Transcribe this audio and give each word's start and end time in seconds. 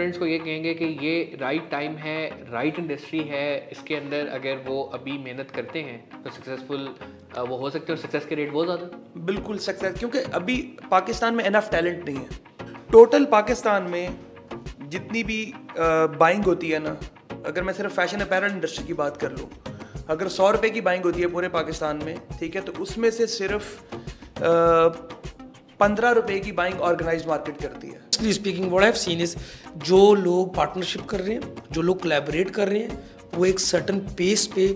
Aspirants 0.00 0.18
को 0.18 0.26
ये 0.26 0.38
कहेंगे 0.38 0.72
कि 0.74 0.84
ये 1.06 1.38
राइट 1.40 1.68
टाइम 1.70 1.96
है 1.96 2.28
राइट 2.52 2.78
इंडस्ट्री 2.78 3.18
है, 3.20 3.68
इसके 3.72 3.94
अंदर 3.94 4.26
अगर 4.28 4.62
वो 4.66 4.82
अभी 4.94 5.16
मेहनत 5.18 5.50
करते 5.54 5.80
हैं 5.80 6.22
तो 6.22 6.30
सक्सेसफुल 6.30 6.88
वो 7.40 7.56
हो 7.56 7.70
सकते 7.70 7.92
हैं 7.92 7.98
और 7.98 8.02
सक्सेस 8.02 8.26
के 8.26 8.34
रेट 8.34 8.52
बहुत 8.52 8.66
ज़्यादा 8.66 9.20
बिल्कुल 9.26 9.58
सक्सेस 9.58 9.98
क्योंकि 9.98 10.18
अभी 10.34 10.56
पाकिस्तान 10.90 11.34
में 11.34 11.44
इनफ 11.44 11.68
टैलेंट 11.70 12.08
नहीं 12.08 12.16
है। 12.16 12.28
टोटल 12.92 13.24
पाकिस्तान 13.32 13.90
में 13.90 14.18
जितनी 14.88 15.22
भी 15.24 15.40
बाइंग 15.78 16.44
होती 16.44 16.70
है 16.70 16.78
ना, 16.78 16.96
अगर 17.46 17.62
मैं 17.62 17.72
सिर्फ़ 17.72 17.92
फ़ैशन 17.94 18.20
अपैरल 18.20 18.52
इंडस्ट्री 18.52 18.86
की 18.86 18.94
बात 18.94 19.16
कर 19.16 19.32
लूँ, 19.32 19.48
अगर 20.08 20.28
सौ 20.30 20.50
रुपये 20.50 20.70
की 20.70 20.80
बाइंग 20.82 21.04
होती 21.04 21.20
है 21.20 21.26
पूरे 21.32 21.48
पाकिस्तान 21.50 22.02
में, 22.04 22.16
ठीक 22.38 22.54
है 22.56 22.62
तो 22.62 22.72
उसमें 22.82 23.10
से 23.10 23.26
सिर्फ़ 23.28 23.66
पंद्रह 25.80 26.10
रुपए 26.12 26.38
की 26.40 26.52
बाइंग 26.52 26.80
ऑर्गेनाइज 26.82 27.26
मार्केट 27.26 27.60
करती 27.62 27.88
है। 27.88 28.32
Speaking 28.32 28.68
what 28.68 28.82
I 28.82 28.88
have 28.88 28.98
seen 28.98 29.20
is 29.20 29.36
जो 29.84 30.02
लोग 30.16 30.54
पार्टनरशिप 30.56 31.06
कर 31.10 31.20
रहे 31.20 31.34
हैं 31.34 31.54
जो 31.72 31.82
लोग 31.82 32.02
कोलैबोरेट 32.02 32.50
कर 32.50 32.68
रहे 32.68 32.78
हैं 32.78 33.02
वो 33.34 33.46
एक 33.46 33.60
सर्टन 33.60 33.98
पेस 34.18 34.46
पे 34.54 34.68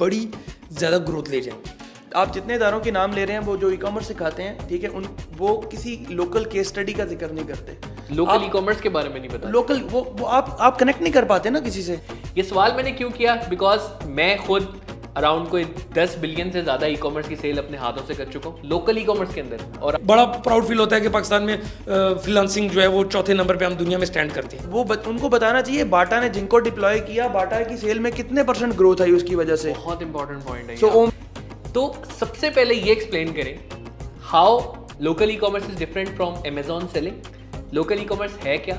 बड़ी 0.00 0.28
ज़्यादा 0.72 0.98
ग्रोथ 1.00 1.30
ले 1.30 1.40
जाएँगे 1.40 1.82
आप 2.16 2.32
जितने 2.32 2.54
इदारों 2.54 2.78
के 2.80 2.90
नाम 2.90 3.12
ले 3.12 3.24
रहे 3.24 3.36
हैं 3.36 3.42
वो 3.44 3.56
जो 3.56 3.70
ई 3.70 3.76
कॉमर्स 3.76 4.08
सिखाते 4.08 4.42
हैं 4.42 4.68
ठीक 4.68 4.82
है 4.84 4.88
उन 4.90 5.06
वो 5.38 5.56
किसी 5.70 5.96
लोकल 6.10 6.44
केस 6.52 6.68
स्टडी 6.68 6.92
का 6.94 7.04
ज़िक्र 7.04 7.30
नहीं 7.30 7.44
करते। 7.46 8.14
लोकल 8.14 8.44
ई 8.44 8.48
कॉमर्स 8.48 8.80
के 8.80 8.88
बारे 8.88 9.08
में 9.08 9.18
नहीं 9.20 9.30
पता। 9.30 9.48
लोकल 9.50 9.80
वो, 9.82 10.00
वो 10.00 10.26
आप 10.26 10.56
आप 10.60 10.76
कनेक्ट 10.78 11.02
नहीं 11.02 11.12
कर 11.12 11.24
पाते 11.24 11.50
ना 11.50 11.60
किसी 11.60 11.82
से। 11.82 12.00
ये 12.36 12.42
सवाल 12.42 12.72
मैंने 12.76 12.92
क्यों 12.92 13.10
किया? 13.10 13.34
बिकॉज़ 13.50 14.06
मैं 14.06 14.36
खुद 14.38 14.80
अराउंड 15.16 15.48
कोई 15.48 15.64
दस 15.94 16.16
बिलियन 16.20 16.50
से 16.50 16.62
ज़्यादा 16.62 16.86
ई 16.86 16.96
कॉमर्स 16.96 17.28
की 17.28 17.36
सेल 17.36 17.58
अपने 17.58 17.78
हाथों 17.78 18.04
से 18.06 18.14
कर 18.14 18.28
चुका 18.28 18.50
हूँ 18.50 18.68
लोकल 18.68 18.98
ई 18.98 19.04
कॉमर्स 19.04 19.34
के 19.34 19.40
अंदर। 19.40 19.60
और 19.80 19.98
बड़ा 20.04 20.24
प्राउड 20.24 20.64
फील 20.68 20.78
होता 20.78 20.96
है 20.96 21.02
कि 21.02 21.08
पाकिस्तान 21.08 21.42
में 21.42 21.56
फ्रीलांसिंग 21.88 22.70
जो 22.70 22.80
है 22.80 22.86
वो 22.88 23.04
चौथे 23.06 23.34
नंबर 23.34 23.56
पे 23.56 23.64
हम 23.64 23.74
दुनिया 23.74 23.98
में 23.98 24.06
स्टैंड 24.06 24.32
करते 24.32 24.56
हैं। 24.56 24.66
वो 24.66 24.84
बत, 24.84 25.06
उनको 25.08 25.28
बताना 25.28 25.60
चाहिए 25.62 25.84
बाटा 25.92 26.20
ने 26.20 26.28
जिनको 26.30 26.58
डिप्लॉय 26.60 27.00
किया 27.02 27.28
बाटा 27.30 27.60
की 27.62 27.76
सेल 27.76 28.00
में 28.00 28.12
कितने 28.12 28.42
परसेंट 28.44 28.74
ग्रोथ 28.76 29.02
आई 29.02 29.12
उसकी 29.12 29.34
वजह 29.34 29.56
से? 29.56 29.72
बहुत 29.74 30.02
इंपॉर्टेंट 30.02 30.42
पॉइंट 30.44 30.70
है 30.70 30.76
so, 30.76 31.10
तो 31.74 31.94
सबसे 32.20 32.50
पहले 32.50 32.74
ये 32.74 32.92
एक्सप्लेन 32.92 33.32
करें 33.32 33.54
how 34.24 34.60
local 35.02 35.30
e 35.30 35.36
commerce 35.36 35.70
is 35.70 35.78
different 35.78 36.08
from 36.16 36.34
Amazon 36.46 36.86
selling 36.88 37.74
local 37.74 37.98
e 37.98 38.04
commerce 38.06 38.36
है 38.42 38.56
क्या? 38.58 38.78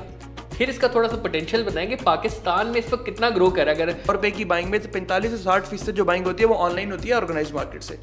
फिर 0.58 0.70
इसका 0.70 0.88
थोड़ा 0.88 1.08
सा 1.08 1.16
पोटेंशियल 1.16 1.62
बताएँगे 1.64 1.96
पाकिस्तान 1.96 2.66
में 2.66 2.78
इस 2.80 2.92
वक्त 2.92 3.04
कितना 3.04 3.30
ग्रो 3.30 3.48
कर 3.50 3.66
रहा 3.66 3.74
है? 3.74 3.82
अगर 3.82 4.12
रुपए 4.12 4.30
की 4.30 4.44
बाइंग 4.44 4.70
में 4.70 4.80
तो 4.80 4.88
पैंतालीस 4.88 5.30
से 5.30 5.38
साठ 5.38 5.64
फ़ीसद 5.64 5.94
जो 5.94 6.04
बाइंग 6.04 6.26
होती 6.26 6.42
है 6.42 6.48
वो 6.48 6.54
ऑनलाइन 6.54 6.92
होती 6.92 7.08
है 7.08 7.14
ऑर्गेनाइज 7.14 7.52
मार्केट 7.52 7.82
से। 7.82 7.98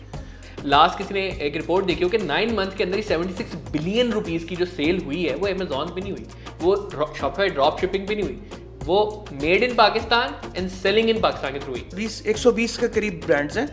लास्ट 0.65 0.97
किसी 0.97 1.13
ने 1.13 1.21
एक 1.41 1.55
रिपोर्ट 1.55 1.85
देखी 1.85 2.03
हो 2.03 2.09
कि 2.09 2.17
नाइन 2.17 2.53
मंथ 2.55 2.75
के 2.77 2.83
अंदर 2.83 2.97
ही 2.97 3.03
सेवेंटी 3.03 3.33
सिक्स 3.33 3.55
बिलियन 3.71 4.11
रुपीज़ 4.11 4.45
की 4.45 4.55
जो 4.55 4.65
सेल 4.65 5.01
हुई 5.05 5.23
है 5.23 5.35
वो 5.35 5.47
अमेजोन 5.47 5.93
पे 5.95 6.01
नहीं 6.01 6.11
हुई। 6.11 6.25
वो 6.61 6.75
शॉपिफाई 6.91 7.49
ड्रॉप 7.49 7.79
शिपिंग 7.79 8.07
पे 8.07 8.15
नहीं 8.15 8.23
हुई। 8.23 8.41
वो 8.83 9.25
made 9.33 9.63
in 9.63 9.75
Pakistan 9.75 10.35
and 10.57 10.69
selling 10.69 11.09
in 11.09 11.21
Pakistan 11.21 11.53
के 11.53 11.59
थ्रू 11.59 11.75
ही। 11.75 11.83
बीस 11.95 12.25
एक 12.27 12.37
सौ 12.37 12.51
बीस 12.51 12.77
के 12.77 12.87
करीब 12.87 13.21
ब्रांड्स 13.25 13.57
हैं। 13.57 13.67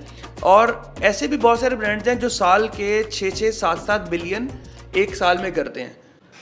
और 0.45 0.95
ऐसे 1.03 1.29
भी 1.29 1.37
बहुत 1.37 1.61
सारे 1.61 1.77
ब्रांड्स 1.77 2.09
हैं 2.09 2.19
जो 2.19 2.29
साल 2.29 2.69
के 2.69 3.03
छः 3.05 3.31
छः 3.31 3.51
सात 3.51 3.79
सात 3.79 4.09
बिलियन 4.09 4.51
एक 4.97 5.15
साल 5.15 5.39
में 5.39 5.53
करते 5.53 5.81
हैं। 5.81 6.00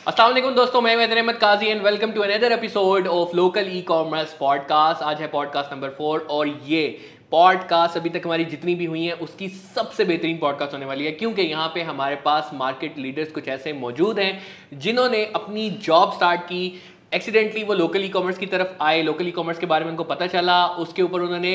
असलम 0.09 0.55
दोस्तों, 0.55 0.81
मैं 0.81 0.95
weather 0.97 1.17
Ahmed 1.17 1.35
Qazi 1.35 1.67
and 1.67 1.83
welcome 1.83 2.13
to 2.13 2.21
another 2.23 2.53
episode 2.53 3.07
of 3.07 3.35
local 3.37 3.67
e 3.73 3.81
commerce 3.83 4.33
podcast 4.35 5.03
आज 5.03 5.21
है 5.21 5.27
पॉडकास्ट 5.29 5.73
नंबर 5.73 5.89
फोर 5.89 6.27
और 6.31 6.49
ये 6.67 6.87
पॉडकास्ट 7.31 7.97
अभी 7.97 8.09
तक 8.09 8.23
हमारी 8.25 8.45
जितनी 8.45 8.75
भी 8.75 8.85
हुई 8.85 9.05
हैं, 9.05 9.13
उसकी 9.13 9.49
सबसे 9.49 10.05
बेहतरीन 10.05 10.39
पॉडकास्ट 10.39 10.73
होने 10.73 10.87
वाली 10.87 11.05
है, 11.05 11.11
क्योंकि 11.13 11.43
यहाँ 11.43 11.71
पे 11.75 11.83
हमारे 11.83 12.17
पास 12.25 12.51
मार्केट 12.55 12.99
लीडर्स 12.99 13.33
कुछ 13.33 13.49
ऐसे 13.49 13.73
मौजूद 13.73 14.19
हैं, 14.19 14.39
जिन्होंने 14.75 15.25
अपनी 15.35 15.71
जॉब 15.71 16.13
स्टार्ट 16.13 16.41
की। 16.43 16.81
एक्सीडेंटली 17.15 17.63
वो 17.65 17.75
लोकल 17.75 18.05
ई 18.05 18.09
कॉमर्स 18.09 18.39
की 18.39 18.47
तरफ़ 18.47 18.83
आए 18.85 19.03
लोकल 19.03 19.29
ई 19.29 19.31
कॉमर्स 19.31 19.59
के 19.59 19.67
बारे 19.67 19.85
में 19.85 19.91
उनको 19.91 20.05
पता 20.05 20.27
चला, 20.29 20.67
उसके 20.67 21.03
ऊपर 21.03 21.21
उन्होंने 21.21 21.53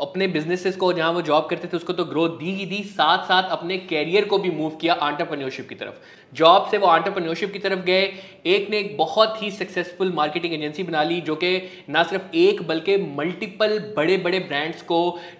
अपने 0.00 0.26
बिजनेसेस 0.28 0.76
को, 0.76 0.92
जहाँ 0.92 1.10
वो 1.12 1.22
जॉब 1.22 1.46
करते 1.50 1.68
थे, 1.68 1.76
उसको 1.76 1.92
तो 1.92 2.04
ग्रोथ 2.04 2.38
दी 2.38 2.52
ही 2.52 2.66
दी 2.66 2.82
साथ 2.86 3.24
साथ 3.24 3.50
अपने 3.50 3.76
कैरियर 3.78 4.24
को 4.24 4.38
भी 4.38 4.50
मूव 4.50 4.70
किया 4.76 4.94
आंटरप्रन्योरशिप 4.94 5.68
की 5.68 5.74
तरफ़। 5.74 6.34
जॉब 6.34 6.68
से 6.70 6.78
वो 6.78 6.86
आंटरप्रन्योरशिप 6.86 7.52
की 7.52 7.58
तरफ़ 7.58 7.80
गए। 7.80 8.02
एक 8.46 8.68
ने 8.70 8.78
एक 8.78 8.96
बहुत 8.96 9.42
ही 9.42 9.50
सक्सेसफुल 9.50 10.12
मार्केटिंग 10.12 10.54
एजेंसी 10.54 10.82
बना 10.82 11.02
ली, 11.02 11.20
जो 11.20 11.36
कि 11.36 11.84
ना 11.88 12.02
सिर्फ़ 12.02 12.36
एक, 12.36 12.62
बल्कि 12.68 12.96
मल्टीपल 13.16 13.78
बड़े 13.96 14.16
बड़े 14.18 14.38
ब्रांड्स 14.40 14.82
को 14.82 14.98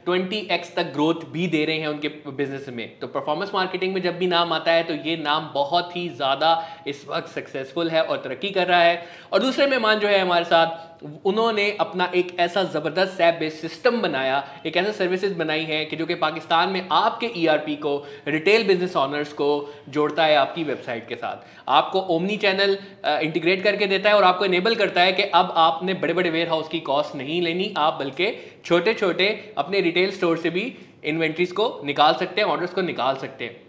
20x 0.09 0.75
तक 0.77 0.93
ग्रोथ 0.93 1.25
भी 1.33 1.47
दे 1.47 1.65
रहे 1.65 1.79
हैं 1.79 1.89
उनके 1.89 2.09
बिज़नेस 2.09 2.69
में। 2.69 2.99
तो 2.99 3.07
परफॉर्मेंस 3.09 3.51
मार्केटिंग 3.55 3.95
में 3.95 4.01
जब 4.03 4.19
भी 4.19 4.27
नाम 4.27 4.53
आता 4.53 4.73
है 4.73 4.83
तो 4.83 4.95
ये 5.09 5.17
नाम 5.19 5.51
बहुत 5.55 5.97
ही 5.97 6.09
ज़्यादा 6.09 6.51
इस 6.87 7.05
वक्त 7.09 7.29
सक्सेसफुल 7.31 7.91
है 7.91 8.03
और 8.03 8.17
तरक्की 8.17 8.51
कर 8.51 8.67
रहा 8.67 8.81
है। 8.81 9.03
और 9.33 9.43
दूसरे 9.43 9.67
मेहमान 9.67 9.99
जो 9.99 10.09
है 10.09 10.21
हमारे 10.21 10.45
साथ 10.45 10.96
उन्होंने 11.03 11.71
अपना 11.81 12.11
एक 12.15 12.37
ऐसा 12.41 12.63
ज़बरदस्त 12.65 13.13
सैप 13.13 13.35
बेस्ड 13.41 13.57
सिस्टम 13.59 14.01
बनाया, 14.03 14.43
एक 14.67 14.77
ऐसा 14.77 14.93
सर्विसेज़ 14.93 15.35
बनाई 15.35 15.65
है 15.65 15.85
कि 15.85 15.97
जो 15.97 16.07
कि 16.07 16.15
पाकिस्तान 16.17 16.69
में 16.69 16.89
आपके 16.93 17.31
ईआरपी 17.37 17.75
e 17.75 17.81
को 17.81 17.97
रिटेल 18.29 18.67
बिज़नेस 18.67 18.97
ऑनर्स 18.97 19.33
को 19.33 19.49
जोड़ता 19.89 20.25
है 20.25 20.37
आपकी 20.37 20.65
वेबसाइट 20.65 21.09
के 21.09 21.15
साथ। 21.15 21.45
आपको 21.71 22.01
ओमनी 22.15 22.37
चैनल 22.37 22.77
इंटीग्रेट 23.07 23.63
करके 23.65 23.87
देता 23.87 24.11
है 24.11 24.17
और 24.17 24.25
आपको 24.25 24.45
इनेबल 24.45 24.75
करता 24.75 25.03
है 25.03 25.13
कि 25.13 25.23
अब 25.35 25.53
आपने 25.59 25.95
बड़े 25.97 26.15
बड़े 26.15 26.31
वेयर 26.31 26.49
हाउस 26.49 26.69
की 26.69 26.81
कॉस्ट 26.83 27.17
नहीं 27.17 27.41
लेनी, 27.43 27.73
आप 27.77 27.99
बल्कि 28.01 28.33
छोटे 28.65 28.95
छोटे 28.95 29.29
अपने 29.59 29.81
रिटेल 29.81 30.11
स्टोर 30.13 30.37
से 30.39 30.51
भी 30.51 30.73
इन्वेंट्रीज 31.05 31.53
को 31.53 31.81
निकाल 31.85 32.15
सकते 32.15 32.41
हैं 32.41 32.49
ऑर्डर्स 32.49 32.75
को 32.75 32.83
निकाल 32.83 33.17
सकते 33.17 33.45
हैं। 33.45 33.65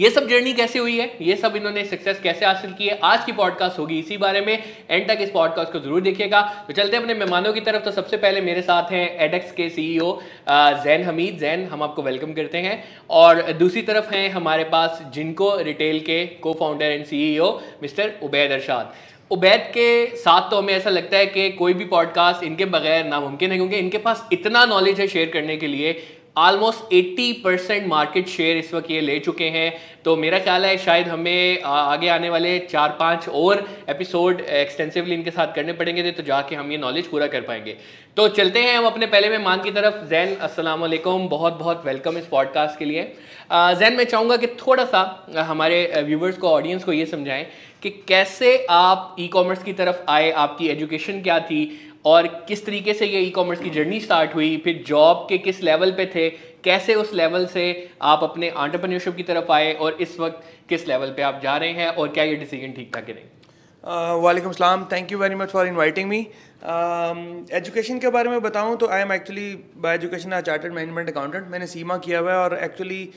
ये 0.00 0.08
सब 0.10 0.26
जर्नी 0.28 0.52
कैसे 0.52 0.78
हुई 0.78 0.96
है? 0.98 1.10
ये 1.22 1.34
सब 1.36 1.56
इन्होंने 1.56 1.84
सक्सेस 1.84 2.20
कैसे 2.20 2.46
हासिल 2.46 2.72
की 2.72 2.86
है? 2.86 2.98
आज 3.04 3.24
की 3.24 3.32
पॉडकास्ट 3.32 3.78
होगी 3.78 3.98
इसी 3.98 4.16
बारे 4.16 4.40
में। 4.40 4.62
एंड 4.90 5.06
तक 5.08 5.18
इस 5.20 5.30
पॉडकास्ट 5.30 5.72
को 5.72 5.78
ज़रूर 5.80 6.00
देखिएगा। 6.00 6.40
तो 6.66 6.72
चलते 6.72 6.96
हैं 6.96 7.02
अपने 7.02 7.14
मेहमानों 7.14 7.52
की 7.52 7.60
तरफ़। 7.60 7.84
तो 7.84 7.90
सबसे 7.90 8.16
पहले 8.16 8.40
मेरे 8.40 8.62
साथ 8.62 8.90
हैं 8.92 9.06
एडेक्स 9.24 9.52
के 9.52 9.68
सीईओ 9.70 10.18
जैन 10.48 11.04
हमीद 11.04 11.38
जैन 11.38 11.64
हम 11.66 11.82
आपको 11.82 12.02
वेलकम 12.02 12.32
करते 12.32 12.58
हैं। 12.58 12.82
और 13.10 13.42
दूसरी 13.52 13.82
तरफ़ 13.82 14.12
हैं 14.14 14.28
हमारे 14.30 14.64
पास 14.64 15.02
जिनको 15.14 15.56
रिटेल 15.60 16.00
के 16.00 16.24
को 16.42 16.52
founder 16.52 16.86
and 16.86 17.04
CEO 17.04 17.52
mister 17.82 18.12
Ubaid 18.22 18.52
Arshad. 18.52 18.92
Ubaid 19.30 19.70
के 19.74 20.16
साथ 20.16 20.50
तो 20.50 20.56
हमें 20.56 20.74
ऐसा 20.74 20.90
लगता 20.90 21.16
है 21.18 21.26
कि 21.26 21.48
कोई 21.52 21.74
भी 21.74 21.84
पॉडकास्ट 21.86 22.42
इनके 22.44 22.64
बगैर 22.66 23.06
नामुमकिन 23.06 23.50
है, 23.50 23.56
क्योंकि 23.56 23.76
इनके 23.76 23.98
पास 23.98 24.28
इतना 24.32 24.64
नॉलेज 24.66 25.00
है 25.00 25.06
शेयर 25.08 25.30
करने 25.30 25.56
के 25.56 25.66
लिए 25.66 25.92
ऑलमोस्ट 26.36 26.92
80 26.94 27.32
परसेंट 27.42 27.86
मार्केट 27.86 28.28
शेयर 28.28 28.56
इस 28.56 28.72
वक्त 28.74 28.90
ये 28.90 29.00
ले 29.00 29.18
चुके 29.18 29.44
हैं। 29.46 29.72
तो 30.04 30.14
मेरा 30.16 30.38
ख्याल 30.38 30.64
है 30.64 30.76
शायद 30.78 31.08
हमें 31.08 31.62
आगे 31.64 32.08
आने 32.08 32.30
वाले 32.30 32.58
चार 32.60 32.96
पाँच 33.00 33.28
और 33.30 33.64
एपिसोड 33.88 34.40
एक्सटेंसिवली 34.40 35.14
इनके 35.14 35.30
साथ 35.30 35.54
करने 35.54 35.72
पड़ेंगे 35.72 36.10
तो 36.10 36.22
जाके 36.22 36.56
हम 36.56 36.72
ये 36.72 36.78
नॉलेज 36.78 37.06
पूरा 37.06 37.26
कर 37.26 37.40
पाएँगे। 37.40 37.76
तो 38.16 38.26
चलते 38.30 38.62
हैं 38.62 38.76
हम 38.78 38.86
अपने 38.86 39.06
पहले 39.06 39.28
मेहमान 39.28 39.62
की 39.62 39.70
तरफ़। 39.70 40.04
जैन 40.08 40.34
अस्सलाम 40.36 40.80
वालेकुम 40.80 41.28
बहुत 41.28 41.58
बहुत 41.58 41.82
वेलकम 41.86 42.18
इस 42.18 42.26
पॉडकास्ट 42.26 42.78
के 42.78 42.84
लिए। 42.84 43.02
जैन 43.52 43.96
मैं 43.96 44.04
चाहूँगा 44.04 44.36
कि 44.36 44.46
थोड़ा 44.58 44.84
सा 44.86 45.44
हमारे 45.48 46.02
व्यूवर्स 46.06 46.36
को 46.36 46.50
ऑडियंस 46.50 46.84
को 46.84 46.92
ये 46.92 47.06
समझाएँ 47.06 47.46
कि 47.82 47.90
कैसे 48.08 48.56
आप 48.70 49.16
ई 49.20 49.26
कॉमर्स 49.28 49.62
की 49.62 49.72
तरफ़ 49.72 49.96
आए, 50.08 50.30
आपकी 50.32 50.68
एजुकेशन 50.68 51.20
क्या 51.22 51.38
थी 51.40 51.90
और 52.04 52.26
किस 52.48 52.64
तरीके 52.66 52.94
से 52.94 53.06
ये 53.06 53.20
ई 53.20 53.30
कॉमर्स 53.30 53.60
की 53.60 53.70
जर्नी 53.70 54.00
स्टार्ट 54.00 54.34
हुई, 54.34 54.56
फिर 54.64 54.82
जॉब 54.86 55.26
के 55.28 55.38
किस 55.38 55.62
लेवल 55.62 55.90
पे 55.92 56.06
थे, 56.14 56.28
कैसे 56.64 56.94
उस 56.94 57.12
लेवल 57.14 57.46
से 57.46 57.64
आप 58.02 58.22
अपने 58.22 58.48
आंट्रप्रन्योरशिप 58.56 59.16
की 59.16 59.22
तरफ़ 59.22 59.52
आए 59.52 59.72
और 59.74 59.96
इस 60.00 60.18
वक्त 60.20 60.42
किस 60.68 60.86
लेवल 60.88 61.12
पे 61.16 61.22
आप 61.22 61.40
जा 61.42 61.56
रहे 61.56 61.72
हैं 61.72 61.88
और 61.88 62.08
क्या 62.08 62.24
ये 62.24 62.36
डिसीज़न 62.36 62.72
ठीक 62.72 62.96
था 62.96 63.00
कि 63.00 63.12
नहीं? 63.12 63.24
वालेकुम 64.22 64.52
सलाम 64.52 64.84
thank 64.92 65.12
you 65.12 65.18
very 65.18 65.34
much 65.34 65.50
for 65.50 65.66
inviting 65.66 66.08
me 66.08 66.18
education 67.58 67.98
के 67.98 68.10
बारे 68.10 68.30
में 68.30 68.40
बताऊँ 68.42 68.76
तो 68.76 68.86
I 68.88 69.00
am 69.00 69.12
actually 69.12 69.52
by 69.76 69.94
education 69.94 70.40
chartered 70.40 70.72
management 70.72 71.08
accountant 71.10 71.48
मैंने 71.48 71.66
सीमा 71.66 71.96
किया 72.06 72.18
हुआ 72.18 72.32
है 72.32 72.38
और 72.38 72.58
एक्चुअली 72.64 73.08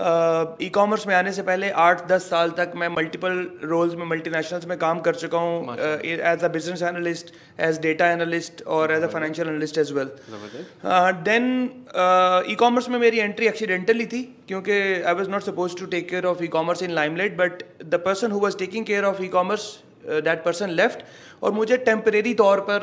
ई 0.00 0.68
कॉमर्स 0.68 1.06
में 1.06 1.14
आने 1.14 1.32
से 1.32 1.42
पहले 1.42 1.70
आठ 1.82 2.06
दस 2.08 2.28
साल 2.30 2.50
तक 2.50 2.72
मैं 2.76 2.88
मल्टीपल 2.88 3.38
रोल्स 3.64 3.94
में 3.94 4.04
मल्टीनेशनल्स 4.06 4.66
में 4.66 4.76
काम 4.78 5.00
कर 5.00 5.14
चुका 5.14 5.38
हूँ 5.38 5.76
as 5.76 6.44
a 6.44 6.48
business 6.48 6.82
analyst 6.82 7.32
as 7.60 7.78
data 7.80 8.10
analyst 8.10 8.62
और 8.66 8.92
as 8.92 9.02
a 9.02 9.06
financial 9.06 9.48
analyst 9.48 9.78
as 9.78 9.92
well 9.92 10.10
then 11.28 11.48
e 12.50 12.54
commerce 12.54 12.88
में 12.88 12.98
मेरी 12.98 13.18
एंट्री 13.18 13.46
एक्सीडेंटली 13.46 14.06
थी 14.06 14.22
क्योंकि 14.48 14.72
I 15.02 15.14
was 15.14 15.30
not 15.30 15.42
suppose 15.42 15.76
to 15.76 15.86
take 15.86 16.08
care 16.10 16.26
of 16.26 16.44
e 16.44 16.48
commerce 16.48 16.82
in 16.82 16.90
Limelight 16.90 17.36
but 17.36 17.62
the 17.84 18.02
person 18.04 18.30
who 18.30 18.38
was 18.38 18.58
taking 18.58 18.86
care 18.86 19.04
of 19.04 19.22
e 19.22 19.28
commerce 19.28 19.76
that 20.06 20.44
person 20.44 20.70
left 20.70 20.98
और 21.42 21.52
मुझे 21.52 21.76
temporary 21.76 22.34
तौर 22.34 22.60
पर 22.60 22.82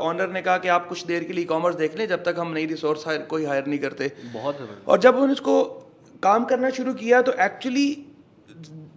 honour 0.00 0.26
uh, 0.26 0.32
ने 0.34 0.42
कहा 0.42 0.58
कि 0.58 0.68
आप 0.68 0.88
कुछ 0.88 1.04
देर 1.06 1.24
के 1.24 1.32
लिए 1.32 1.42
ई 1.42 1.46
कॉमर्स 1.46 1.76
देख 1.76 1.96
लें 1.98 2.08
जब 2.08 2.24
तक 2.24 2.34
हम 2.38 2.52
नई 2.52 2.66
रिसोर्स 2.66 3.04
कोई 3.08 3.44
हायर 3.44 3.66
नहीं 3.66 3.78
करते। 3.78 4.12
बहुत 4.34 4.84
और 4.88 4.98
जब 4.98 5.16
उसको 5.16 5.84
काम 6.22 6.44
करना 6.44 6.70
शुरू 6.70 6.92
किया 6.94 7.20
तो 7.22 7.32
एक्चुअली 7.40 7.86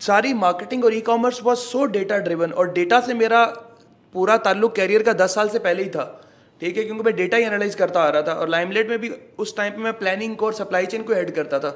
सारी 0.01 0.33
मार्केटिंग 0.35 0.85
और 0.85 0.93
e 0.93 1.01
commerce 1.03 1.41
was 1.43 1.59
so 1.59 1.85
data 1.87 2.17
driven 2.19 2.51
और 2.51 2.71
डेटा 2.73 2.99
से 3.01 3.13
मेरा 3.13 3.45
पूरा 4.15 4.37
ताल्लुक 4.39 4.75
कैरियर 4.75 5.03
का 5.03 5.13
दस 5.15 5.35
साल 5.35 5.49
से 5.49 5.59
पहले 5.59 5.83
ही 5.83 5.89
था। 5.89 6.05
ठीक 6.61 6.77
है, 6.77 6.83
क्योंकि 6.83 7.03
मैं 7.03 7.15
डेटा 7.15 7.37
ही 7.37 7.43
एनालाइज 7.43 7.75
करता 7.75 8.01
आ 8.01 8.09
रहा 8.09 8.21
था 8.21 8.33
और 8.33 8.49
लाइमलेट 8.49 8.89
में 8.89 8.99
भी 8.99 9.09
उस 9.39 9.55
टाइम 9.57 9.73
पे 9.73 9.81
मैं 9.81 9.93
प्लानिंग 9.99 10.35
को 10.35 10.45
और 10.45 10.53
सप्लाई 10.53 10.85
चेन 10.85 11.03
को 11.03 11.13
हेड 11.13 11.31
करता 11.35 11.59
था। 11.59 11.69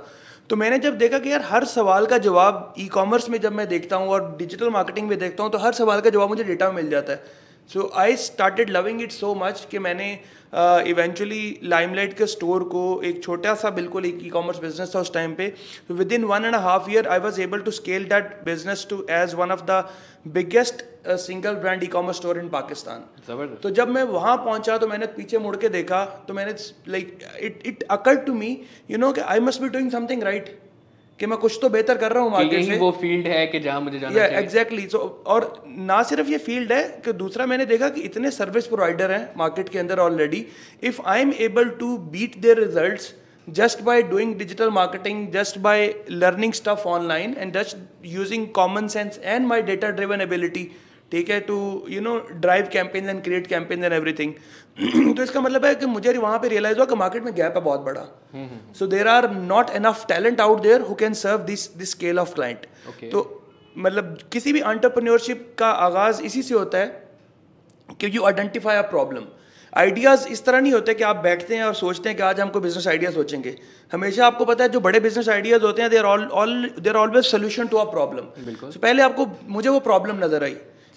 तो 0.50 0.56
मैंने 0.56 0.78
जब 0.80 0.98
देखा 0.98 1.20
कि 1.20 1.32
यार 1.32 1.42
हर 1.44 1.66
सवाल 1.66 2.06
का 2.06 2.18
जवाब 2.18 2.74
ई 2.80 2.88
कॉमर्स 2.90 3.30
में 3.30 3.40
जब 3.42 3.54
मैं 3.54 3.68
देखता 3.68 3.96
हूँ 3.96 4.10
और 4.10 4.36
डिजिटल 4.40 4.70
मार्केटिंग 4.70 5.08
में 5.10 5.18
देखता 5.20 5.44
हूँ 5.44 5.52
तो 5.52 5.58
हर 5.58 5.74
सवाल 5.74 6.02
का 6.02 6.10
जवाब 6.10 6.30
मुझे 6.30 6.44
डेटा 6.44 6.70
में 6.70 6.76
मिल 6.76 6.90
जाता 6.90 7.14
है। 7.14 7.24
So 7.70 7.92
I 7.96 8.16
started 8.18 8.70
loving 8.70 9.02
it 9.02 9.12
so 9.12 9.34
much 9.36 9.66
कि 9.72 9.80
मैंने 9.80 10.08
इवेंचुअली 10.56 11.52
uh, 11.54 11.70
लाइमलाइट 11.70 12.14
के 12.18 12.26
स्टोर 12.26 12.64
को 12.64 13.02
एक 13.06 13.22
छोटा 13.24 13.54
सा 13.56 13.70
बिल्कुल 13.70 14.06
एक 14.06 14.20
ई 14.24 14.30
कॉमर्स 14.30 14.60
बिज़नेस 14.60 14.96
था 14.96 15.00
उस 15.00 15.14
टाइम 15.14 15.34
पे। 15.36 15.52
Within 16.14 16.24
one 16.26 16.46
and 16.46 16.56
half 16.56 16.90
year 16.92 17.08
I 17.08 17.20
was 17.20 17.42
able 17.42 17.62
to 17.62 17.72
scale 17.72 18.06
that 18.10 18.34
business 18.46 18.86
to 18.90 19.06
as 19.12 19.34
one 19.36 19.52
of 19.52 19.62
the 19.62 19.84
biggest 20.36 20.84
single 21.08 21.56
brand 21.56 21.84
e 21.84 21.88
commerce 21.88 22.18
store 22.18 22.38
in 22.40 22.50
Pakistan 22.50 23.04
तो 23.64 23.70
जब 23.70 23.90
मैं 23.90 24.04
वहाँ 24.04 24.36
पहुँचा 24.38 24.78
तो 24.78 24.88
मैंने 24.88 25.06
पीछे 25.18 25.38
मुड़ 25.38 25.56
के 25.56 25.70
देखा 25.70 26.04
तो 26.28 26.34
मैंने 26.34 26.56
like 26.88 27.18
it 27.42 27.62
it 27.66 27.84
occurred 27.92 28.26
to 28.26 28.34
me 28.34 28.58
you 28.92 28.98
know 28.98 29.12
कि 29.12 29.22
I 29.22 29.40
must 29.40 29.62
be 29.62 29.70
doing 29.70 29.92
something 29.92 30.24
right 30.24 30.58
कि 31.20 31.26
मैं 31.26 31.38
कुछ 31.40 31.58
तो 31.62 31.70
बेहतर 31.70 31.98
कर 31.98 32.12
रहा 32.12 32.24
हूँ 32.24 32.32
मार्केट 32.32 32.66
से। 32.66 32.78
वो 32.78 32.92
फ़ील्ड 33.02 33.28
है 33.28 33.46
कि 33.48 33.60
जहाँ 33.60 33.82
मुझे 33.82 34.00
जाना 34.00 34.14
चाहिए। 34.16 34.38
एग्जैक्टली 34.40 34.88
सो 34.88 35.00
और 35.28 35.52
ना 35.68 36.02
सिर्फ़ 36.04 36.30
ये 36.30 36.38
फ़ील्ड 36.48 36.72
है 36.74 36.84
कि 37.06 37.14
दूसरा 37.20 37.46
मैंने 37.46 37.66
देखा 37.66 37.90
कि 37.90 38.02
इतने 38.02 38.32
सर्विस 38.32 38.68
प्रोवाइडर 38.68 39.12
हैं 39.12 39.28
मार्केट 39.38 39.70
के 39.70 39.80
अंदर 39.80 40.00
already 40.00 40.46
if 40.84 41.02
I 41.06 41.22
am 41.22 41.34
able 41.42 41.70
to 41.80 41.98
beat 42.16 42.38
their 42.38 42.60
results 42.60 43.14
just 43.48 43.82
by 43.88 43.96
doing 44.12 44.30
digital 44.38 44.72
marketing 44.76 45.18
just 45.34 45.58
by 45.66 45.74
learning 46.22 46.54
stuff 46.60 46.86
online 46.94 47.36
and 47.44 47.58
just 47.58 47.76
using 48.14 48.48
common 48.52 48.88
sense 48.94 49.20
and 49.34 49.48
my 49.48 49.60
data 49.68 49.92
driven 50.00 50.24
ability 50.26 50.64
ठीक 51.12 51.30
है 51.30 51.40
to 51.48 51.58
you 51.90 52.02
know 52.02 52.18
drive 52.34 52.70
campaign 52.74 53.10
and 53.10 53.22
create 53.24 53.48
campaign 53.48 53.84
and 53.84 53.94
everything 53.94 54.34
तो 55.16 55.24
इसका 55.24 55.42
मतलब 55.42 55.66
है 55.66 55.74
कि 55.76 55.86
मुझे 55.88 56.14
वहाँ 56.14 56.40
पे 56.40 56.48
रियलाइज़ 56.48 56.78
हुआ 56.78 56.86
कि 56.86 56.96
मार्केट 56.96 57.24
में 57.24 57.34
गैप 57.36 57.54
है 57.56 57.62
बहुत 57.64 57.80
बड़ा। 57.82 58.02
So 58.80 58.88
there 58.88 59.08
are 59.08 59.30
not 59.32 59.70
enough 59.72 60.06
talent 60.08 60.42
out 60.42 60.62
there 60.62 60.82
who 60.82 60.96
can 60.96 61.14
serve 61.16 61.46
this 61.46 61.70
this 61.78 61.92
scale 61.92 62.20
of 62.20 62.34
client 62.36 62.66
तो 63.12 63.24
मतलब 63.76 64.18
किसी 64.32 64.54
भी 64.54 64.60
अंटरप्रन्योरशिप 64.66 65.48
का 65.60 65.70
आगाज़ 65.86 66.22
इसी 66.24 66.42
से 66.44 66.54
होता 66.56 66.78
है 66.78 67.96
कि 68.00 68.12
you 68.16 68.24
identify 68.26 68.76
a 68.76 68.82
problem 68.92 69.24
ideas 69.74 70.28
इस 70.30 70.44
तरह 70.46 70.62
नहीं 70.62 70.74
होते 70.74 70.94
कि 70.94 71.04
आप 71.04 71.16
बैठते 71.24 71.56
हैं 71.56 71.64
और 71.64 71.74
सोचते 71.76 72.10
हैं 72.10 72.18
कि 72.18 72.24
आज 72.24 72.40
हमको 72.40 72.60
बिज़नेस 72.60 72.88
आइडिया 72.88 73.10
सोचेंगे। 73.12 73.56
हमेशा 73.92 74.28
आपको 74.28 74.46
पता 74.46 74.64
है 74.64 74.70
जो 74.70 74.80
बड़े 74.82 75.00
बिज़नेस 75.00 75.30
आइडियाज़ 75.30 75.64
होते 75.64 75.82
हैं 75.82 75.90
there 75.92 76.04
all 76.04 76.70
there 76.80 76.96
always 76.98 77.26
solution 77.26 77.68
to 77.68 77.78
a 77.78 77.84
problem 77.92 78.24
पहले 78.78 79.02
आपको 79.04 79.28
मुझे 79.50 79.70
वो 79.70 79.80
प्रॉब्लम 79.82 80.24
नज़र 80.24 80.44
आई। 80.44 80.56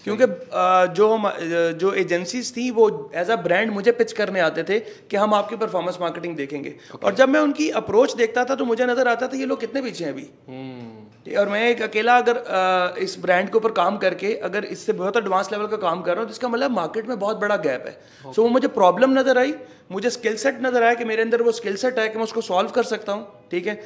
क्योंकि 0.08 0.94
जो 0.94 1.08
हम 1.12 1.30
जो 1.78 1.92
एजेंसीज 1.96 2.56
थी 2.56 2.70
वो 2.70 2.88
एज 3.14 3.30
अ 3.30 3.36
ब्रांड 3.42 3.72
मुझे 3.72 3.92
पिच 3.92 4.12
करने 4.12 4.40
आते 4.40 4.62
थे 4.62 4.78
कि 4.80 5.16
हम 5.16 5.34
आपकी 5.34 5.56
परफॉर्मेंस 5.56 5.98
मार्केटिंग 6.00 6.36
देखेंगे 6.36 6.70
okay. 6.70 7.04
और 7.04 7.14
जब 7.14 7.28
मैं 7.28 7.40
उनकी 7.40 7.68
अप्रोच 7.78 8.14
देखता 8.16 8.44
था 8.44 8.54
तो 8.54 8.64
मुझे 8.64 8.86
नज़र 8.86 9.08
आता 9.08 9.28
था 9.28 9.36
ये 9.36 9.46
लोग 9.46 9.60
कितने 9.60 9.82
पीछे 9.82 10.04
हैं 10.04 10.12
अभी 10.12 10.22
hmm. 10.22 10.98
और 11.28 11.48
मैं 11.48 11.68
एक 11.68 11.82
अकेला 11.82 12.16
अगर 12.16 12.98
इस 12.98 13.18
ब्रांड 13.20 13.48
के 13.50 13.56
ऊपर 13.58 13.72
काम 13.72 13.96
करके 13.98 14.34
अगर 14.42 14.64
इससे 14.66 14.92
बहुत 14.92 15.16
एडवांस 15.16 15.50
लेवल 15.52 15.66
का 15.66 15.76
काम 15.76 16.02
कर 16.02 16.12
रहा 16.12 16.20
हूँ 16.20 16.28
तो 16.28 16.32
इसका 16.32 16.48
मतलब 16.48 16.70
मार्केट 16.72 17.08
में 17.08 17.18
बहुत 17.18 17.36
बड़ा 17.36 17.56
गैप 17.56 17.84
है 17.86 17.92
सो 17.92 18.22
okay. 18.22 18.32
so, 18.32 18.38
वो 18.38 18.48
मुझे 18.48 18.68
प्रॉब्लम 18.68 19.18
नज़र 19.18 19.38
आई 19.38 19.54
मुझे 19.92 20.10
स्किल 20.10 20.36
सेट 20.36 20.58
नज़र 20.62 20.82
आया 20.82 20.94
कि 20.94 21.04
मेरे 21.04 21.22
अंदर 21.22 21.42
वो 21.42 21.52
स्किल 21.52 21.76
सेट 21.76 21.98
है 21.98 22.08
कि 22.08 22.16
मैं 22.16 22.24
उसको 22.24 22.40
सॉल्व 22.40 22.70
कर 22.70 22.82
सकता 22.84 23.12
हूँ 23.12 23.46
ठीक 23.50 23.66
है 23.66 23.80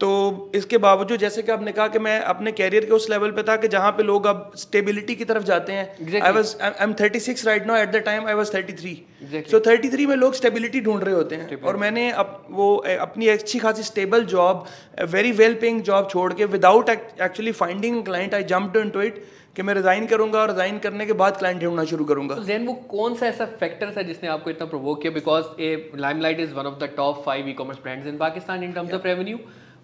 तो 0.00 0.08
इसके 0.54 0.78
बावजूद 0.78 1.18
जैसे 1.18 1.42
कि 1.42 1.52
आपने 1.52 1.72
कहा 1.72 1.86
कि 1.88 1.98
मैं 1.98 2.18
अपने 2.20 2.52
कैरियर 2.52 2.84
के 2.84 2.92
उस 2.92 3.08
लेवल 3.10 3.30
पे 3.32 3.42
था 3.42 3.56
कि 3.56 3.68
जहाँ 3.68 3.90
पे 3.92 4.02
लोग 4.02 4.26
अब 4.26 4.52
स्टेबिलिटी 4.56 5.14
की 5.14 5.24
तरफ़ 5.24 5.42
जाते 5.44 5.72
हैं। 5.72 6.20
I 6.20 6.32
was 6.32 6.56
I 6.62 6.70
am 6.80 6.92
36 6.94 7.44
right 7.46 7.66
now 7.66 7.76
at 7.76 7.90
the 7.90 7.96
time 8.06 8.26
I 8.28 8.34
was 8.34 8.50
33 8.52 9.44
so 9.50 9.60
33 9.60 10.06
में 10.06 10.14
लोग 10.16 10.34
स्टेबिलिटी 10.34 10.80
ढूंढ 10.80 11.04
रहे 11.04 11.14
होते 11.14 11.36
हैं। 11.36 11.60
और 11.62 11.76
मैंने 11.76 12.10
अप, 12.12 12.46
वो 12.50 12.74
अपनी 13.00 13.28
अच्छी 13.28 13.58
खासी 13.58 13.82
stable 13.82 14.24
job 14.34 14.66
very 15.10 15.32
well 15.34 15.54
paying 15.60 15.82
job 15.82 16.08
छोड़ 16.10 16.32
के 16.32 16.44
without 16.56 16.90
actually 16.90 17.52
finding 17.62 18.02
client 18.04 18.34
I 18.34 18.44
jump 18.54 18.76
into 18.76 19.00
it 19.02 19.24
कि 19.56 19.62
मैं 19.62 19.74
रिजाइन 19.74 20.06
करूँगा 20.06 20.38
और 20.40 20.48
रिजाइन 20.48 20.78
करने 20.80 21.06
के 21.06 21.12
बाद 21.14 21.36
क्लाइंट 21.38 21.62
ढूंढना 21.62 21.84
शुरू 21.86 22.04
करूँगा। 22.04 22.34
तो 22.34 22.44
जैन 22.44 22.66
वो 22.66 22.72
कौन 22.90 23.14
सा 23.14 23.26
ऐसा 23.26 23.46
फैक्टर 23.58 23.92
था 23.96 24.02
जिसने 24.02 24.28
आपको 24.28 24.50
इतना 24.50 24.66
प्रोवोक 24.66 25.02
किया? 25.02 25.12
Because 25.12 25.60
a 25.60 25.90
Limelight 25.96 26.40
is 26.40 26.54
one 26.54 26.66
of 26.66 26.78
the 26.84 26.92
top 26.96 27.24
five 27.26 27.48
e 27.48 27.52
commerce 27.58 27.78
brands 27.82 28.06
in 28.06 28.16
Pakistan 28.18 28.64
in 28.64 28.72
terms 28.72 28.94
of 28.94 29.06
revenue 29.06 29.38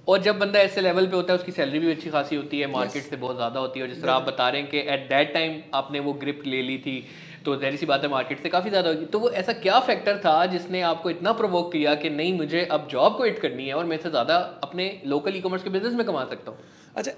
और 0.08 0.19
जब 0.22 0.38
बंदा 0.38 0.58
ऐसे 0.58 0.81
लेवल 0.81 1.06
पे 1.06 1.16
होता 1.16 1.32
है 1.32 1.38
उसकी 1.38 1.52
सैलरी 1.52 1.78
भी 1.78 1.90
अच्छी 1.90 2.10
खासी 2.10 2.37
होती 2.37 2.60
है 2.60 2.66
मार्केट 2.72 3.02
yes. 3.02 3.10
से 3.10 3.16
बहुत 3.16 3.37
ज़्यादा 3.37 3.60
होती 3.60 3.81
है 3.81 3.87
और 3.87 3.93
जिस 3.93 4.02
तरह 4.02 4.12
आप 4.12 4.22
बता 4.22 4.49
रहे 4.49 4.60
हैं 4.60 4.70
कि 4.70 4.78
एट 4.78 5.08
दैट 5.08 5.32
टाइम 5.34 5.60
आपने 5.75 6.00
वो 6.00 6.12
ग्रिप 6.22 6.43
ले 6.46 6.62
ली 6.62 6.78
थी 6.78 7.05
तो 7.44 7.56
जहरी 7.56 7.76
सी 7.76 7.87
बात 7.87 8.02
है 8.02 8.08
मार्केट 8.10 8.43
से 8.43 8.49
काफ़ी 8.49 8.70
ज़्यादा 8.70 8.88
होगी। 8.90 9.05
तो 9.06 9.19
वो 9.19 9.31
ऐसा 9.31 9.52
क्या 9.52 9.78
फैक्टर 9.81 10.16
था 10.19 10.44
जिसने 10.46 10.81
आपको 10.82 11.10
इतना 11.10 11.32
प्रोवोक 11.32 11.72
किया 11.72 11.94
कि 11.94 12.10
नहीं 12.10 12.37
मुझे 12.38 12.64
अब 12.72 12.88
जॉब 12.90 13.16
को 13.16 13.25
हिट 13.25 13.38
करनी 13.38 13.69
है 13.69 13.75
और 13.75 13.84
मैं 13.84 13.99
से 13.99 14.10
ज़्यादा 14.10 14.37
अपने 14.62 14.90
लोकल 15.06 15.37
ई 15.37 15.40
कॉमर्स 15.40 15.62
के 15.62 15.70
बिज़नेस 15.70 15.94
में 15.94 16.06
कमा 16.06 16.25
सकता 16.25 16.50
हूँ? 16.50 16.58
अच्छा 16.96 17.12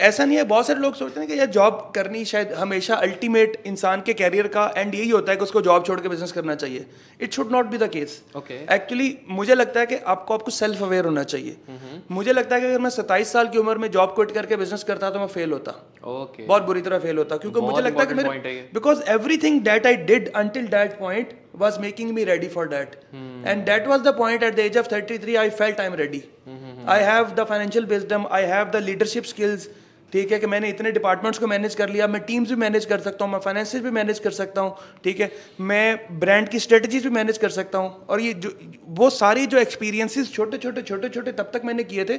ऐसा 0.00 0.24
नहीं 0.24 0.36
है 0.36 0.44
बहुत 0.44 0.66
सारे 0.66 0.80
लोग 0.80 0.94
सोचते 0.94 1.20
हैं 1.20 1.28
कि 1.28 1.38
यार 1.38 1.46
जॉब 1.50 1.80
करनी 1.94 2.24
शायद 2.24 2.52
हमेशा 2.52 2.94
अल्टीमेट 3.06 3.56
इंसान 3.66 4.02
के 4.06 4.14
कैरियर 4.14 4.46
का 4.48 4.64
एंड 4.76 4.94
यही 4.94 5.08
होता 5.10 5.32
है 5.32 5.36
कि 5.36 5.42
उसको 5.42 5.60
जॉब 5.62 5.84
छोड़ 5.86 5.98
के 6.00 6.08
बिज़नेस 6.08 6.32
करना 6.32 6.54
चाहिए 6.54 6.86
it 7.20 7.32
should 7.32 7.52
not 7.52 7.66
be 7.66 7.78
the 7.78 7.88
case 7.92 8.22
actually 8.50 9.16
मुझे 9.28 9.54
लगता 9.54 9.80
है 9.80 9.86
कि 9.86 9.96
आपको 10.06 10.34
आपको 10.34 10.50
सेल्फ 10.50 10.82
अवेयर 10.82 11.04
होना 11.04 11.22
चाहिए 11.22 11.52
mm-hmm. 11.52 12.12
मुझे 12.12 12.32
लगता 12.32 12.54
है 12.54 12.60
कि 12.60 12.66
अगर 12.66 12.78
मैं 12.78 12.90
सत्ताईस 12.90 13.32
साल 13.32 13.48
की 13.48 13.58
उम्र 13.58 13.78
में 13.78 13.90
जॉब 13.90 14.14
क्विट 14.14 14.32
करके 14.32 14.56
बिज़नेस 14.56 14.84
करता 14.84 15.10
तो 15.10 15.20
मैं 15.20 15.26
फेल 15.28 15.52
होता 15.52 15.72
okay. 15.72 16.46
बहुत 16.46 16.62
बुरी 16.62 16.80
तरह 16.82 16.98
फेल 16.98 17.18
होता 17.18 17.36
क्योंकि 17.36 17.60
मुझे 17.60 17.82
लगता 17.82 18.00
है 18.00 18.06
कि 18.06 18.14
मेरे 18.14 18.54
because 18.74 19.02
everything 19.10 19.60
that 19.60 19.86
I 19.86 19.96
did 20.12 20.32
until 20.34 20.66
that 20.68 20.98
point 20.98 21.34
was 21.58 21.78
making 21.78 22.14
me 22.14 22.24
ready 22.24 22.48
for 22.48 22.66
that 22.68 22.96
hmm. 23.10 23.44
and 23.44 23.66
that 23.66 23.88
was 23.88 24.02
the 24.02 24.12
point 24.12 24.42
at 24.42 24.56
the 24.56 24.62
age 24.62 24.76
of 24.76 24.88
33 24.88 25.36
i 25.38 25.48
felt 25.50 25.80
i'm 25.80 25.94
ready 25.94 26.22
hmm. 26.44 26.55
I 26.88 27.00
have 27.00 27.30
the 27.30 27.44
financial 27.48 27.86
wisdom 27.86 28.26
I 28.32 28.42
have 28.42 28.70
the 28.70 28.76
leadership 28.76 29.24
skills 29.24 29.68
ठीक 30.12 30.32
है 30.32 30.38
कि 30.38 30.46
मैंने 30.46 30.68
इतने 30.68 30.90
departments 30.92 31.38
को 31.38 31.46
manage 31.46 31.74
कर 31.74 31.88
लिया 31.88 32.06
मैं 32.06 32.20
teams 32.22 32.48
भी 32.48 32.56
मैनेज 32.56 32.84
कर 32.84 33.00
सकता 33.00 33.24
हूँ 33.24 33.32
मैं 33.32 33.40
फाइनेंसिस 33.40 33.82
भी 33.82 33.90
मैनेज 33.90 34.18
कर 34.18 34.30
सकता 34.30 34.60
हूँ 34.60 34.76
ठीक 35.04 35.20
है? 35.20 35.30
मैं 35.60 36.18
ब्रांड 36.20 36.48
की 36.48 36.58
स्ट्रेटजीज 36.58 37.02
भी 37.02 37.10
मैनेज 37.10 37.38
कर 37.38 37.48
सकता 37.48 37.78
हूँ 37.78 38.06
और 38.08 38.20
ये 38.20 38.32
जो 38.34 38.58
वो 38.88 39.10
सारी 39.10 39.46
जो 39.46 39.58
एक्सपीरियंसेस 39.58 40.32
छोटे 40.32 40.58
छोटे 40.58 40.82
छोटे 40.82 41.08
छोटे 41.08 41.32
तब 41.32 41.50
तक 41.54 41.62
मैंने 41.64 41.84
किए 41.84 42.04
थे 42.04 42.18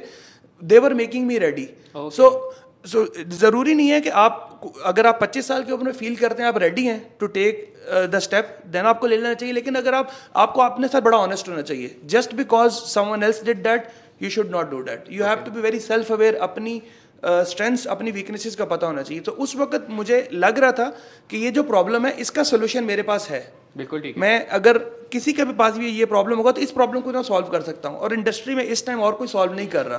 they were 0.64 0.94
making 0.94 1.26
me 1.26 1.38
ready 1.38 1.68
so 1.96 2.54
सो 2.86 3.04
ज़रूरी 3.28 3.74
नहीं 3.74 3.88
है 3.88 4.00
कि 4.00 4.08
आप 4.08 4.44
अगर 4.84 5.06
आप 5.06 5.18
25 5.20 5.42
साल 5.42 5.62
के 5.62 5.76
में 5.76 5.92
फील 5.92 6.16
करते 6.16 6.42
हैं 6.42 6.48
आप 6.48 6.58
रेडी 6.58 6.84
हैं 6.84 6.98
to 7.20 7.26
take 7.26 7.74
the 8.10 8.18
step 8.18 8.58
then 8.66 8.86
आपको 8.86 9.06
ले 9.06 9.16
लेना 9.16 9.34
चाहिए। 9.34 9.54
लेकिन 9.54 9.74
अगर 9.74 9.94
आप 9.94 10.10
आपको 10.36 10.60
अपने 10.60 10.88
साथ 10.88 11.00
बड़ा 11.00 11.18
ऑनेस्ट 11.18 11.48
होना 11.48 11.62
चाहिए। 11.62 11.96
Just 12.04 12.34
because 12.34 12.72
someone 12.72 13.22
else 13.22 13.44
did 13.44 13.62
that 13.62 13.88
you 14.22 14.30
should 14.30 14.50
not 14.50 14.70
do 14.70 14.82
that 14.84 15.04
you 15.10 15.24
have 15.24 15.44
to 15.44 15.50
be 15.50 15.60
very 15.60 15.80
self 15.80 16.12
aware 16.12 16.34
अपनी 16.46 16.80
स्ट्रेंथ्स 17.24 17.82
uh, 17.82 17.90
अपनी 17.90 18.10
वीकनेसेस 18.12 18.54
का 18.56 18.64
पता 18.64 18.86
होना 18.86 19.02
चाहिए। 19.02 19.22
तो 19.22 19.32
उस 19.44 19.54
वक्त 19.56 19.86
मुझे 19.90 20.28
लग 20.34 20.58
रहा 20.58 20.72
था 20.72 20.84
कि 21.30 21.36
ये 21.36 21.50
जो 21.50 21.62
प्रॉब्लम 21.64 22.06
है 22.06 22.12
इसका 22.20 22.42
सोल्यूशन 22.50 22.84
मेरे 22.84 23.02
पास 23.02 23.28
है। 23.30 23.40
बिल्कुल 23.76 24.00
ठीक 24.00 24.18
मैं 24.18 24.46
अगर 24.58 24.78
किसी 25.12 25.32
के 25.32 25.44
भी 25.44 25.52
पास 25.54 25.76
भी 25.78 25.88
ये 25.88 26.04
प्रॉब्लम 26.06 26.36
होगा 26.36 26.52
तो 26.52 26.60
इस 26.60 26.70
प्रॉब्लम 26.72 27.00
को 27.00 27.12
मैं 27.12 27.22
सॉल्व 27.24 27.46
कर 27.48 27.62
सकता 27.62 27.88
हूँ। 27.88 27.98
और 27.98 28.12
इंडस्ट्री 28.14 28.54
में 28.54 28.62
इस 28.64 28.86
टाइम 28.86 29.00
और 29.00 29.14
कोई 29.14 29.28
सॉल्व 29.28 29.54
नहीं 29.54 29.68
कर 29.68 29.86
रहा। 29.86 29.98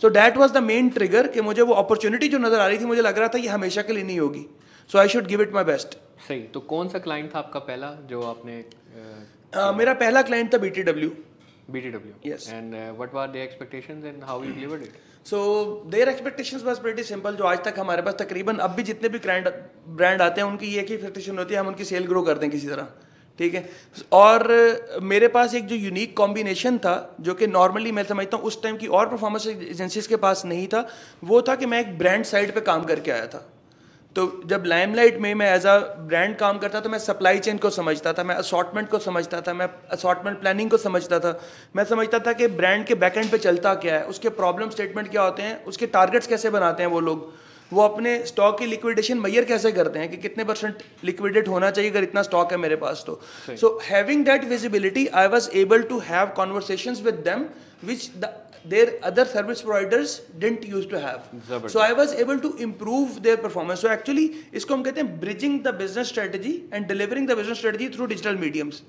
So 0.00 0.08
that 0.10 0.36
was 0.36 0.52
the 0.52 0.62
main 0.62 0.88
trigger 0.90 1.26
कि 1.26 1.40
मुझे 1.40 1.62
वो 1.62 1.74
अपॉर्चुनिटी 1.74 2.28
जो 2.28 2.38
नज़र 2.38 2.60
आ 2.60 2.66
रही 2.66 2.78
थी 2.78 2.84
मुझे 2.84 3.02
लग 3.02 3.18
रहा 3.18 3.28
था 3.28 3.38
ये 3.38 3.48
हमेशा 3.48 3.82
के 3.82 3.92
लिए 3.92 4.04
नहीं 4.04 4.18
होगी। 4.20 4.46
So 4.90 4.98
I 4.98 5.08
should 5.08 5.26
give 5.26 5.42
it 5.42 5.54
my 5.54 5.64
best 5.64 5.94
सही। 6.28 6.40
तो 6.54 6.60
कौन 6.72 6.88
सा 6.88 6.98
क्लाइंट 7.00 7.34
था 7.34 7.38
आपका 7.38 7.60
पहला 7.60 7.92
जो 8.08 8.22
आपने 8.24 8.58
uh, 8.62 9.60
uh, 9.60 9.74
मेरा 9.76 9.94
पहला 10.02 10.22
क्लाइंट 10.22 10.52
था 10.54 10.58
B 10.58 10.70
T 10.70 10.82
W 10.82 11.10
BTW. 11.70 12.14
Yes. 12.22 12.50
And 12.50 12.74
uh, 12.74 12.92
what 12.92 13.12
were 13.12 13.26
their 13.26 13.42
expectations 13.42 14.04
and 14.04 14.22
how 14.22 14.42
you 14.42 14.52
delivered 14.52 14.82
it? 14.82 14.94
So 15.24 15.84
their 15.88 16.08
expectations 16.08 16.62
was 16.62 16.78
pretty 16.78 17.02
simple. 17.02 17.32
जो 17.32 17.44
आज 17.44 17.64
तक 17.64 17.78
हमारे 17.78 18.02
पास 18.02 18.14
तकरीबन 18.18 18.56
अब 18.58 18.70
भी 18.76 18.82
जितने 18.82 19.08
भी 19.08 19.18
ब्रांड 19.18 19.48
ब्रांड 19.96 20.22
आते 20.22 20.40
हैं 20.40 20.48
उनकी 20.48 20.74
एक 20.74 20.88
ही 20.88 20.94
एक्सपेक्टेशन 20.94 21.38
होती 21.38 21.54
है 21.54 21.60
हम 21.60 21.68
उनकी 21.68 21.84
सेल 21.84 22.06
ग्रो 22.06 22.22
कर 22.22 22.38
दें 22.38 22.50
किसी 22.50 22.68
तरह 22.68 22.88
ठीक 23.38 23.54
है 23.54 23.68
और 24.12 24.46
मेरे 25.02 25.28
पास 25.28 25.54
एक 25.54 25.66
जो 25.66 25.76
यूनिक 25.76 26.16
कॉम्बिनेशन 26.16 26.78
था 26.78 26.94
जो 27.20 27.34
कि 27.34 27.46
नॉर्मली 27.46 27.92
मैं 27.92 28.04
समझता 28.04 28.36
हूँ 28.36 28.46
उस 28.46 28.62
टाइम 28.62 28.76
की 28.76 28.86
और 28.98 29.08
परफॉर्मेंस 29.08 29.46
एजेंसीज 29.46 30.06
के 30.06 30.16
पास 30.26 30.44
नहीं 30.46 30.66
था 30.74 30.86
वो 31.24 31.42
था 31.48 31.56
कि 31.56 31.66
मैं 31.66 31.80
एक 31.80 31.98
ब्रांड 31.98 32.24
साइड 32.24 32.54
पे 32.54 32.60
काम 32.70 32.84
करके 32.84 33.10
आया 33.10 33.26
था 33.26 33.46
तो 34.16 34.42
जब 34.46 34.64
लाइमलाइट 34.66 35.18
में 35.20 35.34
मैं 35.34 35.46
एज 35.54 35.64
अ 35.66 35.78
ब्रांड 36.08 36.36
काम 36.36 36.58
करता 36.58 36.80
तो 36.80 36.88
मैं 36.88 36.98
सप्लाई 36.98 37.38
चेन 37.38 37.56
को 37.58 37.70
समझता 37.70 38.12
था, 38.12 38.24
मैं 38.24 38.34
असॉटमेंट 38.34 38.88
को 38.88 38.98
समझता 38.98 39.40
था, 39.40 39.54
मैं 39.54 39.68
असॉटमेंट 39.90 40.38
प्लानिंग 40.40 40.70
को 40.70 40.76
समझता 40.76 41.18
था। 41.18 41.38
मैं 41.76 41.84
समझता 41.84 42.18
था 42.18 42.32
कि 42.32 42.46
ब्रांड 42.46 42.84
के 42.86 42.94
बैकएंड 42.94 43.30
पे 43.30 43.38
चलता 43.38 43.74
क्या 43.74 43.94
है, 43.94 44.04
उसके 44.04 44.28
प्रॉब्लम 44.28 44.70
स्टेटमेंट 44.70 45.10
क्या 45.10 45.22
होते 45.22 45.42
हैं, 45.42 45.64
उसके 45.64 45.86
टारगेट्स 45.86 46.26
कैसे 46.26 46.50
बनाते 46.50 46.82
हैं 46.82 46.90
वो 46.90 47.00
लोग। 47.00 47.32
वो 47.72 47.82
अपने 47.82 48.18
स्टॉक 48.26 48.58
की 48.58 48.66
लिक्विडेशन 48.66 49.18
मैयर 49.18 49.44
कैसे 49.44 49.72
करते 49.72 49.98
हैं 49.98 50.10
कि 50.10 50.16
कितने 50.16 50.44
परसेंट 50.44 50.82
लिक्विडेट 51.04 51.48
होना 51.48 51.70
चाहिए 51.70 51.90
अगर 51.90 52.02
इतना 52.02 52.22
स्टॉक 52.22 52.52
है 52.52 52.58
मेरे 52.58 52.76
पास 52.76 53.04
तो 53.06 53.20
so 53.50 53.78
having 53.84 54.24
that 54.24 54.44
visibility 54.48 55.06
I 55.22 55.26
was 55.28 55.50
able 55.58 55.82
to 55.92 55.98
have 56.08 56.26
conversation 56.36 57.02
with 57.04 57.22
them 57.24 57.46
which 57.84 58.10
their 58.66 58.92
other 59.02 59.24
service 59.26 59.62
providers 59.62 60.12
didn't 60.38 60.62
used 60.66 60.90
to 60.90 61.00
have 61.00 61.24
so 61.66 61.80
i 61.80 61.92
was 61.92 62.14
able 62.14 62.38
to 62.38 62.50
improve 62.58 63.18
their 63.22 63.36
performance 63.38 63.84
so 63.84 63.90
actually 63.90 64.24
इसको 64.54 64.74
हम 64.74 64.82
कहते 64.82 65.00
हैं 65.00 65.20
bridging 65.20 65.60
the 65.66 65.74
business 65.82 66.08
strategy 66.08 66.54
and 66.72 66.90
delivering 66.92 67.26
the 67.26 67.36
business 67.36 67.58
strategy 67.58 67.88
through 67.88 68.08
digital 68.08 68.42
mediums 68.44 68.82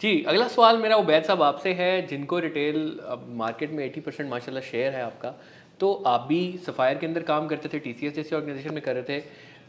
जी 0.00 0.10
अगला 0.28 0.46
सवाल 0.48 0.76
मेरा 0.78 0.96
उबैद 0.96 1.24
साहब 1.24 1.40
आपसे 1.42 1.72
है 1.74 1.90
जिनको 2.06 2.38
रिटेल 2.38 2.76
मार्केट 3.38 3.70
में 3.70 3.82
80 3.86 4.00
परसेंट 4.00 4.28
माशाल्लाह 4.30 4.62
शेयर 4.62 4.92
है 4.94 5.02
आपका 5.04 5.34
तो 5.80 5.92
आप 6.06 6.26
भी 6.28 6.40
सफ़ायर 6.66 6.98
के 6.98 7.06
अंदर 7.06 7.22
काम 7.24 7.46
करते 7.48 7.68
थे 7.68 7.78
टी 7.78 8.10
जैसे 8.10 8.36
ऑर्गेनाइजेशन 8.36 8.74
में 8.74 8.82
कर 8.82 8.94
रहे 8.94 9.02
थे। 9.10 9.22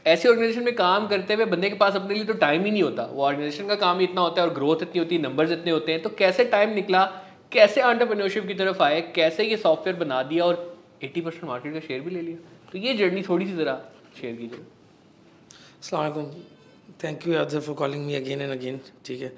ऐसे 0.05 0.29
ऑर्गेनाइजेशन 0.29 0.63
में 0.65 0.75
काम 0.75 1.07
करते 1.07 1.33
हुए 1.33 1.45
बंदे 1.47 1.69
के 1.69 1.75
पास 1.75 1.95
अपने 1.95 2.15
लिए 2.15 2.23
तो 2.25 2.33
टाइम 2.35 2.65
ही 2.65 2.71
नहीं 2.71 2.83
होता। 2.83 3.03
वो 3.05 3.23
ऑर्गेनाइजेशन 3.23 3.67
का 3.67 3.75
काम 3.77 3.99
ही 3.99 4.05
इतना 4.05 4.21
होता 4.21 4.41
है 4.41 4.47
और 4.47 4.53
ग्रोथ 4.53 4.81
इतनी 4.81 4.99
होती 4.99 5.15
है 5.15 5.21
नंबर्स 5.21 5.51
इतने 5.51 5.71
होते 5.71 5.91
हैं। 5.91 6.01
तो 6.01 6.09
कैसे 6.19 6.45
टाइम 6.47 6.73
निकला? 6.75 7.03
कैसे 7.51 7.81
अंटरप्रेन्योरशिप 7.81 8.47
की 8.47 8.53
तरफ़ 8.55 8.83
आए? 8.83 9.01
कैसे 9.15 9.43
ये 9.43 9.57
सॉफ्टवेयर 9.57 9.99
बना 9.99 10.21
दिया 10.23 10.45
और 10.45 10.55
80 11.03 11.21
परसेंट 11.21 11.43
मार्केट 11.45 11.73
का 11.73 11.79
शेयर 11.79 12.01
भी 12.01 12.11
ले 12.11 12.21
लिया? 12.21 12.37
तो 12.71 12.77
ये 12.77 12.93
जर्नी 12.95 13.21
थोड़ी 13.29 13.45
सी 13.45 13.53
ज़रा 13.53 13.79
शेयर 14.21 14.35
कीजिए। 14.35 14.59
अलैक्म 15.93 16.25
thank 17.03 17.27
you 17.27 17.33
Yadav 17.33 17.59
for 17.61 17.75
calling 17.75 18.05
me 18.05 18.15
again 18.15 18.41
and 18.41 18.51
again 18.51 18.79
ठीक 19.05 19.21
है। 19.21 19.33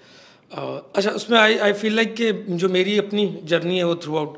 अच्छा 0.52 1.12
उसमें 1.12 1.38
आई 1.40 1.58
आई 1.58 1.74
फील 1.74 1.96
लाइक 1.96 2.14
कि 2.16 2.32
जो 2.32 2.70
मेरी 2.70 2.98
अपनी 3.00 3.26
जर्नी 3.46 3.78
है 3.78 3.84
वो 3.84 3.96
थ्रू 4.04 4.18
आउट 4.18 4.38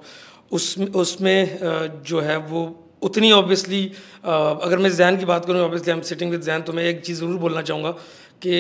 उस 0.54 0.78
उसमें 0.96 1.60
जो 2.06 2.20
है 2.22 2.38
वो 2.52 2.62
उतनी 3.04 3.32
ऑब्वियसली 3.32 3.86
अगर 4.26 4.78
मैं 4.78 4.90
जैन 4.96 5.18
की 5.18 5.26
बात 5.26 5.46
करूँ 5.46 5.62
obviously 5.62 5.92
I 5.92 5.98
am 5.98 6.04
sitting 6.10 6.32
with 6.32 6.42
Jain 6.42 6.62
तो 6.62 6.74
मैं 6.74 6.84
एक 6.84 7.02
चीज़ 7.02 7.20
ज़रूर 7.20 7.38
बोलना 7.40 7.62
चाहूँगा 7.62 7.92
कि 8.46 8.54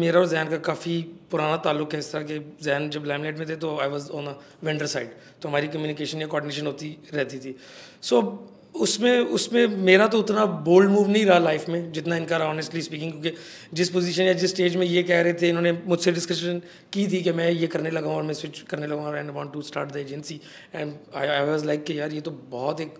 मेरा 0.00 0.20
और 0.20 0.26
जैन 0.26 0.48
का 0.48 0.56
काफ़ी 0.66 1.00
पुराना 1.30 1.56
ताल्लुक 1.64 1.92
है 1.94 1.98
इस 1.98 2.12
तरह 2.12 2.22
के 2.22 2.38
जैन 2.64 2.88
जब 2.90 3.04
लैमलेट 3.06 3.38
में 3.38 3.48
थे 3.48 3.56
तो 3.56 3.76
I 3.78 3.88
was 3.88 4.10
on 4.10 4.26
a 4.26 4.34
vendor 4.64 4.86
side 4.86 5.10
तो 5.42 5.48
हमारी 5.48 5.68
कम्युनिकेशन 5.68 6.20
या 6.20 6.26
कोऑर्डिनेशन 6.26 6.66
होती 6.66 6.96
रहती 7.14 7.38
थी। 7.38 7.54
सो 8.02 8.20
so, 8.20 8.57
उसमें 8.78 9.20
उसमें 9.20 9.66
मेरा 9.66 10.06
तो 10.06 10.18
उतना 10.18 10.44
बोल्ड 10.44 10.90
मूव 10.90 11.08
नहीं 11.08 11.26
रहा 11.26 11.38
लाइफ 11.38 11.68
में 11.68 11.92
जितना 11.92 12.16
इनका 12.16 12.36
रहा 12.36 12.48
ऑनेस्टली 12.48 12.82
स्पीकिंग 12.82 13.12
क्योंकि 13.12 13.32
जिस 13.74 13.90
पोजीशन 13.90 14.22
या 14.22 14.32
जिस 14.32 14.50
स्टेज 14.50 14.76
में 14.76 14.86
ये 14.86 15.02
कह 15.02 15.22
रहे 15.22 15.34
थे 15.34 15.48
इन्होंने 15.48 15.72
मुझसे 15.72 16.12
डिस्कशन 16.12 16.62
की 16.92 17.06
थी 17.08 17.22
कि 17.22 17.32
मैं 17.32 17.50
ये 17.50 17.66
करने 17.66 17.90
लगा 17.90 18.10
और 18.10 18.22
मैं 18.22 18.34
स्विच 18.34 18.60
करने 18.60 18.86
लगा 18.86 19.18
and 19.18 19.30
want 19.30 19.52
to 19.52 19.62
start 19.62 19.92
the 19.92 19.96
agency 19.96 20.40
and 20.74 20.94
I 21.14 21.46
was 21.46 21.64
like 21.64 21.84
कि 21.84 22.00
यार 22.00 22.12
ये 22.12 22.20
तो 22.20 22.30
बहुत 22.30 22.80
एक 22.80 22.94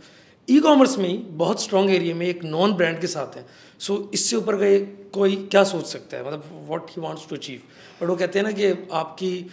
ई 0.51 0.61
कॉमर्स 0.61 0.99
में 0.99 1.09
ही 1.09 1.19
बहुत 1.19 1.63
स्ट्रॉन्ग 1.63 1.91
एरिया 1.91 2.15
में 2.15 2.27
एक 2.27 2.45
नॉन 2.45 2.73
ब्रांड 2.73 3.01
के 3.01 3.07
साथ 3.07 3.37
है। 3.37 3.47
सो 3.81 3.97
so, 3.97 4.15
इससे 4.15 4.37
ऊपर 4.37 4.57
गए 4.57 4.79
कोई 5.13 5.37
क्या 5.37 5.65
सोच 5.65 5.87
सकता 5.87 6.17
है? 6.17 6.27
मतलब 6.27 6.67
what 6.69 6.91
he 6.91 7.01
wants 7.01 7.29
to 7.29 7.37
achieve 7.37 7.61
but 8.03 8.09
वो 8.09 8.17
कहते 8.17 8.39
हैं 8.39 8.47
ना 8.47 8.53
कि 8.53 8.89
आपकी 8.93 9.51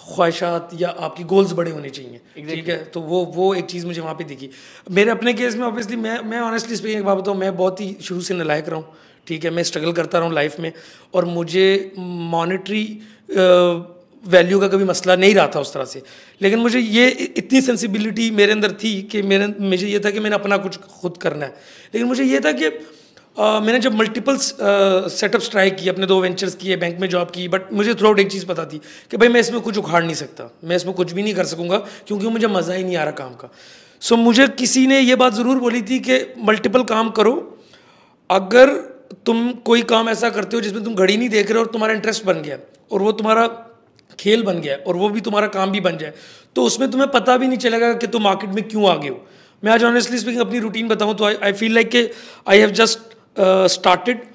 ख्वाहिशात 0.00 0.70
या 0.74 0.88
आपकी 1.00 1.24
गोल्स 1.24 1.52
बड़े 1.52 1.70
होने 1.70 1.90
चाहिए। 1.90 2.20
Exactly. 2.20 2.54
ठीक 2.54 2.68
है? 2.68 2.84
तो 2.84 3.00
वो 3.02 3.24
वो 3.34 3.54
एक 3.54 3.64
चीज़ 3.64 3.86
मुझे 3.86 4.00
वहाँ 4.00 4.14
पे 4.14 4.24
दिखी। 4.24 4.50
मेरे 4.90 5.10
अपने 5.10 5.34
केस 5.34 5.56
में 5.56 5.66
ऑब्वियसली 5.66 5.96
मैं 5.96 6.18
मैं 6.24 6.40
ऑनेस्टली 6.40 6.76
स्पीकिंग 6.76 6.98
एक 6.98 7.06
बात 7.06 7.18
बताऊँ 7.18 7.36
मैं 7.38 7.56
बहुत 7.56 7.80
ही 7.80 7.96
शुरू 8.02 8.20
से 8.20 8.34
नलायक 8.34 8.68
रहा 8.68 8.78
हूँ। 8.78 8.94
ठीक 9.26 9.44
है? 9.44 9.50
मैं 9.50 9.62
स्ट्रगल 9.62 9.92
करता 9.92 10.18
रहा 10.18 10.26
हूँ 10.26 10.34
लाइफ 10.34 10.58
में 10.60 10.72
और 11.14 11.24
मुझे 11.24 11.92
मॉनिटरी 11.98 12.84
वैल्यू 14.24 14.58
का 14.60 14.68
कभी 14.68 14.84
मसला 14.84 15.14
नहीं 15.16 15.34
रहा 15.34 15.46
था 15.54 15.60
उस 15.60 15.72
तरह 15.74 15.84
से। 15.84 16.02
लेकिन 16.42 16.58
मुझे 16.58 16.78
ये 16.78 17.08
इतनी 17.36 17.60
सेंसिबिलिटी 17.60 18.30
मेरे 18.30 18.52
अंदर 18.52 18.72
थी 18.82 19.00
कि 19.02 19.22
मेरे 19.22 19.46
मुझे 19.60 19.86
ये 19.86 20.00
था 20.00 20.10
कि 20.10 20.20
मैंने 20.20 20.36
अपना 20.36 20.56
कुछ 20.56 20.76
खुद 20.76 21.16
करना 21.16 21.46
है। 21.46 21.52
लेकिन 21.94 22.08
मुझे 22.08 22.24
ये 22.24 22.40
था 22.40 22.52
कि 22.52 22.68
मैंने 23.36 23.78
जब 23.78 23.94
मल्टीपल 23.94 24.36
सेटअप्स 24.36 25.50
ट्राई 25.50 25.70
किए 25.72 25.88
अपने 25.88 26.06
दो 26.06 26.20
वेंचर्स 26.20 26.54
किए 26.54 26.76
बैंक 26.76 26.98
में 27.00 27.08
जॉब 27.08 27.30
की 27.30 27.46
बट 27.48 27.72
मुझे 27.72 27.94
थ्रू 27.94 28.14
एक 28.16 28.30
चीज़ 28.30 28.46
पता 28.46 28.64
थी 28.66 28.80
कि 29.10 29.16
भाई 29.16 29.28
मैं 29.28 29.40
इसमें 29.40 29.60
कुछ 29.60 29.78
उखाड़ 29.78 30.02
नहीं 30.04 30.14
सकता। 30.14 30.50
मैं 30.64 30.76
इसमें 30.76 30.94
कुछ 30.94 31.12
भी 31.12 31.22
नहीं 31.22 31.34
कर 31.34 31.44
सकूँगा 31.46 31.78
क्योंकि 32.06 32.28
मुझे 32.28 32.46
मज़ा 32.48 32.74
ही 32.74 32.84
नहीं 32.84 32.96
आ 32.96 33.04
रहा 33.04 33.12
काम 33.12 33.34
का। 33.34 33.50
सो 34.02 34.14
so, 34.14 34.20
मुझे 34.20 34.46
किसी 34.50 34.86
ने 34.86 35.00
ये 35.00 35.16
बात 35.16 35.32
ज़रूर 35.34 35.58
बोली 35.58 35.82
थी 35.82 35.98
कि 36.00 36.18
मल्टीपल 36.44 36.82
काम 36.84 37.10
करो। 37.10 37.34
अगर 38.30 38.74
तुम 39.26 39.50
कोई 39.64 39.82
काम 39.84 40.08
ऐसा 40.08 40.30
करते 40.30 40.56
हो 40.56 40.62
जिसमें 40.62 40.82
तुम 40.84 40.94
घड़ी 40.94 41.16
नहीं 41.16 41.28
देख 41.28 41.50
रहे 41.50 41.58
हो 41.58 41.64
और 41.64 41.70
तुम्हारा 41.72 41.94
इंटरेस्ट 41.94 42.24
बन 42.24 42.42
गया 42.42 42.58
और 42.92 43.02
वो 43.02 43.12
तुम्हारा 43.12 43.46
खेल 44.18 44.42
बन 44.42 44.60
गया 44.60 44.76
और 44.86 44.96
वो 44.96 45.08
भी 45.08 45.20
तुम्हारा 45.20 45.46
काम 45.50 45.70
भी 45.72 45.80
बन 45.80 45.98
जाए 45.98 46.12
तो 46.56 46.64
उसमें 46.64 46.90
तुम्हें 46.90 47.10
पता 47.10 47.36
भी 47.36 47.46
नहीं 47.46 47.58
चलेगा 47.58 47.92
कि 47.94 48.06
तुम 48.06 48.22
मार्केट 48.22 48.50
में 48.50 48.62
क्यों 48.68 48.88
आ 48.90 48.96
गए 48.96 49.08
हो। 49.08 49.20
मैं 49.62 49.72
आज 49.72 49.84
ऑनेस्टली 49.84 50.18
स्पीकिंग 50.18 50.40
अपनी 50.40 50.58
रूटीन 50.58 50.88
बताऊँ 50.88 51.14
तो 51.14 51.24
आई 51.24 51.52
फील 51.52 51.74
लाइक 51.74 51.90
के 51.90 52.08
I 52.48 52.58
have 52.58 52.70
just 52.80 52.98
started 53.36 54.28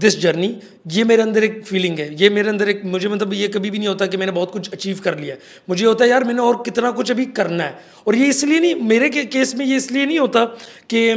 this 0.00 0.18
journey 0.20 0.48
ये 0.92 1.02
मेरे 1.04 1.22
अंदर 1.22 1.44
एक 1.44 1.62
फीलिंग 1.64 1.98
है। 1.98 2.08
ये 2.20 2.28
मेरे 2.30 2.48
अंदर 2.48 2.68
एक, 2.68 2.84
मुझे 2.84 3.08
मतलब 3.08 3.32
ये 3.34 3.48
कभी 3.48 3.70
भी 3.70 3.78
नहीं 3.78 3.88
होता 3.88 4.06
कि 4.06 4.16
मैंने 4.16 4.32
बहुत 4.32 4.50
कुछ 4.52 4.72
अचीव 4.72 5.00
कर 5.04 5.18
लिया 5.18 5.36
मुझे 5.68 5.84
होता 5.86 6.04
है, 6.04 6.10
यार, 6.10 6.24
मैंने 6.24 6.42
और 6.42 6.62
कितना 6.64 6.90
कुछ 6.90 7.10
अभी 7.10 7.24
करना 7.38 7.64
है। 7.64 7.78
और 8.06 8.16
ये 8.16 8.26
इसलिए 8.28 8.60
नहीं, 8.60 8.74
मेरे 8.84 9.08
के 9.10 9.24
केस 9.26 9.54
में 9.54 9.64
ये 9.66 9.76
इसलिए 9.76 10.06
नहीं 10.06 10.18
होता 10.18 10.44
कि 10.90 11.14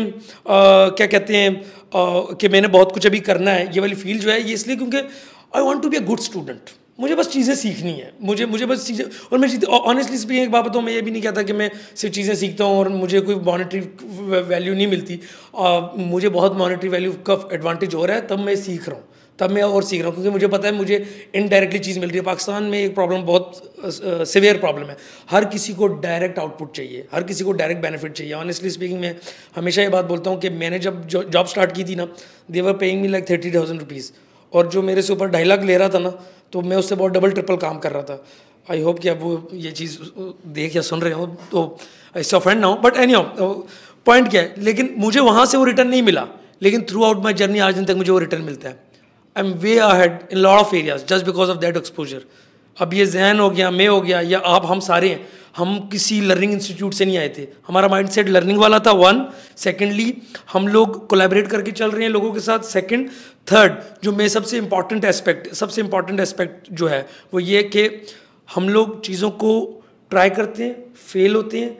क्या 0.48 1.08
कहते 1.08 1.38
हैं 1.38 2.36
कि 2.36 2.48
मैंने 2.48 2.68
बहुत 2.68 2.92
कुछ 2.92 3.08
अभी 3.08 3.20
करना 3.22 3.52
है। 3.52 3.66
ये 3.74 3.80
वाली 3.80 3.96
फील 3.96 4.20
जो 4.20 4.32
है, 4.32 4.42
ये 4.42 4.54
इसलिए 4.54 4.76
क्योंकि 4.76 4.98
I 4.98 5.62
want 5.62 5.82
to 5.84 5.90
be 5.90 5.98
a 5.98 6.06
good 6.06 6.20
student 6.22 6.70
मुझे 7.00 7.16
बस 7.16 7.28
चीज़ें 7.30 7.54
सीखनी 7.56 7.92
है। 7.92 8.12
मुझे 8.22 8.46
मुझे 8.46 8.66
बस 8.66 8.86
चीज़ें 8.88 9.06
और 9.06 9.40
मैं 9.40 9.50
ऑनेस्टली 9.66 10.18
स्पीकिंग 10.18 10.44
एक 10.44 10.52
बात 10.52 10.66
बताऊँ 10.66 10.84
मैं 10.86 10.94
ये 10.94 11.02
भी 11.02 11.12
नहीं 11.12 11.22
कहता 11.22 11.44
कि 11.44 11.54
मैं 11.54 11.70
सिर्फ़ 11.96 12.16
चीज़ें 12.16 12.36
सीखता 12.36 12.64
हूँ 12.64 12.80
और 12.80 12.90
मुझे 12.92 13.22
कोई 13.22 13.36
मॉनिटरी 13.36 13.80
वैल्यू 14.50 14.74
नहीं 14.74 14.88
मिलती। 14.88 15.20
आ, 15.56 15.80
मुझे 15.96 16.30
बहुत 16.30 16.58
मॉनिटरी 16.58 16.90
वैल्यू 16.90 17.12
का 17.30 17.48
एडवांटेज 17.54 17.96
हो 17.96 18.06
रहा 18.06 18.16
है 18.16 18.28
तब 18.28 18.40
मैं 18.40 18.56
सीख 18.58 18.90
रहा 18.90 18.98
हूँ। 18.98 19.08
तब 19.40 19.52
मैं 19.52 19.62
और 19.64 19.84
सीख 19.84 20.00
रहा 20.02 20.08
हूँ 20.08 20.16
क्योंकि 20.16 20.32
मुझे 20.32 20.48
पता 20.48 20.68
है 20.68 20.74
मुझे 20.76 20.96
इनडायरेक्टली 21.36 21.80
चीज़ 21.80 22.00
मिल 22.00 22.10
रही 22.10 22.18
है। 22.18 22.24
पाकिस्तान 22.24 22.64
में 22.64 22.78
एक 22.80 22.94
प्रॉब्लम 22.96 23.22
बहुत 23.26 23.62
सिवियर 24.28 24.58
प्रॉब्लम 24.60 24.86
है। 24.86 24.98
हर 25.30 25.46
किसी 25.54 25.74
को 25.74 25.88
डायरेक्ट 26.04 26.40
आउटपुट 26.40 26.76
चाहिए 26.76 27.08
हर 27.14 27.24
किसी 27.24 27.44
को 27.44 27.52
डायरेक्ट 27.54 27.82
बेनिफिट 27.82 28.12
चाहिए। 28.14 28.34
ऑनेस्टली 28.36 28.70
स्पीकिंग 28.70 29.00
मैं 29.02 29.16
हमेशा 29.56 29.82
ये 29.82 29.90
बात 29.90 30.06
बोलता 30.06 30.30
हूँ 30.30 30.40
कि 30.40 30.50
मैंने 30.58 30.80
जब 30.80 31.08
जॉब 31.08 31.46
स्टार्ट 31.48 31.76
की 31.76 31.84
थी 31.84 31.96
ना 31.96 32.08
they were 32.52 32.74
paying 32.78 33.02
me 33.02 33.08
like 33.08 33.30
thirty 33.30 33.52
thousand 33.52 33.80
rupees 33.80 34.12
और 34.54 34.68
जो 34.68 34.82
मेरे 34.82 35.02
से 35.02 35.14
ऊपर 35.14 35.46
लाख 35.46 35.64
ले 35.64 35.78
रहा 35.78 35.90
था 35.90 36.00
ना 36.00 36.10
तो 36.54 36.62
मैं 36.62 36.78
उससे 36.78 36.96
बहुत 36.96 37.12
डबल 37.12 37.32
ट्रिपल 37.32 37.56
काम 37.58 37.78
कर 37.80 37.92
रहा 37.92 38.04
था। 38.04 38.24
आई 38.68 38.82
होप 38.82 39.00
कि 39.00 39.10
अब 39.10 39.22
वो 39.22 39.50
ये 39.54 39.72
चीज़ 39.72 39.98
देख 40.50 40.76
या 40.76 40.82
सुन 40.82 41.02
रहे 41.02 41.14
हो 41.14 41.26
तो 41.52 41.78
इससे 42.18 42.36
ऑफेंड 42.38 42.60
ना 42.62 42.68
हो 42.68 42.76
बट 42.76 42.98
एनी 42.98 43.14
पॉइंट 44.06 44.30
क्या 44.30 44.42
है? 44.42 44.54
लेकिन 44.58 44.94
मुझे 44.98 45.20
वहाँ 45.20 45.46
से 45.46 45.58
वो 45.58 45.64
रिटर्न 45.64 45.90
नहीं 45.90 46.02
मिला। 46.04 46.28
लेकिन 46.62 46.82
थ्रू 46.90 47.04
आउट 47.04 47.24
माई 47.24 47.34
जर्नी 47.34 47.60
आज 47.60 47.76
दिन 47.76 47.86
तक 47.86 47.96
मुझे 47.96 48.12
वो 48.12 48.20
रिटर्न 48.20 48.42
मिलता 48.42 48.70
है। 48.70 48.80
I 49.36 49.44
am 49.44 49.54
way 49.56 49.78
ahead 49.80 50.20
in 50.32 50.38
lot 50.38 50.60
of 50.60 50.76
areas 50.76 51.06
just 51.06 51.26
because 51.26 51.50
of 51.52 51.58
that 51.58 51.78
exposure 51.78 52.26
अब 52.78 52.94
ये 52.94 53.06
जहन 53.06 53.40
हो 53.40 53.50
गया, 53.50 53.70
मैं 53.72 53.88
हो 53.88 54.02
गया, 54.02 54.22
या 54.22 54.40
आप, 54.40 54.66
हम 54.66 54.80
सारे 54.80 55.10
हैं। 55.10 55.28
हम 55.60 55.80
किसी 55.92 56.20
लर्निंग 56.22 56.54
इंस्टीट्यूट 56.54 56.94
से 56.94 57.06
नहीं 57.06 57.18
आए 57.18 57.30
थे। 57.38 57.48
हमारा 57.68 57.88
माइंड 57.88 58.10
सेट 58.10 58.30
लर्निंग 58.30 58.60
वाला 58.60 58.80
था 58.80 58.92
वन 58.94 59.26
सेकेंडली 59.58 60.14
हम 60.54 60.68
लोग 60.68 61.08
कोलेबरेट 61.10 61.48
करके 61.48 61.72
चल 61.74 61.92
रहे 61.92 62.04
हैं 62.04 62.10
लोगों 62.12 62.32
के 62.34 62.40
साथ। 62.42 62.60
सेकेंड 62.66 63.10
थर्ड 63.48 63.74
जो 64.04 64.12
मैं 64.14 64.28
सबसे 64.30 64.58
इंपॉर्टेंट 64.58 65.06
एस्पेक्ट 65.06 65.54
सबसे 65.56 65.82
इंपॉर्टेंट 65.82 66.20
एस्पेक्ट 66.20 66.72
जो 66.72 66.88
है, 66.88 67.06
वो 67.34 67.40
ये 67.42 67.64
कि 67.66 67.90
हम 68.50 68.70
लोग 68.70 69.02
चीज़ों 69.06 69.30
को 69.44 69.52
ट्राई 70.12 70.30
करते 70.32 70.64
हैं 70.64 70.76
फेल 71.08 71.36
होते 71.36 71.60
हैं, 71.60 71.78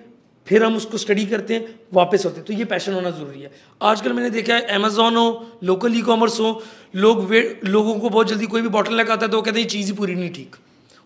फिर 0.48 0.64
हम 0.64 0.76
उसको 0.76 0.98
स्टडी 0.98 1.26
करते 1.26 1.54
हैं, 1.54 1.66
वापस 1.94 2.26
होते 2.26 2.38
हैं। 2.38 2.46
तो 2.46 2.54
ये 2.54 2.66
पैशन 2.66 2.94
होना 2.94 3.10
ज़रूरी 3.12 3.42
है। 3.42 3.52
आजकल 3.82 4.14
मैंने 4.14 4.30
देखा 4.30 4.54
है 4.56 4.76
अमेजोन 4.76 5.18
हो 5.18 5.60
लोकल 5.64 5.98
ई 5.98 6.02
कॉमर्स 6.04 6.40
हो, 6.40 6.62
लोग 6.96 7.24
वे, 7.26 7.60
लोगों 7.66 8.00
को 8.00 8.10
बहुत 8.10 8.28
जल्दी 8.28 8.46
कोई 8.46 8.62
भी 8.62 8.70
बॉटल 8.70 8.94
लगा 8.96 9.14
आता 9.14 9.26
है 9.26 9.32
तो 9.32 9.38
वो 9.38 9.42
कहते 9.44 9.60
हैं, 9.60 9.66
ये 9.66 9.70
चीज़ 9.70 9.88
ही 9.88 9.94
पूरी 9.98 10.16
नहीं 10.16 10.30
ठीक। 10.34 10.56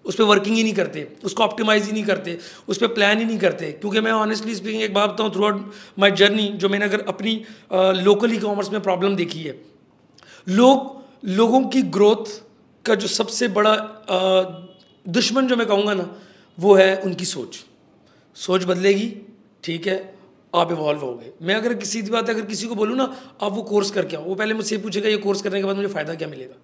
उस 0.05 0.15
पर 0.15 0.23
वर्किंग 0.23 0.55
ही 0.55 0.63
नहीं 0.63 0.73
करते 0.73 1.07
उसको 1.23 1.43
ऑप्टिमाइज 1.43 1.85
ही 1.85 1.91
नहीं 1.91 2.03
करते 2.03 2.37
उस 2.67 2.77
पर 2.77 2.87
प्लान 2.89 3.19
ही 3.19 3.25
नहीं 3.25 3.37
करते। 3.39 3.71
क्योंकि 3.73 4.01
मैं 4.01 4.11
ऑनेस्टली 4.13 4.55
स्पीकिंग 4.55 4.81
एक 4.83 4.93
बात 4.93 5.09
बताऊँ 5.09 5.31
थ्रू 5.33 5.45
आउट 5.45 5.71
माई 5.99 6.11
जर्नी 6.13 6.47
जो 6.55 6.69
मैंने 6.69 6.85
अगर 6.85 7.05
अपनी 7.07 7.35
लोकल 8.03 8.33
ई 8.33 8.37
कॉमर्स 8.39 8.71
में 8.71 8.81
प्रॉब्लम 8.81 9.15
देखी 9.15 9.43
है 9.43 9.59
लोग 10.47 11.01
लोगों 11.27 11.61
की 11.67 11.81
ग्रोथ 11.91 12.25
का 12.85 12.95
जो 12.95 13.07
सबसे 13.07 13.47
बड़ा 13.49 13.71
आ, 13.71 14.19
दुश्मन 15.05 15.47
जो 15.47 15.55
मैं 15.55 15.67
कहूँगा 15.67 15.93
ना 15.93 16.09
वो 16.57 16.73
है 16.75 16.95
उनकी 17.01 17.25
सोच। 17.25 17.63
सोच 18.37 18.63
बदलेगी 18.65 19.07
ठीक 19.63 19.87
है 19.87 19.97
आप 20.53 20.71
इवॉल्व 20.71 20.99
हो 20.99 21.13
गए 21.15 21.31
मैं 21.41 21.55
अगर 21.55 21.73
किसी 21.75 22.01
बात 22.03 22.29
अगर 22.29 22.45
किसी 22.45 22.67
को 22.67 22.75
बोलूँ 22.75 22.97
ना 22.97 23.03
आप 23.41 23.51
वो 23.51 23.61
कोर्स 23.63 23.91
करके 23.91 24.15
आओ। 24.15 24.23
वो 24.23 24.35
पहले 24.35 24.53
मुझसे 24.53 24.77
पूछेगा 24.77 25.09
ये 25.09 25.17
कोर्स 25.17 25.41
करने 25.41 25.59
के 25.59 25.65
बाद 25.65 25.75
मुझे 25.75 25.87
फ़ायदा 25.87 26.15
क्या 26.15 26.27
मिलेगा? 26.27 26.55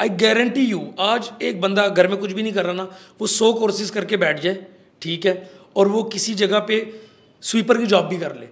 आई 0.00 0.08
गारंटी 0.08 0.60
यू 0.60 0.80
आज 1.00 1.30
एक 1.42 1.60
बंदा 1.60 1.86
घर 1.88 2.08
में 2.08 2.16
कुछ 2.18 2.32
भी 2.32 2.42
नहीं 2.42 2.52
कर 2.52 2.64
रहा 2.64 2.72
ना, 2.74 2.82
वो 3.20 3.26
सौ 3.26 3.52
कोर्सेज 3.52 3.90
करके 3.90 4.16
बैठ 4.16 4.40
जाए, 4.40 4.66
ठीक 5.02 5.26
है? 5.26 5.50
और 5.76 5.88
वो 5.88 6.02
किसी 6.02 6.34
जगह 6.34 6.58
पे 6.58 6.76
स्वीपर 7.42 7.78
की 7.78 7.86
जॉब 7.86 8.04
भी 8.04 8.18
कर 8.18 8.34
ले। 8.36 8.46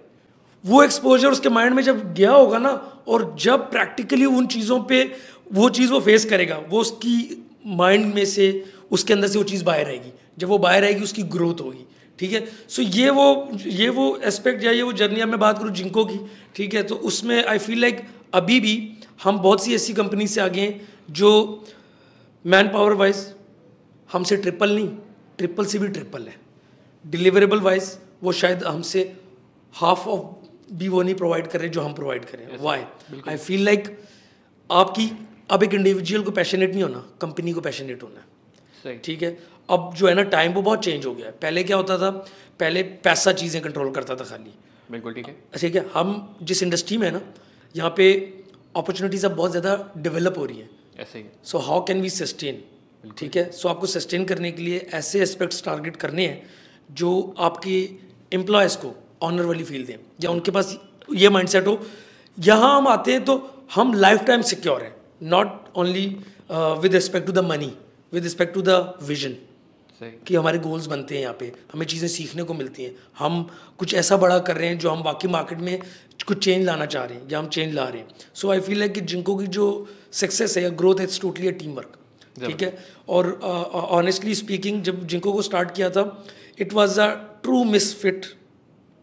वो 0.63 0.83
एक्सपोजर 0.83 1.27
उसके 1.27 1.49
माइंड 1.49 1.73
में 1.73 1.81
जब 1.83 2.13
गया 2.13 2.31
होगा 2.31 2.57
ना, 2.57 2.69
और 3.07 3.35
जब 3.39 3.69
प्रैक्टिकली 3.71 4.25
उन 4.25 4.47
चीज़ों 4.47 4.81
पे 4.81 5.03
वो 5.53 5.69
चीज़ 5.69 5.91
वो 5.91 5.99
फेस 5.99 6.25
करेगा, 6.25 6.57
वो 6.69 6.81
उसकी 6.81 7.45
माइंड 7.65 8.13
में 8.15 8.25
से, 8.25 8.65
उसके 8.91 9.13
अंदर 9.13 9.27
से 9.27 9.37
वो 9.37 9.43
चीज़ 9.43 9.63
बाहर 9.63 9.87
आएगी। 9.87 10.11
जब 10.37 10.47
वो 10.47 10.57
बाहर 10.57 10.83
आएगी, 10.83 11.03
उसकी 11.03 11.23
ग्रोथ 11.35 11.61
होगी, 11.61 11.85
ठीक 12.19 12.33
है? 12.33 12.45
सो 12.69 12.81
ये 12.81 13.09
वो 13.09 13.49
ये 13.65 13.89
वो 13.89 14.09
एस्पेक्ट 14.25 14.63
या 14.63 14.71
ये 14.71 14.81
वो 14.81 14.93
जर्नी 14.95 15.19
अब 15.19 15.29
मैं 15.29 15.39
बात 15.39 15.59
करूँ 15.59 15.71
जिंको 15.71 16.05
की, 16.05 16.19
ठीक 16.55 16.73
है? 16.73 16.83
तो 16.83 16.95
उसमें 16.95 17.43
आई 17.45 17.57
फील 17.57 17.81
लाइक 17.81 18.05
अभी 18.33 18.59
भी 18.59 18.77
हम 19.23 19.39
बहुत 19.39 19.63
सी 19.63 19.75
ऐसी 19.75 19.93
कंपनी 19.93 20.27
से 20.27 20.41
आगे 20.41 20.61
हैं 20.61 20.96
जो 21.09 21.29
मैन 22.45 22.67
पावर 22.69 22.93
वाइज 22.93 23.25
हमसे 24.09 24.37
ट्रिपल 24.37 24.75
नहीं 24.75 24.87
ट्रिपल 25.37 25.65
से 25.65 25.79
भी 25.79 25.87
ट्रिपल 25.89 26.27
है। 26.27 26.35
डिलीवरेबल 27.05 27.59
वाइज 27.61 27.97
वो 28.23 28.31
शायद 28.33 28.63
हमसे 28.63 29.01
हाफ़ 29.75 30.07
ऑफ़ 30.09 30.73
भी 30.73 30.87
वो 30.87 31.01
नहीं 31.01 31.15
प्रोवाइड 31.15 31.47
कर 31.47 31.59
रहे 31.59 31.69
जो 31.69 31.81
हम 31.81 31.93
प्रोवाइड 31.93 32.25
करें 32.25 32.57
वाई 32.61 32.83
आई 33.29 33.37
फील 33.37 33.63
लाइक 33.65 33.97
आपकी 34.69 35.11
अब 35.51 35.63
एक 35.63 35.73
इंडिविजुअल 35.73 36.23
को 36.23 36.31
पैशनेट 36.31 36.71
नहीं 36.71 36.83
होना 36.83 37.03
कंपनी 37.21 37.53
को 37.53 37.61
पैशनेट 37.61 38.03
होना 38.03 38.19
है। 38.85 38.97
ठीक 38.99 39.21
है? 39.23 39.37
अब 39.69 39.93
जो 39.97 40.07
है 40.07 40.13
ना 40.13 40.23
टाइम 40.25 40.53
वो 40.53 40.61
बहुत 40.61 40.83
चेंज 40.83 41.05
हो 41.05 41.13
गया 41.13 41.25
है। 41.25 41.31
पहले 41.33 41.63
क्या 41.63 41.77
होता 41.77 41.97
था? 41.97 42.09
पहले 42.59 42.83
पैसा 43.03 43.31
चीज़ें 43.33 43.61
कंट्रोल 43.61 43.91
करता 43.91 44.15
था 44.15 44.23
खाली। 44.25 44.51
बिल्कुल 44.89 45.13
ठीक 45.13 45.27
है। 45.27 45.35
ठीक 45.57 45.75
है? 45.75 45.85
हम 45.93 46.37
जिस 46.43 46.63
इंडस्ट्री 46.63 46.97
में 46.97 47.07
है 47.07 47.13
ना 47.13 47.21
यहाँ 47.75 47.93
पे 47.97 48.13
अपॉर्चुनिटीज़ 48.75 49.25
अब 49.25 49.35
बहुत 49.35 49.51
ज़्यादा 49.51 49.93
डेवलप 49.97 50.37
हो 50.37 50.45
रही 50.45 50.59
है। 50.59 50.69
ऐसे 50.99 51.19
ही। 51.19 51.25
So 51.43 51.57
how 51.59 51.83
can 51.85 52.01
we 52.01 52.09
sustain 52.11 52.63
ठीक 53.17 53.35
है? 53.37 53.49
सो 53.51 53.67
so, 53.67 53.73
आपको 53.73 53.87
सस्टेन 53.87 54.25
करने 54.25 54.51
के 54.51 54.63
लिए 54.63 54.77
ऐसे 54.93 55.21
एस्पेक्ट्स 55.21 55.63
टारगेट 55.63 55.95
करने 55.95 56.25
हैं 56.27 56.41
जो 56.91 57.35
आपके 57.39 57.77
एम्प्लॉयज़ 58.31 58.77
को 58.77 58.93
ऑनर 59.23 59.45
वाली 59.45 59.63
फील 59.63 59.85
दें। 59.85 59.97
या 60.23 60.31
उनके 60.31 60.51
पास 60.51 60.77
ये 61.15 61.29
माइंडसेट 61.29 61.67
हो 61.67 61.79
यहाँ 62.37 62.75
हम 62.77 62.87
आते 62.87 63.11
हैं 63.11 63.23
तो 63.25 63.35
हम 63.73 63.93
लाइफ 63.95 64.23
टाइम 64.25 64.41
सिक्योर 64.43 64.81
हैं 64.83 64.95
not 65.25 65.77
only 65.77 66.05
with 66.51 66.93
respect 66.93 67.27
to 67.27 67.33
the 67.33 67.45
money 67.45 67.71
with 68.13 68.23
respect 68.23 68.53
to 68.53 68.61
the 68.61 68.97
vision 69.03 69.35
कि 70.01 70.35
हमारे 70.35 70.57
गोल्स 70.59 70.85
बनते 70.87 71.15
हैं 71.15 71.21
यहाँ 71.21 71.35
पे 71.39 71.51
हमें 71.73 71.85
चीज़ें 71.85 72.07
सीखने 72.07 72.43
को 72.43 72.53
मिलती 72.53 72.83
हैं। 72.83 72.95
हम 73.19 73.47
कुछ 73.79 73.93
ऐसा 73.93 74.17
बड़ा 74.17 74.37
कर 74.39 74.57
रहे 74.57 74.67
हैं 74.69 74.77
जो 74.79 74.89
हम 74.89 75.03
बाकी 75.03 75.27
मार्केट 75.27 75.59
में 75.59 75.79
कुछ 76.27 76.43
चेंज 76.43 76.65
लाना 76.65 76.85
चाह 76.85 77.05
रहे 77.05 77.17
हैं 77.17 77.29
या 77.31 77.39
हम 77.39 77.47
चेंज 77.47 77.73
ला 77.73 77.87
रहे 77.87 78.01
हैं। 78.01 78.07
सो 78.33 78.51
आई 78.51 78.59
फील 78.59 78.81
है 78.81 78.89
कि 78.89 79.01
जिनको 79.03 79.35
की 79.35 79.47
जो 79.47 79.65
सक्सेस 80.11 80.57
है 80.57 80.63
या 80.63 80.69
ग्रोथ 80.81 80.99
है 80.99 81.03
it's 81.03 81.19
totally 81.21 81.47
a 81.47 81.51
team 81.51 81.71
work 81.71 81.97
ठीक 82.45 82.61
है? 82.61 82.77
और 83.09 83.31
ऑनेस्टली 83.41 84.33
uh, 84.33 84.39
स्पीकिंग 84.39 84.81
जब 84.83 85.05
जिनको 85.07 85.33
को 85.33 85.41
स्टार्ट 85.41 85.75
किया 85.75 85.89
था 85.89 86.25
it 86.59 86.73
was 86.73 86.99
a 87.01 87.07
true 87.43 87.63
misfit 87.63 88.25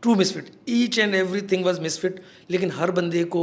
true 0.03 0.15
misfit 0.15 0.51
each 0.69 0.99
and 0.99 1.15
everything 1.53 1.65
was 1.65 1.81
misfit 1.81 2.23
लेकिन 2.51 2.71
हर 2.71 2.91
बंदे 2.91 3.25
को 3.25 3.43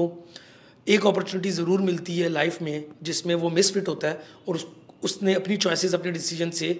एक 0.87 1.05
अपॉर्चुनिटी 1.07 1.51
ज़रूर 1.51 1.81
मिलती 1.81 2.17
है 2.17 2.29
लाइफ 2.29 2.61
में 2.61 2.83
जिसमें 3.03 3.35
वो 3.35 3.49
मिसफिट 3.49 3.87
होता 3.87 4.07
है 4.07 4.21
और 4.47 4.55
उस, 4.55 4.67
उसने 5.03 5.33
अपनी 5.33 5.57
चॉइसेस 5.57 5.93
अपने 5.93 6.11
डिसीज़न 6.11 6.49
से 6.49 6.79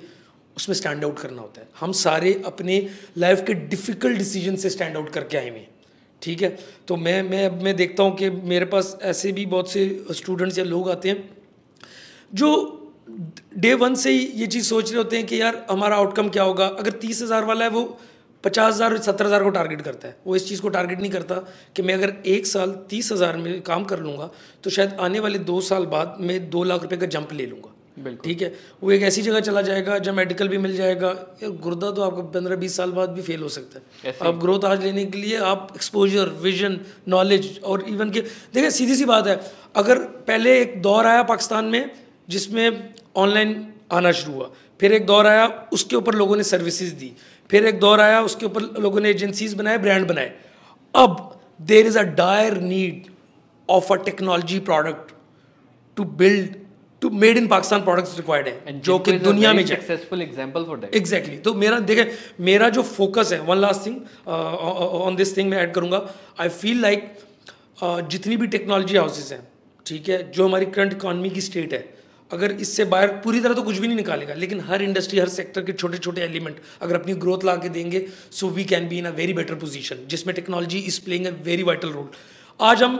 उसमें 0.57 0.75
स्टैंड 0.75 1.03
आउट 1.03 1.19
करना 1.19 1.41
होता 1.41 1.61
है। 1.61 1.67
हम 1.79 1.91
सारे 1.97 2.41
अपने 2.45 2.87
लाइफ 3.17 3.43
के 3.47 3.53
डिफ़िकल्ट 3.53 4.17
डिसीज़न 4.17 4.55
से 4.55 4.69
स्टैंड 4.69 4.97
आउट 4.97 5.09
करके 5.13 5.37
आए 5.37 5.49
हुए 5.49 5.67
ठीक 6.21 6.41
है? 6.41 6.57
तो 6.87 6.95
मैं 6.97 7.21
मैं 7.23 7.45
अब 7.45 7.61
मैं 7.63 7.75
देखता 7.75 8.03
हूँ 8.03 8.15
कि 8.17 8.29
मेरे 8.29 8.65
पास 8.67 8.97
ऐसे 9.03 9.31
भी 9.31 9.45
बहुत 9.47 9.71
से 9.71 10.05
स्टूडेंट्स 10.13 10.57
या 10.57 10.63
लोग 10.65 10.89
आते 10.89 11.09
हैं 11.09 11.29
जो 12.33 12.51
डे 13.57 13.73
वन 13.75 13.95
से 13.95 14.11
ही 14.11 14.19
ये 14.35 14.47
चीज़ 14.47 14.65
सोच 14.65 14.89
रहे 14.89 14.97
होते 14.97 15.17
हैं 15.17 15.25
कि 15.25 15.41
यार 15.41 15.65
हमारा 15.71 15.95
आउटकम 15.97 16.29
क्या 16.29 16.43
होगा? 16.43 16.67
अगर 16.67 16.91
तीस 16.93 17.21
हज़ार 17.21 17.45
वाला 17.45 17.65
है, 17.65 17.71
वो 17.71 17.99
पचास 18.43 18.73
हज़ार, 18.73 18.97
सत्तर 18.99 19.25
हज़ार 19.25 19.43
को 19.43 19.49
टारगेट 19.49 19.81
करता 19.81 20.07
है। 20.07 20.15
वो 20.27 20.35
इस 20.35 20.47
चीज़ 20.47 20.61
को 20.61 20.69
टारगेट 20.69 20.99
नहीं 20.99 21.11
करता 21.11 21.35
कि 21.75 21.81
मैं 21.81 21.93
अगर 21.93 22.13
एक 22.27 22.45
साल 22.47 22.71
तीस 22.89 23.11
हज़ार 23.11 23.37
में 23.37 23.61
काम 23.63 23.83
कर 23.83 23.99
लूँगा 23.99 24.29
तो 24.63 24.69
शायद 24.69 24.93
आने 24.99 25.19
वाले 25.19 25.39
दो 25.41 25.59
साल 25.63 25.85
बाद 25.87 26.17
मैं 26.21 26.49
दो 26.49 26.63
लाख 26.63 26.81
रुपये 26.83 26.99
का 26.99 27.05
जंप 27.07 27.33
ले 27.33 27.45
लूँगा। 27.45 27.75
ठीक 27.97 28.41
है? 28.41 28.53
वो 28.83 28.91
एक 28.91 29.01
ऐसी 29.03 29.21
जगह 29.21 29.39
चला 29.39 29.61
जाएगा 29.61 29.97
जब 29.99 30.13
मेडिकल 30.13 30.47
भी 30.47 30.57
मिल 30.57 30.75
जाएगा। 30.75 31.09
यार 31.43 31.51
गुर्दा 31.61 31.89
तो 31.91 32.01
आपका 32.01 32.21
पंद्रह 32.33 32.55
बीस 32.55 32.75
साल 32.77 32.91
बाद 32.91 33.09
भी 33.09 33.21
फेल 33.21 33.41
हो 33.41 33.49
सकता 33.49 33.79
है। 33.79 34.15
आप 34.21 34.35
ग्रोथ 34.41 34.65
आज 34.65 34.83
लेने 34.83 35.05
के 35.05 35.17
लिए 35.17 35.37
आप 35.45 35.67
एक्सपोजर 35.75 36.29
विजन 36.41 36.79
नॉलेज 37.07 37.59
और 37.63 37.83
इवन 37.89 38.11
के 38.11 38.21
देखिए 38.21 38.71
सीधी 38.71 38.95
सी 38.95 39.05
बात 39.05 39.27
है। 39.27 39.39
अगर 39.75 39.99
पहले 40.27 40.59
एक 40.61 40.81
दौर 40.81 41.07
आया 41.07 41.23
पाकिस्तान 41.25 41.65
में 41.65 41.91
जिसमें 42.29 42.93
ऑनलाइन 43.17 43.55
आना 43.91 44.11
शुरू 44.13 44.33
हुआ 44.33 44.49
फिर 44.79 44.93
एक 44.93 45.05
दौर 45.05 45.27
आया 45.27 45.45
उसके 45.73 45.95
ऊपर 45.95 46.15
लोगों 46.15 46.35
ने 46.37 46.43
सर्विसेज़ 46.45 46.93
दी 46.95 47.11
फिर 47.49 47.65
एक 47.65 47.79
दौर 47.79 48.01
आया 48.01 48.21
उसके 48.21 48.45
ऊपर 48.45 48.61
लोगों 48.81 49.01
ने 49.01 49.09
एजेंसीज 49.09 49.53
बनाए 49.53 49.77
ब्रांड 49.77 50.07
बनाए। 50.07 50.33
अब 50.95 51.39
there 51.61 51.87
is 51.87 51.99
a 51.99 52.03
dire 52.17 52.57
need 52.63 53.11
of 53.69 53.93
a 53.93 53.95
technology 54.05 54.59
product 54.61 55.13
to 55.97 56.03
build 56.17 56.55
to 57.01 57.09
made 57.09 57.37
in 57.37 57.47
Pakistan 57.47 57.81
products 57.83 58.17
required 58.17 58.47
है 58.47 58.79
जो 58.79 58.97
कि 58.99 59.11
दुनिया 59.19 59.53
में 59.53 59.65
successful 59.65 60.21
example 60.21 60.63
for 60.63 60.77
that 60.79 60.95
exactly 60.95 61.37
तो 61.47 61.53
मेरा 61.61 61.79
देखें 61.91 62.11
मेरा 62.45 62.69
जो 62.69 62.81
फोकस 62.89 63.31
है 63.33 63.39
one 63.45 63.57
last 63.57 63.85
thing 63.85 64.27
on 64.27 65.15
this 65.15 65.35
thing 65.37 65.49
मैं 65.49 65.57
ऐड 65.57 65.73
करूँगा। 65.73 66.05
आई 66.39 66.49
फील 66.59 66.81
लाइक 66.81 67.11
जितनी 67.83 68.37
भी 68.37 68.47
टेक्नोलॉजी 68.47 68.97
हाउसेज 68.97 69.31
हैं 69.33 69.41
ठीक 69.85 70.09
है 70.09 70.21
जो 70.31 70.47
हमारी 70.47 70.65
करंट 70.77 70.93
इकॉनमी 70.93 71.29
की 71.29 71.41
स्टेट 71.41 71.73
है 71.73 71.83
अगर 72.31 72.51
इससे 72.61 72.83
बाहर 72.85 73.07
पूरी 73.23 73.39
तरह 73.41 73.53
तो 73.53 73.63
कुछ 73.63 73.77
भी 73.77 73.87
नहीं 73.87 73.97
निकालेगा 73.97 74.33
लेकिन 74.35 74.59
हर 74.67 74.81
इंडस्ट्री 74.81 75.19
हर 75.19 75.29
सेक्टर 75.29 75.63
के 75.63 75.73
छोटे 75.73 75.97
छोटे 75.97 76.21
एलिमेंट 76.21 76.61
अगर 76.81 76.95
अपनी 76.95 77.13
ग्रोथ 77.23 77.43
ला 77.45 77.55
के 77.55 77.69
देंगे 77.69 78.05
so 78.31 78.49
we 78.49 78.63
can 78.65 78.87
be 78.89 78.97
in 78.97 79.05
a 79.05 79.11
very 79.15 79.33
better 79.33 79.55
position 79.63 80.05
जिसमें 80.07 80.35
technology 80.35 80.79
is 80.91 81.03
playing 81.05 81.25
a 81.25 81.31
very 81.43 81.63
vital 81.63 81.89
role 81.89 82.09
आज 82.69 82.83
हम 82.83 82.97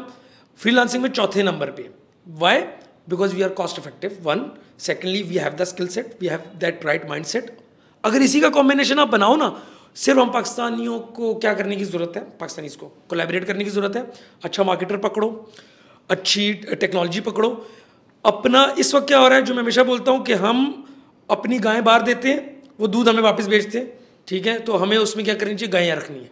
फ्रीलांसिंग 0.60 1.04
में 1.04 1.10
चौथे 1.12 1.44
नंबर 1.44 1.72
पे 1.72 1.90
why 2.28 2.64
because 3.12 3.36
we 3.36 3.42
are 3.42 3.50
cost 3.60 3.80
effective 3.80 4.18
one 4.24 4.46
secondly 4.80 5.22
we 5.24 5.38
have 5.38 5.54
the 5.54 5.64
skill 5.64 5.88
set 5.88 6.16
we 6.22 6.28
have 6.28 6.44
that 6.60 6.86
right 6.86 7.10
mind 7.10 7.26
set 7.26 7.58
अगर 8.04 8.22
इसी 8.22 8.42
का 8.42 8.50
combination 8.50 9.00
आप 9.00 9.08
बनाओ 9.08 9.36
ना, 9.36 9.48
सिर्फ़ 9.96 10.20
हम 10.20 10.32
पाकिस्तानियों 10.32 11.00
को 11.16 11.34
क्या 11.36 11.54
करने 11.54 11.76
की 11.76 11.86
ज़रूरत 11.86 12.14
है? 12.16 12.22
पाकिस्तानी 12.40 12.70
को 12.70 12.88
कोलेबरेट 13.10 13.46
करने 13.46 13.64
की 13.64 13.70
ज़रूरत 13.70 13.96
है। 13.96 14.04
अच्छा 14.44 14.64
मार्केटर 14.64 14.98
पकड़ो, 14.98 15.28
अच्छी 16.10 16.54
टेक्नोलॉजी 16.54 17.22
पकड़ो। 17.22 17.50
अपना, 18.26 18.64
इस 18.80 18.94
वक्त 18.96 19.08
क्या 19.08 19.20
हो 19.20 19.28
रहा 19.28 19.38
है, 19.38 19.44
जो 19.46 19.54
मैं 19.54 19.62
हमेशा 19.62 19.84
बोलता 19.84 20.12
हूँ 20.12 20.24
कि 20.26 20.34
हम 20.34 20.64
अपनी 21.30 21.60
गायें 21.60 21.84
बाहर 21.84 22.02
देते 22.02 22.30
हैं, 22.30 22.64
वो 22.80 22.88
दूध 22.88 23.10
हमें 23.10 23.22
वापस 23.24 23.48
बेचते 23.48 23.78
हैं, 23.78 23.94
ठीक 24.28 24.48
है? 24.48 24.58
तो 24.60 24.78
हमें 24.78 24.98
उसमें 24.98 25.26
क्या 25.26 25.36
करनी 25.36 25.56
चाहिए? 25.56 25.72
गायें 25.72 25.96
रखनी 25.96 26.20
है। 26.20 26.30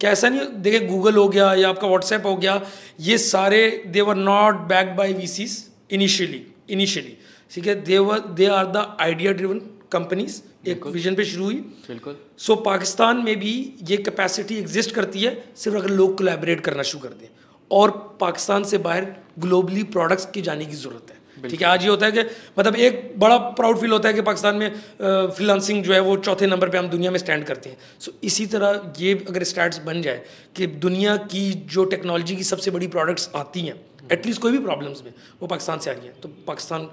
क्या 0.00 0.10
ऐसा 0.10 0.28
नहीं, 0.28 0.46
देखिए 0.58 0.86
गूगल 0.88 1.16
हो 1.16 1.28
गया 1.28 1.52
या 1.54 1.68
आपका 1.68 1.86
व्हाट्सएप 1.86 2.26
हो 2.26 2.36
गया, 2.36 2.60
ये 3.00 3.18
सारे 3.18 3.84
they 3.86 4.00
were 4.00 4.14
not 4.14 4.54
back 4.68 4.94
by 4.96 5.14
V 5.14 5.26
Cs 5.26 5.58
initially 5.90 6.46
initially 6.70 7.16
ठीक 7.50 7.66
है? 7.66 7.74
They 7.82 7.98
were 7.98 8.18
they 8.18 8.46
are 8.48 8.66
the 8.66 8.96
idea 9.00 9.32
driven 9.32 9.58
companies 9.92 10.40
एक 10.68 10.86
विजन 10.86 11.14
पे 11.14 11.24
शुरू 11.24 11.44
हुई। 11.44 11.54
बिल्कुल। 11.54 12.16
सो 12.38 12.52
so, 12.52 12.64
पाकिस्तान 12.64 13.16
में 13.16 13.36
भी 13.38 13.52
ये 13.88 13.96
कैपेसिटी 13.98 14.58
एग्जिस्ट 14.58 14.94
करती 14.94 15.20
है 15.20 15.32
सिर्फ़ 15.56 15.78
अगर 15.78 15.90
लोग 15.90 16.16
कोलैबोरेट 16.18 16.60
करना 16.60 16.82
शुरू 16.82 17.02
कर 17.02 17.14
दें। 17.14 17.28
और 17.70 17.90
पाकिस्तान 18.20 18.64
से 18.64 18.78
बाहर 18.78 19.06
ग्लोबली 19.38 19.82
प्रोडक्ट्स 19.94 20.26
की 20.26 20.42
जाने 20.42 20.66
की 20.66 20.76
ज़रूरत 20.76 21.10
है। 21.10 21.48
ठीक 21.48 21.60
है? 21.62 21.66
आज 21.68 21.82
ये 21.82 21.88
होता 21.88 22.06
है 22.06 22.12
कि 22.12 22.22
मतलब 22.58 22.76
एक 22.76 23.12
बड़ा 23.18 23.36
प्राउड 23.58 23.78
फील 23.80 23.90
होता 23.90 24.08
है 24.08 24.14
कि 24.14 24.22
पाकिस्तान 24.22 24.56
में 24.56 24.70
फ्रीलांसिंग 25.00 25.82
जो 25.84 25.92
है 25.92 26.00
वो 26.00 26.16
चौथे 26.16 26.46
नंबर 26.46 26.68
पे 26.68 26.78
हम 26.78 26.88
दुनिया 26.88 27.10
में 27.10 27.18
स्टैंड 27.18 27.44
करते 27.44 27.70
हैं। 27.70 27.78
सो 28.00 28.10
so, 28.10 28.16
इसी 28.24 28.46
तरह 28.46 28.92
ये 29.00 29.14
अगर 29.28 29.44
स्टैट्स 29.44 29.78
बन 29.78 30.02
जाए 30.02 30.24
कि 30.56 30.66
दुनिया 30.84 31.16
की 31.34 31.50
जो 31.74 31.84
टेक्नोलॉजी 31.84 32.36
की 32.36 32.44
सबसे 32.44 32.70
बड़ी 32.70 32.86
प्रोडक्ट्स 32.88 33.30
आती 33.36 33.60
हैं 33.60 33.80
एटलीस्ट 34.12 34.42
कोई 34.42 34.52
भी 34.52 34.58
प्रॉब्लम्स 34.58 35.02
में, 35.04 35.12
वो 35.40 35.46
पाकिस्तान 35.48 35.78
से 35.78 35.90
आ 35.90 35.92
रही 35.92 36.06
है। 36.06 36.12
तो 36.12 36.28
Pakistan 36.46 36.90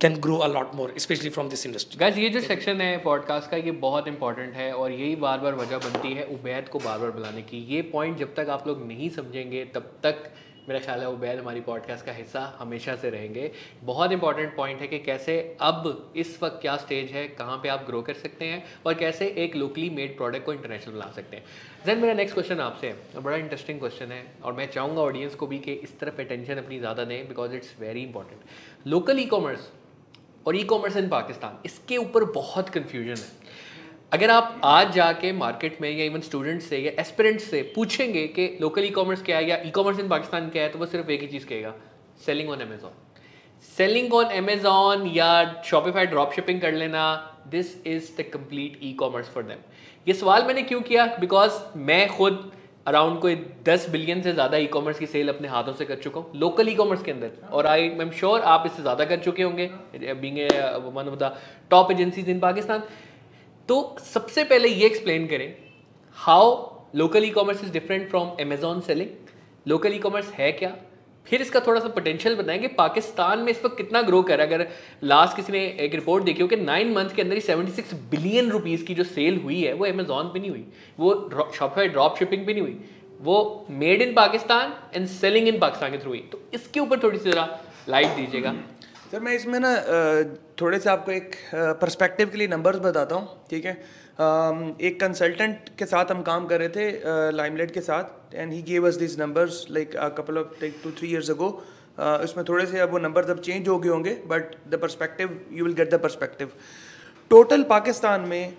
can 0.00 0.16
grow 0.16 0.36
a lot 0.36 0.54
lot 0.54 0.74
more 0.74 0.92
specially 0.98 1.30
from 1.30 1.48
this 1.48 1.64
industry 1.66 1.98
guys 1.98 2.16
ये 2.16 2.28
जो 2.28 2.40
सेक्शन 2.40 2.80
है 2.80 2.96
पॉडकास्ट 2.98 3.50
का, 3.50 3.56
ये 3.56 3.70
बहुत 3.70 4.08
इंपॉर्टेंट 4.08 4.54
है 4.54 4.72
और 4.72 4.92
यही 4.92 5.16
बार 5.16 5.38
बार 5.38 5.54
वजह 5.54 5.78
बनती 5.78 6.12
है 6.14 6.24
उबैद 6.24 6.68
को 6.68 6.78
बार 6.78 6.98
बार 6.98 7.10
बुलाने 7.10 7.42
की। 7.42 7.64
ये 7.74 7.82
पॉइंट 7.82 8.18
जब 8.18 8.34
तक 8.34 8.48
आप 8.48 8.66
लोग 8.66 8.86
नहीं 8.86 9.08
समझेंगे, 9.10 9.64
तब 9.64 9.92
तक 10.02 10.30
मेरा 10.68 10.80
ख्याल 10.80 11.00
है 11.00 11.08
उबैद 11.08 11.38
हमारी 11.38 11.60
पॉडकास्ट 11.60 12.04
का 12.06 12.12
हिस्सा 12.12 12.40
हमेशा 12.58 12.94
से 12.96 13.10
रहेंगे। 13.10 13.50
बहुत 13.84 14.12
इंपॉर्टेंट 14.12 14.54
पॉइंट 14.56 14.80
है 14.80 14.86
कि 14.88 14.98
कैसे 15.00 15.36
अब 15.60 16.12
इस 16.16 16.38
वक्त 16.42 16.58
क्या 16.62 16.76
स्टेज 16.76 17.10
है, 17.10 17.26
कहाँ 17.28 17.56
पे 17.62 17.68
आप 17.68 17.84
ग्रो 17.86 18.02
कर 18.02 18.14
सकते 18.16 18.44
हैं 18.44 18.62
और 18.86 18.94
कैसे 18.94 19.26
एक 19.38 19.56
लोकली 19.56 19.88
मेड 19.90 20.16
प्रोडक्ट 20.16 20.44
को 20.46 20.52
इंटरनेशनल 20.52 20.94
बना 20.94 21.10
सकते 21.12 21.36
हैं। 21.36 21.44
जैन 21.86 21.98
मेरा 21.98 22.14
नेक्स्ट 22.14 22.34
क्वेश्चन 22.34 22.60
आपसे 22.60 22.94
बड़ा 23.16 23.36
इंटरेस्टिंग 23.36 23.78
क्वेश्चन 23.80 24.12
है, 24.12 24.22
और 24.44 24.52
मैं 24.52 24.70
चाहूँगा 24.70 25.00
ऑडियंस 25.02 25.34
को 25.34 25.46
भी 25.46 25.58
कि 25.58 25.72
इस 25.74 25.98
तरफ़ 26.00 26.20
अटेंशन 26.20 26.56
अपनी 26.56 26.78
ज़्यादा 26.78 27.04
दें 27.04 27.28
because 27.28 27.54
it's 27.54 27.74
very 27.80 28.02
important 28.02 28.86
local 28.86 29.20
e 29.20 29.26
commerce 29.26 29.70
और 30.46 30.56
ई 30.56 30.62
कॉमर्स 30.64 30.96
इन 30.96 31.08
पाकिस्तान 31.08 31.58
इसके 31.64 31.96
ऊपर 31.96 32.24
बहुत 32.32 32.68
कन्फ्यूज़न 32.68 33.16
है। 33.16 33.37
अगर 34.12 34.30
आप 34.30 34.60
आज 34.64 34.92
जाके 34.94 35.30
मार्केट 35.32 35.80
में 35.80 35.90
या 35.90 36.04
इवन 36.04 36.20
स्टूडेंट 36.20 36.60
से 36.62 36.78
या 36.78 36.92
एस्पिरेंट 37.00 37.40
से 37.40 37.60
पूछेंगे 37.74 38.26
कि 38.28 38.46
लोकल 38.60 38.84
ई 38.84 38.90
कॉमर्स 38.90 39.22
क्या 39.22 39.36
है 39.36 39.48
या 39.48 39.56
ई 39.66 39.70
कॉमर्स 39.70 39.98
इन 40.00 40.08
पाकिस्तान 40.08 40.48
क्या 40.50 40.62
है 40.62 40.68
तो 40.68 40.78
वो 40.78 40.86
सिर्फ़ 40.86 41.10
एक 41.10 41.20
ही 41.20 41.26
चीज़ 41.28 41.44
कहेगा 41.46 41.74
selling 42.26 42.50
on 42.50 42.60
Amazon 42.60 42.90
selling 43.76 44.14
on 44.14 44.24
Amazon 44.36 45.06
या 45.14 45.30
शॉपिफाई 45.66 46.06
ड्रॉप 46.06 46.32
शिपिंग 46.34 46.60
कर 46.60 46.72
लेना 46.74 47.04
this 47.48 47.74
is 47.86 48.10
the 48.18 48.24
complete 48.32 48.78
e 48.82 48.92
commerce 49.00 49.28
for 49.34 49.42
them 49.42 49.58
ये 50.06 50.14
सवाल 50.14 50.44
मैंने 50.46 50.62
क्यों 50.62 50.80
किया? 50.82 51.06
बिकॉज़ 51.20 51.60
मैं 51.78 52.06
खुद 52.08 52.50
अराउंड 52.86 53.20
कोई 53.20 53.34
दस 53.64 53.88
बिलियन 53.90 54.22
से 54.22 54.32
ज़्यादा 54.32 54.56
ई 54.56 54.66
कॉमर्स 54.74 54.98
की 54.98 55.06
सेल 55.06 55.28
अपने 55.28 55.48
हाथों 55.48 55.72
से 55.72 55.84
कर 55.84 55.96
चुका 56.04 56.20
हूँ 56.20 56.38
लोकल 56.40 56.68
ई 56.68 56.74
कॉमर्स 56.74 57.02
के 57.02 57.10
अंदर। 57.10 57.30
और 57.52 57.66
आई 57.66 57.82
आई 57.82 58.00
एम 58.00 58.10
श्योर 58.20 58.40
आप 58.54 58.62
इससे 58.66 58.82
ज़्यादा 58.82 59.04
कर 59.04 59.18
चुके 59.24 59.42
होंगे 59.42 59.66
being 60.22 60.38
one 60.94 61.08
of 61.08 61.18
the 61.18 61.34
top 61.70 61.90
agencies 61.92 62.28
in 62.28 62.40
Pakistan 62.40 62.82
तो 63.68 63.96
सबसे 64.04 64.42
पहले 64.44 64.68
ये 64.68 64.86
एक्सप्लेन 64.86 65.26
करें 65.26 65.54
how 66.16 66.52
local 66.96 67.24
e 67.24 67.30
commerce 67.30 67.64
is 67.64 67.72
different 67.72 68.08
from 68.10 68.28
Amazon 68.40 68.80
selling 68.80 69.08
local 69.66 69.94
e 69.94 69.98
commerce 69.98 70.30
है 70.32 70.50
क्या? 70.52 70.74
फिर 71.26 71.42
इसका 71.42 71.60
थोड़ा 71.60 71.80
सा 71.80 71.88
पोटेंशियल 71.88 72.36
बताएँगे। 72.36 72.68
पाकिस्तान 72.68 73.38
में 73.38 73.50
इस 73.52 73.64
वक्त 73.64 73.76
कितना 73.76 74.02
ग्रो 74.02 74.22
कर 74.22 74.38
रहा 74.38 74.46
है? 74.46 74.54
अगर 74.54 74.68
लास्ट 75.04 75.36
किसी 75.36 75.52
ने 75.52 75.64
एक 75.80 75.94
रिपोर्ट 75.94 76.24
देखी 76.24 76.42
हो 76.42 76.48
कि 76.48 76.56
नाइन 76.56 76.92
मंथ 76.92 77.10
के 77.16 77.22
अंदर 77.22 77.34
ही 77.34 77.40
सेवेंटी 77.40 77.72
सिक्स 77.72 77.94
बिलियन 78.10 78.50
रुपीज़ 78.50 78.84
की 78.84 78.94
जो 78.94 79.04
सेल 79.04 79.40
हुई 79.40 79.60
है, 79.62 79.72
वो 79.72 79.86
अमेजोन 79.86 80.30
पे 80.34 80.38
नहीं 80.38 80.50
हुई। 80.50 80.64
वो 81.00 81.50
शॉपिफाई 81.54 81.88
ड्रॉप 81.88 82.16
शिपिंग 82.18 82.46
पे 82.46 82.52
नहीं 82.52 82.62
हुई। 82.62 82.78
वो 83.20 83.66
made 83.70 84.02
in 84.02 84.14
Pakistan 84.14 84.74
and 84.94 85.06
selling 85.08 85.48
in 85.48 85.58
Pakistan 85.58 85.92
के 85.92 85.98
थ्रू 85.98 86.10
हुई। 86.10 86.24
तो 86.32 86.40
इसके 86.54 86.80
ऊपर 86.80 87.02
थोड़ी 87.02 87.18
सी 87.18 87.30
ज़रा 87.30 87.46
लाइट 87.88 88.16
दीजिएगा। 88.16 88.54
सर, 89.12 89.20
मैं 89.20 89.32
इसमें 89.34 89.58
ना 89.60 89.68
थोड़े 90.60 90.78
से 90.78 90.88
आपको 90.90 91.12
एक 91.12 91.34
पर्सपेक्टिव 91.80 92.30
के 92.30 92.38
लिए 92.38 92.48
नंबर्स 92.48 92.78
बताता 92.78 93.14
हूँ, 93.14 93.46
ठीक 93.50 93.64
है? 93.64 93.72
एक 94.80 94.98
कंसल्टेंट 95.00 95.68
के 95.78 95.86
साथ 95.86 96.10
हम 96.10 96.20
काम 96.22 96.46
कर 96.46 96.58
रहे 96.58 96.68
थे 96.68 97.30
लाइमलाइट 97.36 97.70
के 97.74 97.80
साथ 97.80 98.34
and 98.34 98.52
he 98.52 98.60
gave 98.62 98.86
us 98.88 98.96
this 99.02 99.18
numbers 99.18 99.64
like 99.70 99.96
couple 100.18 100.38
of 100.38 100.60
like 100.62 100.80
two 100.84 100.90
three 100.98 101.08
years 101.10 101.30
ago 101.30 101.48
इसमें 102.24 102.44
थोड़े 102.48 102.66
से 102.66 102.80
अब 102.80 102.90
वो 102.92 102.98
नंबर्स 102.98 103.30
अब 103.30 103.40
चेंज 103.40 103.68
हो 103.68 103.78
गए 103.78 103.88
होंगे 103.88 104.14
but 104.28 104.54
the 104.68 104.80
perspective 104.82 105.40
you 105.52 105.64
will 105.64 105.74
get 105.74 105.90
the 105.94 106.00
perspective 106.02 106.52
total 107.30 107.62
Pakistan 107.72 108.28
में 108.28 108.54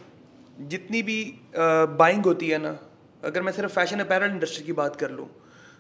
जितनी 0.73 1.01
भी 1.03 1.21
बाइंग 1.55 2.25
होती 2.25 2.49
है 2.49 2.57
ना, 2.57 2.77
अगर 3.23 3.41
मैं 3.41 3.51
सिर्फ़ 3.53 3.73
फ़ैशन 3.73 3.99
अपैरल 3.99 4.31
इंडस्ट्री 4.31 4.65
की 4.65 4.73
बात 4.73 4.95
कर 4.95 5.11
लूँ, 5.11 5.29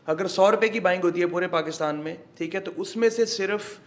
अगर 0.07 0.27
सौ 0.29 0.49
रुपये 0.49 0.69
की 0.69 0.79
बाइंग 0.79 1.03
होती 1.03 1.19
है 1.19 1.25
पूरे 1.27 1.47
पाकिस्तान 1.49 1.95
में, 1.95 2.17
ठीक 2.37 2.53
है? 2.55 2.59
तो 2.59 2.71
उसमें 2.81 3.09
से 3.09 3.25
सिर्फ़ 3.27 3.77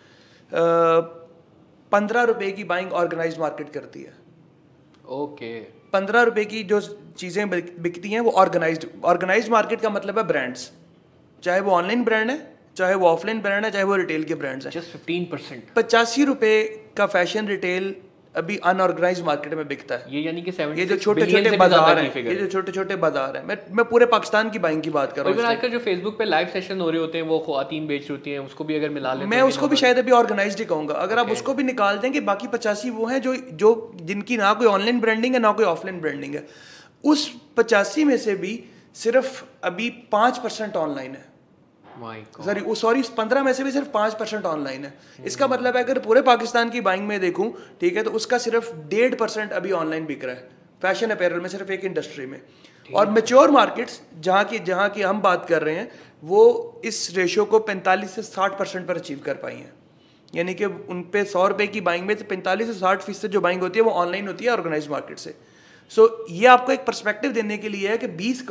पंद्रह 0.52 2.22
रुपए 2.24 2.50
की 2.52 2.64
बाइंग 2.64 2.92
ऑर्गेनाइज 2.94 3.38
मार्केट 3.38 3.70
करती 3.70 4.02
है। 4.02 4.12
ओके 5.16 5.58
पंद्रह 5.92 6.22
रुपए 6.22 6.44
की 6.44 6.62
जो 6.64 6.80
चीज़ें 7.18 7.48
बिकती 7.50 8.08
हैं 8.08 8.20
वो 8.20 8.30
ऑर्गेनाइज 8.42 8.86
ऑर्गेनाइज 9.04 9.48
मार्केट 9.50 9.80
का 9.80 9.90
मतलब 9.90 10.18
है 10.18 10.24
ब्रांड्स 10.26 10.70
चाहे 11.42 11.60
वो 11.60 11.72
ऑनलाइन 11.72 12.04
ब्रांड 12.04 12.30
है 12.30 12.38
चाहे 12.76 12.94
वो 12.94 13.06
ऑफलाइन 13.08 13.40
ब्रांड 13.42 13.64
है 13.64 13.70
चाहे 13.70 13.84
वो 13.84 13.96
रिटेल 13.96 14.24
के 14.24 14.34
ब्रांड्स 14.34 14.66
हैं। 14.66 14.72
जस्ट 14.72 14.92
फिफ्टीन 14.92 15.24
परसेंट 15.32 15.64
पचासी 15.76 16.24
रुपये 16.24 16.62
का 16.96 17.06
फ़ैशन 17.08 17.46
रिटेल 17.48 17.94
अभी 18.34 18.56
अनऑर्गेनाइज 18.64 19.20
मार्केट 19.22 19.54
में 19.54 19.66
बिकता 19.68 19.94
है। 19.94 20.04
ये 20.10 20.20
यानी 20.22 20.42
कि 20.42 20.50
ये 20.78 20.84
जो 20.86 20.96
छोटे 20.96 21.26
छोटे 21.26 21.56
बाज़ार 21.58 21.98
हैं 21.98 22.16
ये 22.18 22.34
जो 22.34 22.46
छोटे 22.48 22.72
छोटे 22.72 22.96
बाज़ार 22.98 23.36
हैं। 23.36 23.44
मैं 23.46 23.56
मैं 23.72 23.84
पूरे 23.86 24.06
पाकिस्तान 24.08 24.50
की 24.50 24.58
बाइंग 24.58 24.82
की 24.82 24.90
बात 24.90 25.12
कर 25.12 25.24
रहा 25.24 25.34
हूँ 25.34 25.44
आजकल 25.46 25.70
जो 25.70 25.78
फेसबुक 25.80 26.18
पे 26.18 26.24
लाइव 26.24 26.48
सेशन 26.52 26.80
हो 26.80 26.88
रहे 26.90 27.00
होते 27.00 27.18
हैं 27.18 27.24
वो 27.26 27.38
खातन 27.40 27.86
बेच 27.86 28.00
रही 28.00 28.10
होती 28.10 28.30
हैं 28.30 28.38
उसको 28.40 28.64
भी 28.64 28.76
अगर 28.76 28.90
मिला 28.90 29.12
लेते 29.14 29.30
मैं 29.30 29.42
उसको 29.44 29.68
भी 29.68 29.76
शायद 29.76 29.98
अभी 29.98 30.12
ऑर्गेनाइज 30.12 30.58
ही 30.58 30.64
कहूँगा। 30.66 30.94
अगर 31.02 31.18
आप 31.18 31.30
उसको 31.30 31.54
भी 31.54 31.62
निकाल 31.64 31.98
देंगे 31.98 32.20
बाकी 32.22 32.48
पचासी 32.48 32.90
वो 32.92 33.06
हैं 33.06 33.20
जो 33.22 33.34
जो 33.64 33.74
जिनकी 34.02 34.36
ना 34.36 34.52
कोई 34.54 34.66
ऑनलाइन 34.68 35.00
ब्रांडिंग 35.00 35.34
है 35.34 35.40
ना 35.40 35.52
कोई 35.52 35.64
ऑफलाइन 35.66 36.00
ब्रांडिंग 36.00 36.34
है। 36.34 36.46
उस 37.04 37.28
पचासी 37.56 38.04
में 38.04 38.16
से 38.18 38.34
भी 38.36 38.58
सिर्फ़ 38.96 39.42
अभी 39.64 39.90
पाँच 40.12 40.38
परसेंट 40.38 40.76
ऑनलाइन 40.78 41.10
है। 41.12 41.24
सॉरी 42.44 42.74
सॉरी 42.76 43.02
पंद्रह 43.16 43.42
में 43.42 43.52
से 43.52 43.64
भी 43.64 43.70
सिर्फ़ 43.72 43.88
पाँच 43.88 44.14
परसेंट 44.14 44.44
ऑनलाइन 44.46 44.84
है। 44.84 44.94
इसका 45.26 45.46
मतलब 45.48 45.76
है 45.76 45.82
अगर 45.84 45.98
पूरे 45.98 46.22
पाकिस्तान 46.22 46.70
की 46.70 46.80
बाइंग 46.80 47.06
में 47.08 47.18
देखूँ 47.20 47.52
ठीक 47.80 47.96
है 47.96 48.02
तो 48.02 48.10
उसका 48.12 48.38
सिर्फ़ 48.38 48.72
डेढ़ 48.88 49.14
परसेंट 49.14 49.52
अभी 49.52 49.72
ऑनलाइन 49.72 50.06
बिक 50.06 50.24
रहा 50.24 50.34
है। 50.34 50.48
फ़ैशन 50.82 51.10
अपैरल 51.10 51.40
में 51.40 51.48
सिर्फ़ 51.48 51.70
एक 51.72 51.84
इंडस्ट्री 51.84 52.26
में। 52.26 52.40
और 52.88 53.10
मेच्योर 53.10 53.50
मार्केट्स 53.50 54.00
जहाँ 54.20 54.44
की 54.44 54.58
जहाँ 54.60 54.88
की 54.90 55.02
हम 55.02 55.20
बात 55.20 55.46
कर 55.48 55.62
रहे 55.62 55.74
हैं 55.74 55.90
वो 56.22 56.80
इस 56.84 57.08
रेशियो 57.16 57.44
को 57.44 57.58
पैंतालीस 57.60 58.10
से 58.10 58.22
साठ 58.22 58.58
परसेंट 58.58 58.86
पर 58.86 58.96
अचीव 58.96 59.20
कर 59.24 59.34
पाई 59.34 59.54
हैं। 59.54 59.72
यानी 60.34 60.54
कि 60.54 60.64
उन 60.64 61.02
पे 61.12 61.24
सौ 61.24 61.46
रुपये 61.48 61.66
की 61.66 61.80
बाइंग 61.80 62.06
में 62.06 62.14
से 62.16 62.24
पैंतालीस 62.24 62.66
से 62.66 62.74
साठ 62.74 63.02
फ़ीसद 63.02 63.30
जो 63.30 63.40
बाइंग 63.40 63.62
होती 63.62 63.78
है 63.78 63.84
वो 63.84 63.90
ऑनलाइन 63.92 64.26
होती 64.26 64.44
है 64.44 64.50
ऑर्गेनाइज 64.50 64.88
मार्केट 64.88 65.18
से। 65.18 65.34
सो 65.90 66.06
so, 66.06 66.30
ये 66.30 66.46
आपको 66.46 66.72
एक 66.72 66.84
परस्पेक्टिव 66.86 67.32
देने 67.32 67.58
के 67.58 67.68
लिए 67.68 67.88
है 67.88 67.96
कि 67.98 68.08
20 68.18 68.42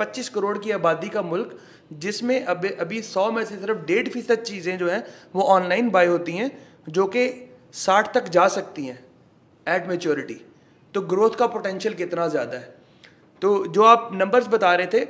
25 0.00 0.28
करोड़ 0.28 0.58
की 0.58 0.70
आबादी 0.70 1.08
का 1.08 1.22
मुल्क 1.22 1.58
जिसमें 1.90 2.44
अभी 2.44 2.68
अभी 2.80 3.02
सौ 3.02 3.30
में 3.32 3.44
से 3.44 3.56
सिर्फ़ 3.56 3.78
डेढ़ 3.86 4.08
फ़ीसद 4.08 4.38
चीज़ें 4.40 4.78
जो 4.78 4.88
हैं, 4.88 5.04
वो 5.34 5.42
ऑनलाइन 5.44 5.90
बाय 5.90 6.06
होती 6.06 6.32
हैं, 6.32 6.50
जो 6.88 7.06
कि 7.06 7.28
साठ 7.74 8.12
तक 8.14 8.28
जा 8.30 8.48
सकती 8.50 8.86
हैं 8.86 8.98
एट 9.66 9.88
मेच्योरिटी 9.88 10.40
तो 10.94 11.00
ग्रोथ 11.04 11.38
का 11.38 11.46
पोटेंशियल 11.48 11.94
कितना 11.94 12.26
ज़्यादा 12.28 12.58
है? 12.58 12.74
तो 13.42 13.66
जो 13.66 13.82
आप 13.84 14.10
नंबर्स 14.14 14.46
बता 14.48 14.74
रहे 14.74 14.86
थे 14.88 15.04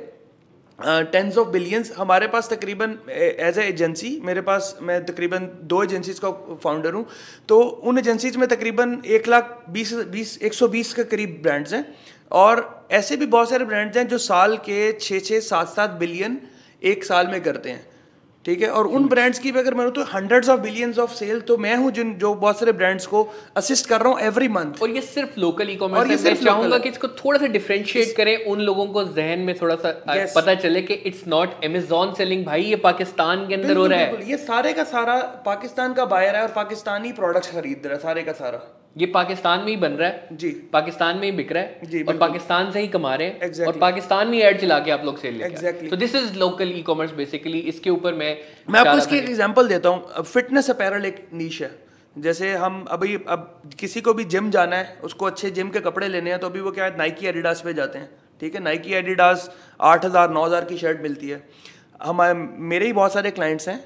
टेंस 0.79 1.37
ऑफ़ 1.37 1.47
बिलियंस 1.49 1.91
हमारे 1.97 2.27
पास 2.27 2.49
तकरीबन 2.49 2.97
एज 3.09 3.57
ए 3.59 3.63
एजेंसी 3.63 4.19
मेरे 4.25 4.41
पास, 4.41 4.77
मैं 4.81 5.05
तकरीबन 5.05 5.49
दो 5.63 5.81
एजेंसीज 5.83 6.19
का 6.19 6.31
फाउंडर 6.63 6.93
हूँ 6.93 7.05
तो 7.49 7.59
उन 7.59 7.97
एजेंसीज 7.99 8.37
में 8.37 8.47
तकरीबन 8.49 9.01
एक 9.07 9.27
लाख 9.27 9.65
बीस 9.69 9.93
बीस, 9.93 10.37
एक 10.37 10.53
सौ 10.53 10.67
बीस 10.67 10.93
के 10.93 11.03
करीब 11.05 11.39
ब्रांड्स 11.43 11.73
हैं, 11.73 11.85
और 12.31 12.87
ऐसे 12.91 13.15
भी 13.17 13.25
बहुत 13.27 13.49
सारे 13.49 13.65
ब्रांड्स 13.65 13.97
हैं 13.97 14.07
जो 14.07 14.17
साल 14.19 14.57
के 14.59 14.91
छः 14.93 15.19
छः, 15.19 15.39
सात 15.41 15.69
सात 15.69 15.89
बिलियन 15.99 16.39
एक 16.81 17.03
साल 17.03 17.27
में 17.27 17.41
करते 17.41 17.69
हैं 17.69 17.87
ठीक 18.45 18.61
है? 18.61 18.67
और 18.69 18.87
उन 18.87 19.07
ब्रांड्स 19.07 19.39
की 19.39 19.51
भी 19.51 19.59
अगर 19.59 19.73
मैं 19.73 19.89
तो 19.91 20.03
hundreds 20.05 20.49
of 20.49 20.59
billions 20.61 20.99
of 20.99 21.13
sale 21.13 21.39
तो 21.41 21.57
मैं 21.57 21.75
हूँ 21.75 21.91
जिन 21.91 22.13
जो 22.17 22.33
बहुत 22.35 22.59
सारे 22.59 22.71
ब्रांड्स 22.71 23.05
को 23.05 23.27
असिस्ट 23.57 23.87
कर 23.87 24.01
रहा 24.01 24.13
हूँ 24.13 24.19
एवरी 24.21 24.47
मंथ 24.47 24.81
और 24.81 24.89
ये 24.89 25.01
सिर्फ़ 25.01 25.39
लोकल 25.39 25.69
ई 25.69 25.75
कॉमर्स 25.75 26.09
है। 26.09 26.17
मैं 26.25 26.43
चाहूँगा 26.43 26.77
कि 26.77 26.89
इसको 26.89 27.07
थोड़ा 27.15 27.39
सा 27.39 27.47
डिफरेंशिएट 27.47 28.15
करें 28.17 28.45
उन 28.45 28.61
लोगों 28.61 28.85
को 28.87 29.03
जहन 29.05 29.39
में 29.39 29.55
थोड़ा 29.61 29.75
सा 29.75 29.93
yes. 30.05 30.35
पता 30.35 30.55
चले 30.55 30.81
कि 30.81 30.93
इट्स 30.93 31.27
नॉट 31.27 31.63
अमेजोन 31.65 32.13
सेलिंग 32.13 32.45
भाई 32.45 32.63
ये 32.63 32.75
पाकिस्तान 32.87 33.47
के 33.47 33.55
अंदर 33.55 33.77
हो 33.77 33.85
रहा 33.87 33.99
है। 33.99 34.29
ये 34.29 34.37
सारे 34.39 34.73
का 34.73 34.83
सारा 34.95 35.21
पाकिस्तान 35.45 35.93
का 35.93 36.05
बायर 36.07 36.35
है 36.35 36.41
और 36.41 36.53
पाकिस्तानी 36.55 37.11
प्रोडक्ट्स 37.11 37.51
खरीद 37.51 37.81
रहा 37.85 37.95
है 37.95 38.01
सारे 38.01 38.23
का 38.23 38.31
सारा। 38.33 38.65
ये 38.95 39.05
पाकिस्तान 39.07 39.59
में 39.59 39.67
ही 39.67 39.75
बन 39.77 39.91
रहा 39.91 40.07
है। 40.09 40.37
जी। 40.37 40.49
पाकिस्तान 40.73 41.17
में 41.17 41.23
ही 41.23 41.31
बिक 41.33 41.51
रहा 41.51 41.63
है। 41.63 41.87
जी 41.87 42.01
और 42.03 42.17
पाकिस्तान 42.17 42.71
से 42.71 42.79
ही 42.79 42.87
कमा 42.89 43.13
रहे 43.15 43.27
हैं। 43.27 43.39
exactly. 43.39 43.67
और 43.67 43.77
पाकिस्तान 43.79 44.27
में 44.27 44.39
ऐड 44.39 44.59
चला 44.61 44.79
के 44.79 44.91
आप 44.91 45.05
लोग 45.05 45.17
सेल 45.17 45.41
exactly. 45.43 45.89
तो 45.89 45.95
this 45.97 46.15
is 46.15 46.37
local 46.39 46.71
e 46.71 46.81
commerce 46.83 47.11
basically 47.13 47.59
इसके 47.71 47.89
ऊपर 47.89 48.13
मैं 48.13 48.35
मैं 48.69 48.79
आपको 48.79 48.97
इसकी 48.97 49.17
एक 49.17 49.29
एग्जांपल 49.29 49.67
देता 49.67 49.89
हूँ। 49.89 50.23
फिटनेस 50.23 50.69
अपैरल 50.69 51.05
एक 51.05 51.27
नीश 51.33 51.61
है। 51.61 51.71
जैसे 52.15 52.53
हम 52.55 52.83
अभी 52.91 53.15
अब 53.29 53.71
किसी 53.79 54.01
को 54.01 54.13
भी 54.13 54.23
जिम 54.27 54.49
जाना 54.51 54.75
है 54.75 54.97
उसको 55.03 55.25
अच्छे 55.25 55.49
जिम 55.51 55.69
के 55.69 55.79
कपड़े 55.81 56.07
लेने 56.07 56.29
हैं 56.29 56.39
तो 56.39 56.47
अभी 56.47 56.61
वो 56.61 56.71
क्या 56.71 56.85
है 56.85 56.97
नाइकी 56.97 57.27
एडिडास 57.27 57.61
पे 57.65 57.73
जाते 57.73 57.99
हैं। 57.99 58.09
ठीक 58.41 58.55
है? 58.55 58.61
नाइकी 58.61 58.93
एडिडास 58.95 59.49
आठ 59.81 60.05
हज़ार 60.05 60.29
नौ 60.31 60.45
हज़ार 60.45 60.65
की 60.65 60.77
शर्ट 60.77 61.01
मिलती 61.01 61.29
है। 61.29 61.43
हमारे 62.01 62.33
मेरे 62.71 62.85
ही 62.85 62.93
बहुत 62.93 63.13
सारे 63.13 63.31
क्लाइंट्स 63.31 63.67
हैं 63.69 63.77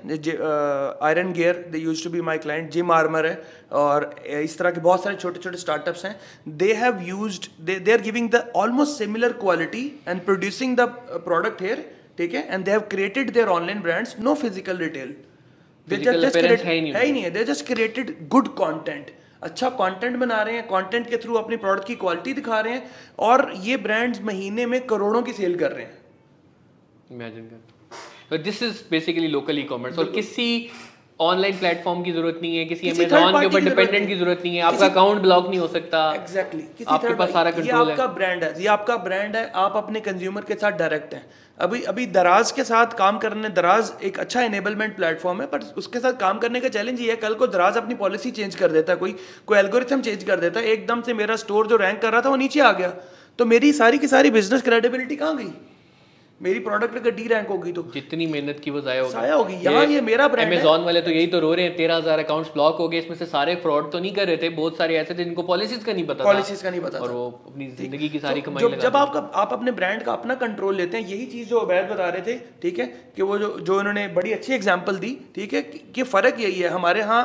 Iron 1.03 1.31
Gear 1.33 1.57
they 1.71 1.77
used 1.79 2.03
to 2.03 2.09
be 2.09 2.21
my 2.21 2.37
client 2.37 2.69
Gym 2.71 2.91
Armour 2.91 3.25
है 3.25 3.41
और 3.71 4.03
इस 4.41 4.57
तरह 4.57 4.71
के 4.71 4.81
बहुत 4.81 5.03
सारे 5.03 5.15
छोटे 5.15 5.39
छोटे 5.39 5.57
स्टार्टअप्स 5.57 6.05
हैं 6.05 6.15
they 6.57 6.73
have 6.73 7.01
use 7.01 7.39
they 7.61 7.91
are 7.93 8.01
giving 8.01 8.29
the 8.29 8.43
almost 8.55 8.97
similar 8.97 9.33
quality 9.39 9.85
and 10.07 10.21
producing 10.25 10.77
the 10.77 10.87
product 11.25 11.61
here 11.61 11.83
ठीक 12.17 12.33
है? 12.33 12.47
And 12.53 12.65
they 12.65 12.71
have 12.71 12.79
created 12.91 13.33
their 13.33 13.47
online 13.47 13.81
brands 13.81 14.15
no 14.19 14.33
physical 14.35 14.77
retail 14.77 15.15
है 16.65 17.05
ही 17.05 17.11
नहीं 17.11 17.21
है 17.23 17.29
they 17.31 17.43
just 17.43 17.65
created 17.67 18.15
good 18.29 18.53
content 18.55 19.11
अच्छा 19.43 19.69
content 19.81 20.17
बना 20.17 20.41
रहे 20.41 20.55
हैं 20.55 20.67
कंटेंट 20.67 21.09
के 21.09 21.17
थ्रू 21.17 21.33
अपनी 21.35 21.57
प्रोडक्ट 21.57 21.87
की 21.87 21.95
क्वालिटी 21.95 22.33
दिखा 22.33 22.59
रहे 22.59 22.73
हैं 22.73 22.89
और 23.19 23.51
ये 23.63 23.77
ब्रांड्स 23.85 24.21
महीने 24.21 24.65
में 24.65 24.79
करोड़ों 24.87 25.21
की 25.21 25.33
सेल 25.33 25.55
कर 25.59 25.71
रहे 25.71 25.85
हैं। 25.85 25.97
इमेजिन 27.11 27.45
कर 27.45 27.72
this 28.37 28.63
is 28.63 28.81
basically 28.91 29.27
local 29.27 29.59
e 29.59 29.63
commerce 29.63 29.99
और 29.99 30.11
किसी 30.11 30.69
ऑनलाइन 31.21 31.57
प्लेटफॉर्म 31.57 32.01
की 32.03 32.11
ज़रूरत 32.11 32.39
नहीं 32.41 32.57
है 32.57 32.63
किसी 32.65 32.89
अमेजोन 32.89 33.39
के 33.39 33.45
ऊपर 33.45 33.61
डिपेंडेंट 33.61 34.07
की 34.07 34.15
ज़रूरत 34.15 34.41
नहीं 34.45 34.55
है। 34.55 34.61
आपका 34.63 34.85
अकाउंट 34.85 35.21
ब्लॉक 35.21 35.47
नहीं 35.49 35.59
हो 35.59 35.67
सकता। 35.67 35.99
Exactly 36.13 36.61
exactly. 36.61 36.87
आपके 36.87 37.13
पास 37.13 37.29
सारा 37.29 37.51
कंट्रोल 37.51 37.87
है। 37.87 37.91
आपका 37.91 38.07
ब्रांड 38.13 38.43
है। 38.43 38.61
ये 38.61 38.67
आपका 38.67 38.95
ब्रांड 38.97 39.35
है। 39.35 39.49
आप 39.55 39.73
अपने 39.75 39.99
कंज्यूमर 39.99 40.41
के 40.41 40.55
साथ 40.55 40.77
डायरेक्ट 40.77 41.13
हैं। 41.13 41.25
अभी 41.57 41.81
अभी 41.83 42.05
दराज 42.07 42.51
के 42.51 42.63
साथ 42.63 42.97
काम 42.97 43.17
करने 43.17 43.49
दराज 43.51 43.91
एक 44.03 44.19
अच्छा 44.19 44.41
इनेबलमेंट 44.41 44.95
प्लेटफॉर्म 44.95 45.41
है 45.41 45.47
पर 45.47 45.59
उसके 45.77 45.99
साथ 45.99 46.13
काम 46.19 46.39
करने 46.39 46.59
का 46.59 46.69
चैलेंज 46.69 47.01
ये 47.01 47.09
है 47.09 47.15
कल 47.17 47.33
को 47.33 47.47
दराज 47.47 47.77
अपनी 47.77 47.95
पॉलिसी 47.95 48.31
चेंज 48.31 48.55
कर 48.55 48.71
देता 48.71 48.93
है। 48.93 48.99
कोई 48.99 49.15
कोई 49.47 49.57
एल्गोरिथम 49.57 50.01
चेंज 50.01 50.23
कर 50.23 50.39
देता 50.39 50.59
है। 50.59 50.65
एकदम 50.67 51.01
से 51.01 51.13
मेरा 51.13 51.35
स्टोर 51.35 51.67
जो 51.67 51.75
रैंक 51.75 52.01
कर 52.01 52.11
रहा 52.11 52.21
था 52.21 52.29
वो 52.29 52.35
नीचे 52.35 52.59
आ 52.59 52.71
गया। 52.71 52.89
तो 53.39 53.45
मेरी 53.45 53.71
सारी 53.73 53.97
की 53.97 54.07
सारी 54.07 54.31
बिज़नेस 54.31 54.61
क्रेडिबिलिटी 54.61 55.15
कहाँ 55.15 55.37
गई? 55.37 55.51
मेरी 56.43 56.59
प्रोडक्ट 56.59 56.95
अगर 56.97 57.11
डी 57.15 57.27
रैंक 57.27 57.47
होगी 57.47 57.71
तो। 57.71 57.81
जितनी 57.93 58.25
मेहनत 58.27 58.59
की 58.63 58.71
वो 58.71 58.79
जाया 58.81 59.01
होगी। 59.01 59.13
जाया 59.13 59.35
होगी 59.35 59.53
यहाँ 59.63 59.85
ये 59.87 59.99
मेरा 60.03 60.27
ब्रांड 60.27 60.47
अमेजोन 60.47 60.81
वाले 60.83 61.01
तो 61.01 61.11
यही 61.11 61.27
तो 61.27 61.39
रो 61.39 61.53
रहे 61.53 61.65
हैं 61.65 61.75
तेरह 61.75 61.95
हज़ार 61.95 62.19
अकाउंट्स 62.19 62.49
ब्लॉक 62.53 62.77
हो 62.77 62.87
गए 62.87 62.97
इसमें 62.97 63.15
से 63.17 63.25
सारे 63.27 63.55
फ्रॉड 63.57 63.91
तो 63.91 63.99
नहीं 63.99 64.11
कर 64.13 64.27
रहे 64.27 64.37
थे 64.37 64.49
बहुत 64.57 64.77
सारे 64.77 64.97
ऐसे 64.97 65.13
थे 65.13 65.23
जिनको 65.23 65.43
पॉलिसीज़ 65.43 65.85
का 65.85 65.93
नहीं 65.93 66.05
पता 66.07 66.23
पॉलिसीज़ 66.23 66.63
का 66.63 66.69
नहीं 66.69 66.81
पता 66.81 66.99
और 66.99 67.11
वो 67.11 67.27
अपनी 67.47 67.67
ज़िंदगी 67.77 68.09
की 68.09 68.19
सारी 68.19 68.41
कमाई 68.41 68.63
जब 68.63 68.77
जब 68.79 68.97
आपका 68.97 69.19
आप 69.41 69.53
अपने 69.53 69.71
ब्रांड 69.73 70.03
का 70.03 70.13
अपना 70.13 70.35
कंट्रोल 70.37 70.75
लेते 70.75 70.97
हैं 70.97 71.07
यही 71.07 71.25
चीज़ 71.27 71.47
जो 71.49 71.59
अवैध 71.59 71.89
बता 71.91 72.09
रहे 72.09 72.21
थे 72.27 72.37
ठीक 72.61 72.79
है 72.79 72.91
कि 73.15 73.21
वो 73.23 73.37
जो 73.37 73.55
जो 73.61 73.79
इन्होंने 73.79 74.07
बड़ी 74.13 74.33
अच्छी 74.33 74.53
एग्ज़ाम्पल 74.53 74.97
दी 74.97 75.17
ठीक 75.35 75.53
है 75.53 75.61
कि 75.63 76.03
फ़र्क 76.05 76.39
यही 76.39 76.59
है 76.59 76.69
हमारे 76.71 76.99
यहाँ 77.01 77.23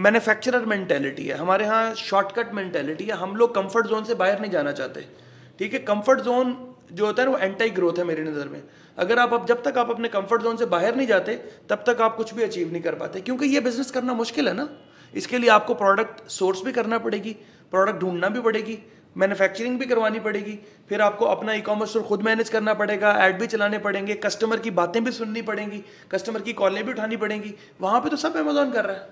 मैन्युफैक्चरर 0.00 0.64
मेंटेलिटी 0.66 1.26
है 1.26 1.38
हमारे 1.38 1.64
यहाँ 1.64 1.94
शॉर्टकट 1.96 2.54
मेंटेलिटी 2.54 3.04
है 3.04 3.16
हम 3.18 3.36
लोग 3.36 3.54
कंफर्ट 3.54 3.86
जोन 3.88 4.04
से 4.04 4.14
बाहर 4.16 4.40
नहीं 4.40 4.50
जाना 4.52 4.72
चाहते 4.74 5.06
ठीक 5.58 5.72
है 5.72 5.78
कंफर्ट 5.86 6.20
जोन 6.22 6.56
जो 6.92 7.06
होता 7.06 7.22
है 7.22 7.28
वो 7.28 7.38
एंटी 7.38 7.68
ग्रोथ 7.70 7.98
है 7.98 8.04
मेरी 8.04 8.22
नज़र 8.22 8.48
में। 8.48 8.62
अगर 8.98 9.18
आप 9.18 9.32
अब 9.34 9.46
जब 9.46 9.62
तक 9.62 9.78
आप 9.78 9.90
अपने 9.90 10.08
कंफर्ट 10.08 10.42
जोन 10.42 10.56
से 10.56 10.66
बाहर 10.66 10.96
नहीं 10.96 11.06
जाते 11.06 11.34
तब 11.70 11.84
तक 11.86 12.00
आप 12.02 12.16
कुछ 12.16 12.34
भी 12.34 12.42
अचीव 12.42 12.72
नहीं 12.72 12.82
कर 12.82 12.94
पाते। 12.96 13.20
क्योंकि 13.20 13.46
ये 13.46 13.60
बिज़नेस 13.60 13.90
करना 13.90 14.14
मुश्किल 14.14 14.48
है 14.48 14.54
ना। 14.54 14.68
इसके 15.14 15.38
लिए 15.38 15.50
आपको 15.50 15.74
प्रोडक्ट 15.74 16.28
सोर्स 16.30 16.62
भी 16.64 16.72
करना 16.72 16.98
पड़ेगी 16.98 17.32
प्रोडक्ट 17.72 18.00
ढूंढना 18.00 18.28
भी 18.28 18.40
पड़ेगी 18.40 18.78
मैन्युफैक्चरिंग 19.16 19.78
भी 19.78 19.86
करवानी 19.86 20.20
पड़ेगी 20.20 20.58
फिर 20.88 21.00
आपको 21.02 21.24
अपना 21.26 21.52
ई 21.52 21.60
कॉमर्स 21.60 21.90
स्टोर 21.90 22.02
खुद 22.02 22.22
मैनेज 22.22 22.48
करना 22.48 22.74
पड़ेगा 22.74 23.12
ऐड 23.20 23.38
भी 23.38 23.46
चलाने 23.46 23.78
पड़ेंगे 23.78 24.14
कस्टमर 24.16 24.60
की 24.60 24.70
बातें 24.72 25.02
भी 25.04 25.12
सुननी 25.12 25.42
पड़ेंगी 25.42 25.82
कस्टमर 26.10 26.40
की 26.40 26.52
कॉलें 26.52 26.84
भी 26.84 26.92
उठानी 26.92 27.16
पड़ेंगी। 27.16 27.54
वहाँ 27.80 28.00
पे 28.00 28.10
तो 28.10 28.16
सब 28.16 28.36
अमेजोन 28.36 28.70
कर 28.72 28.84
रहा 28.84 28.96
है। 28.96 29.08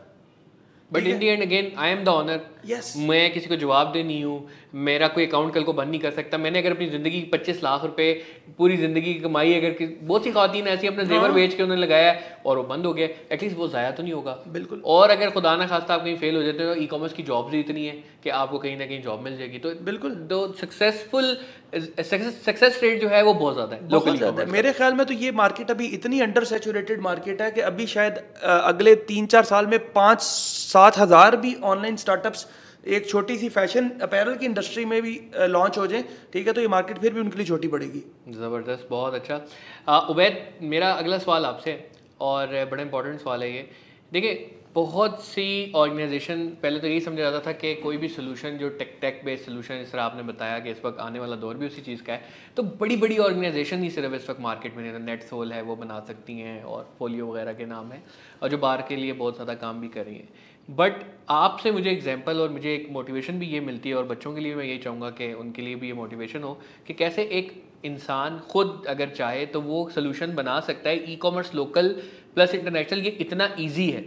But 0.90 1.06
in 1.06 1.18
the 1.18 1.26
end 1.26 1.42
again 1.42 1.72
I 1.78 1.90
am 1.90 2.04
the 2.04 2.08
owner 2.08 2.40
Yes. 2.66 2.92
मैं 3.08 3.32
किसी 3.32 3.48
को 3.48 3.56
जवाब 3.56 3.92
दे 3.92 4.02
नहीं 4.02 4.24
हूँ 4.24 4.46
मेरा 4.86 5.08
कोई 5.08 5.26
अकाउंट 5.26 5.54
कल 5.54 5.62
को 5.62 5.72
बंद 5.72 5.90
नहीं 5.90 6.00
कर 6.00 6.10
सकता 6.12 6.38
मैंने 6.38 6.58
अगर 6.58 6.72
अपनी 6.72 6.86
ज़िंदगी 6.88 7.20
की 7.20 7.28
पच्चीस 7.32 7.62
लाख 7.64 7.84
रुपए 7.84 8.12
पूरी 8.58 8.76
ज़िंदगी 8.76 9.12
की 9.12 9.20
कमाई 9.20 9.54
अगर 9.54 9.76
बहुत 10.02 10.24
सी 10.24 10.30
खातन 10.32 10.66
ऐसी 10.68 10.86
अपने 10.86 11.04
जेवर 11.06 11.32
बेच 11.32 11.54
के 11.54 11.62
उन्होंने 11.62 11.82
लगाया 11.82 12.14
और 12.46 12.56
वो 12.56 12.62
बंद 12.64 12.86
हो 12.86 12.92
गया 12.94 13.08
एटलीस्ट 13.32 13.56
वो 13.56 13.68
ज़ाया 13.68 13.90
तो 13.90 14.02
नहीं 14.02 14.12
होगा 14.12 14.38
बिल्कुल। 14.48 14.82
और 14.86 15.10
अगर 15.10 15.30
खुदा 15.30 15.54
ना 15.56 15.66
खास्ता 15.66 15.94
आप 15.94 16.04
कहीं 16.04 16.16
फेल 16.18 16.36
हो 16.36 16.42
जाते 16.42 16.64
हो 16.64 16.74
तो 16.74 16.80
ई 16.80 16.86
कॉमर्स 16.86 17.12
की 17.12 17.22
जॉब्स 17.24 17.52
ही 17.54 17.60
इतनी 17.60 17.86
है 17.86 17.92
कि 18.24 18.30
आपको 18.32 18.58
कहीं 18.58 18.76
ना 18.78 18.86
कहीं 18.86 19.02
जॉब 19.02 19.22
मिल 19.22 19.38
जाएगी 19.38 19.58
तो 19.58 19.74
बिल्कुल। 19.84 20.14
तो 20.30 20.46
सक्सेसफुल 20.60 21.36
सक्सेस 21.74 22.78
रेट 22.82 23.00
जो 23.00 23.08
है 23.08 23.22
वो 23.22 23.32
बहुत 23.34 23.54
ज़्यादा 23.54 23.76
है 23.76 23.88
लोकल 23.90 24.16
ज़्यादा 24.16 24.42
है। 24.42 24.50
मेरे 24.50 24.72
ख्याल 24.72 24.94
में 24.94 25.04
तो 25.06 25.14
ये 25.14 25.30
मार्केट 25.34 25.70
अभी 25.70 25.86
इतनी 25.94 26.20
अंडर 26.20 26.44
सेचुरेटेड 26.46 27.00
मार्केट 27.02 27.42
है 27.42 27.50
कि 27.50 27.60
अभी 27.62 27.86
शायद 27.86 28.22
अगले 28.42 28.94
तीन 29.08 29.26
चार 29.28 29.44
साल 29.46 29.66
में 29.66 29.78
पाँच 29.92 30.22
सात 30.22 30.98
हज़ार 30.98 31.36
भी 31.38 31.54
ऑनलाइन 31.64 31.96
स्टार्टअप्स 31.96 32.46
एक 32.86 33.08
छोटी 33.08 33.36
सी 33.38 33.48
फ़ैशन 33.50 33.88
अपैरल 34.02 34.36
की 34.36 34.46
इंडस्ट्री 34.46 34.84
में 34.84 35.00
भी 35.02 35.20
लॉन्च 35.38 35.78
हो 35.78 35.86
जाए, 35.86 36.04
ठीक 36.32 36.46
है 36.46 36.52
तो 36.52 36.60
ये 36.60 36.68
मार्केट 36.68 36.98
फिर 36.98 37.14
भी 37.14 37.20
उनके 37.20 37.38
लिए 37.38 37.46
छोटी 37.46 37.68
पड़ेगी। 37.68 38.02
ज़बरदस्त, 38.30 38.86
बहुत 38.90 39.14
अच्छा। 39.14 40.06
उबैद, 40.10 40.44
मेरा 40.64 40.92
अगला 40.92 41.18
सवाल 41.18 41.44
आपसे, 41.46 41.78
और 42.20 42.64
बड़ा 42.66 42.82
इंपॉर्टेंट 42.82 43.20
सवाल 43.20 43.42
है 43.42 43.50
ये। 43.52 43.68
देखिए, 44.12 44.52
बहुत 44.74 45.22
सी 45.24 45.72
ऑर्गेनाइजेशन 45.76 46.46
पहले 46.62 46.78
तो 46.80 46.86
यही 46.86 47.00
समझा 47.00 47.22
जाता 47.22 47.40
था 47.46 47.52
कि 47.54 47.74
कोई 47.74 47.96
भी 47.96 48.08
सोल्यूशन 48.08 48.56
जो 48.58 48.68
टेक 48.70 48.96
टेक 49.00 49.20
बेस्ड 49.24 49.44
सोल्यूशन 49.44 49.78
जिस 49.78 49.92
तरह 49.92 50.02
आपने 50.02 50.22
बताया 50.22 50.58
कि 50.58 50.70
इस 50.70 50.84
वक्त 50.84 50.98
आने 51.00 51.18
वाला 51.18 51.36
दौर 51.36 51.56
भी 51.56 51.66
उसी 51.66 51.82
चीज़ 51.82 52.02
का 52.02 52.12
है 52.12 52.22
तो 52.56 52.62
बड़ी 52.80 52.96
बड़ी 52.96 53.16
ऑर्गेनाइजेशन 53.18 53.82
ही 53.82 53.90
सिर्फ़ 53.90 54.14
इस 54.14 54.28
वक्त 54.30 54.40
मार्केट 54.40 54.76
में 54.76 54.82
नहीं 54.82 55.04
नेट 55.04 55.22
सोल 55.22 55.52
है, 55.52 55.62
वो 55.62 55.76
बना 55.76 55.98
सकती 56.08 56.38
हैं, 56.38 56.62
और 56.64 56.94
पोलियो 56.98 57.26
वगैरह 57.26 57.52
के 57.52 57.66
नाम 57.66 57.92
है, 57.92 58.02
और 58.42 58.48
जो 58.48 58.58
बाहर 58.58 58.82
के 58.88 58.96
लिए 58.96 59.12
बहुत 59.14 59.34
ज़्यादा 59.34 59.54
काम 59.56 59.80
भी 59.80 59.88
कर 59.88 60.04
रही 60.04 60.16
हैं। 60.16 60.28
बट 60.68 61.04
आपसे 61.30 61.70
मुझे 61.72 61.90
एग्ज़ाम्पल 61.90 62.40
और 62.40 62.50
मुझे 62.50 62.74
एक 62.74 62.88
मोटिवेशन 62.90 63.38
भी 63.38 63.46
ये 63.46 63.60
मिलती 63.60 63.88
है 63.88 63.94
और 63.94 64.04
बच्चों 64.04 64.34
के 64.34 64.40
लिए 64.40 64.54
मैं 64.54 64.64
ये 64.64 64.76
चाहूँगा 64.78 65.10
कि 65.10 65.32
उनके 65.32 65.62
लिए 65.62 65.74
भी 65.74 65.86
ये 65.86 65.92
मोटिवेशन 65.92 66.42
हो 66.42 66.52
कि 66.86 66.94
कैसे 66.94 67.22
एक 67.32 67.52
इंसान 67.84 68.38
खुद 68.50 68.84
अगर 68.88 69.08
चाहे 69.08 69.46
तो 69.46 69.60
वो 69.60 69.88
सोल्यूशन 69.94 70.34
बना 70.34 70.58
सकता 70.60 70.90
है 70.90 71.12
e 71.12 71.16
commerce 71.16 71.54
local 71.54 71.88
plus 72.34 72.54
international 72.54 73.00
ये 73.00 73.10
इतना 73.20 73.48
ईजी 73.58 73.90
है। 73.90 74.04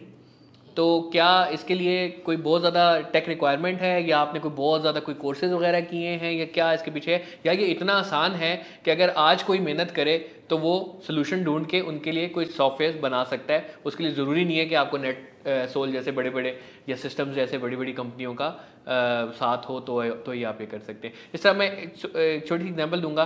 तो 0.80 1.10
क्या 1.12 1.30
इसके 1.54 1.76
लिए 1.76 2.08
कोई 2.26 2.36
बहुत 2.38 2.62
ज़्यादा 2.62 2.84
टेक 3.14 3.28
रिक्वायरमेंट 3.30 3.80
है? 3.82 4.08
या 4.08 4.18
आपने 4.18 4.40
कोई 4.40 4.52
बहुत 4.52 4.82
ज़्यादा 4.82 5.00
कोई 5.00 5.14
कोर्सेज 5.16 5.52
वगैरह 5.52 5.82
किए 5.82 6.10
हैं? 6.12 6.32
या 6.32 6.46
क्या 6.48 6.72
इसके 6.74 6.92
पीछे 6.92 7.16
या 7.46 7.54
ये 7.54 7.66
इतना 7.68 7.94
आसान 7.94 8.34
है 8.34 8.56
कि 8.86 8.92
अगर 8.92 9.10
आज 9.20 9.44
कोई 9.44 9.60
मेहनत 9.60 9.92
करे 9.92 10.18
तो 10.50 10.58
वो 10.58 10.76
सोल्यूशन 11.08 11.44
ढूंढ 11.44 11.66
के 11.68 11.82
उनके 11.84 12.12
लिए 12.12 12.28
कोई 12.30 12.46
सॉफ्टवेयर 12.48 13.00
बना 13.02 13.24
सकता 13.26 13.54
है। 13.54 13.76
उसके 13.86 14.04
लिए 14.04 14.14
ज़रूरी 14.14 14.46
नहीं 14.46 14.58
है 14.58 14.66
कि 14.66 14.76
आपको 14.76 14.98
नेट 14.98 15.68
सोल 15.74 15.92
जैसे 15.92 16.12
बड़े 16.12 16.30
बड़े 16.30 16.58
या 16.90 16.96
सिस्टम्स 16.98 17.36
जैसे 17.36 17.58
बड़ी 17.58 17.76
बड़ी 17.76 17.94
कंपनियों 17.94 18.34
का 18.34 18.46
अ, 18.46 19.32
साथ 19.34 19.70
हो 19.70 19.80
तो 19.82 20.02
तो 20.16 20.32
ही 20.32 20.44
आप 20.46 20.62
ये 20.62 20.68
कर 20.68 20.80
सकते 20.82 21.08
हैं। 21.08 21.14
इस 21.34 21.44
तरह 21.44 21.54
मैं 21.54 21.72
एक 21.74 22.46
छोटी 22.48 22.64
सी 22.64 22.70
एग्जांपल 22.70 23.02
दूँगा। 23.02 23.26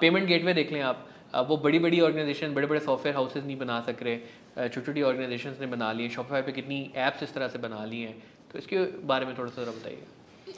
पेमेंट 0.00 0.26
गेटवे 0.26 0.54
देख 0.54 0.72
लें 0.72 0.80
आप। 0.82 1.04
वो 1.48 1.56
बड़ी 1.56 1.78
बड़ी 1.78 2.00
ऑर्गेनाइजेशन 2.00 2.52
बड़े 2.54 2.66
बड़े 2.66 2.80
सॉफ्टवेयर 2.80 3.16
हाउसेज 3.16 3.46
नहीं 3.46 3.56
बना 3.58 3.80
सक 3.80 4.02
रहे। 4.02 4.18
छोटी 4.56 4.80
छोटी 4.80 5.02
ऑर्गेनाइजेशन 5.02 5.56
ने 5.60 5.66
बना 5.66 5.92
ली 5.92 5.98
लिए 5.98 6.10
शॉपिफाई 6.10 6.42
पे 6.42 6.52
कितनी 6.52 6.78
ऐप्स 7.06 7.22
इस 7.22 7.34
तरह 7.34 7.48
से 7.48 7.58
बना 7.58 7.84
ली 7.84 8.00
हैं। 8.00 8.14
तो 8.52 8.58
इसके 8.58 8.84
बारे 9.06 9.26
में 9.26 9.36
थोड़ा 9.38 9.50
सा 9.50 9.62
ज़रा 9.62 9.72
बताइए। 9.72 10.02